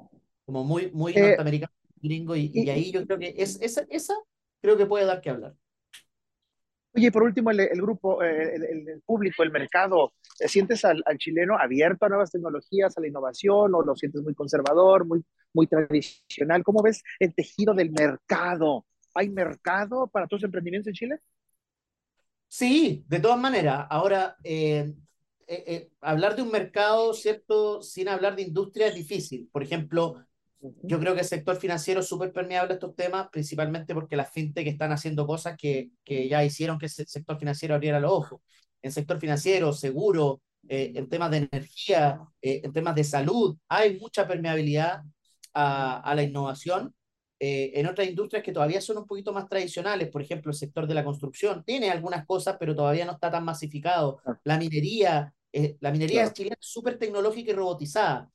como 0.47 0.64
muy, 0.64 0.91
muy 0.93 1.12
eh, 1.14 1.21
norteamericano, 1.21 1.75
gringo, 1.97 2.35
y, 2.35 2.51
y, 2.55 2.71
ahí 2.71 2.91
yo 2.91 3.05
creo 3.05 3.18
que 3.18 3.35
es, 3.37 3.61
esa, 3.61 3.85
esa 3.91 4.14
creo 4.61 4.77
que 4.77 4.87
puede 4.87 5.05
dar 5.05 5.21
que 5.21 5.31
hablar. 5.31 5.55
Oye, 6.93 7.13
por 7.13 7.23
último, 7.23 7.53
el, 7.53 7.69
grupo, 7.81 8.23
eh, 8.23 8.57
el, 8.57 9.01
público, 9.07 9.45
el 9.45 9.53
mercado, 9.53 10.13
¿sientes 10.35 10.85
al, 10.85 11.03
chileno 11.19 11.57
abierto 11.57 12.05
a 12.05 12.09
nuevas 12.09 12.33
tecnologías, 12.33 12.97
a 12.97 13.01
la 13.01 13.07
innovación, 13.07 13.75
o 13.75 13.83
lo 13.83 13.95
sientes 13.95 14.23
muy 14.23 14.35
conservador, 14.35 15.07
muy, 15.07 15.25
muy 15.55 15.69
tradicional? 15.69 16.65
¿Cómo 16.65 16.83
ves 16.83 17.03
el 17.21 17.33
tejido 17.33 17.75
del 17.75 17.93
mercado? 17.93 18.87
¿Hay 19.15 19.29
mercado 19.29 20.09
para 20.09 20.27
tus 20.27 20.43
emprendimientos 20.43 20.89
en 20.89 20.95
Chile? 20.95 21.21
Sí, 22.49 23.05
de 23.07 23.21
todas 23.21 23.39
maneras. 23.39 23.87
Ahora, 23.89 24.37
eh, 24.43 24.93
eh, 25.47 25.91
hablar 26.01 26.35
de 26.35 26.43
un 26.43 26.51
mercado, 26.51 27.15
¿cierto? 27.15 27.83
Sin 27.83 28.09
hablar 28.09 28.35
de 28.35 28.43
industria 28.43 28.89
es 28.89 28.97
difícil. 28.97 29.49
Por 29.53 29.63
ejemplo, 29.63 30.27
yo 30.83 30.99
creo 31.01 31.15
que 31.15 31.21
el 31.21 31.27
sector 31.27 31.57
financiero 31.57 32.01
es 32.01 32.07
súper 32.09 32.33
permeable 32.33 32.73
a 32.73 32.75
estos 32.75 32.95
temas, 32.95 33.29
principalmente 33.31 33.95
porque 33.95 34.17
las 34.17 34.31
fintech 34.31 34.67
están 34.67 34.93
haciendo 34.93 35.27
cosas 35.27 35.57
que, 35.57 35.91
que 36.05 36.29
ya 36.29 36.45
hicieron 36.45 36.79
que 36.79 36.87
el 36.87 36.93
sector 36.93 37.39
financiero 37.39 37.75
abriera 37.75 38.01
los 38.01 38.13
ojos. 38.13 38.41
En 38.83 38.93
sector 38.93 39.19
financiero, 39.19 39.73
seguro, 39.73 40.43
eh, 40.69 40.93
en 40.95 41.09
temas 41.09 41.31
de 41.31 41.49
energía, 41.51 42.21
eh, 42.43 42.61
en 42.65 42.73
temas 42.73 42.95
de 42.95 43.05
salud, 43.05 43.57
hay 43.69 43.99
mucha 43.99 44.27
permeabilidad 44.29 45.03
a, 45.55 46.01
a 46.01 46.15
la 46.15 46.23
innovación. 46.23 46.95
Eh, 47.39 47.73
en 47.81 47.87
otras 47.87 48.07
industrias 48.07 48.43
que 48.43 48.53
todavía 48.53 48.83
son 48.83 48.99
un 48.99 49.07
poquito 49.07 49.33
más 49.33 49.49
tradicionales, 49.49 50.09
por 50.11 50.21
ejemplo, 50.21 50.51
el 50.51 50.57
sector 50.57 50.87
de 50.87 50.95
la 50.95 51.05
construcción, 51.05 51.65
tiene 51.65 51.91
algunas 51.91 52.27
cosas, 52.27 52.57
pero 52.61 52.77
todavía 52.77 53.07
no 53.07 53.13
está 53.13 53.31
tan 53.31 53.45
masificado. 53.45 54.21
La 54.45 54.59
minería, 54.59 55.33
la 55.81 55.91
minería 55.91 56.31
chilena 56.33 56.57
es 56.61 56.67
súper 56.67 56.99
tecnológica 56.99 57.51
y 57.51 57.55
robotizada 57.55 58.31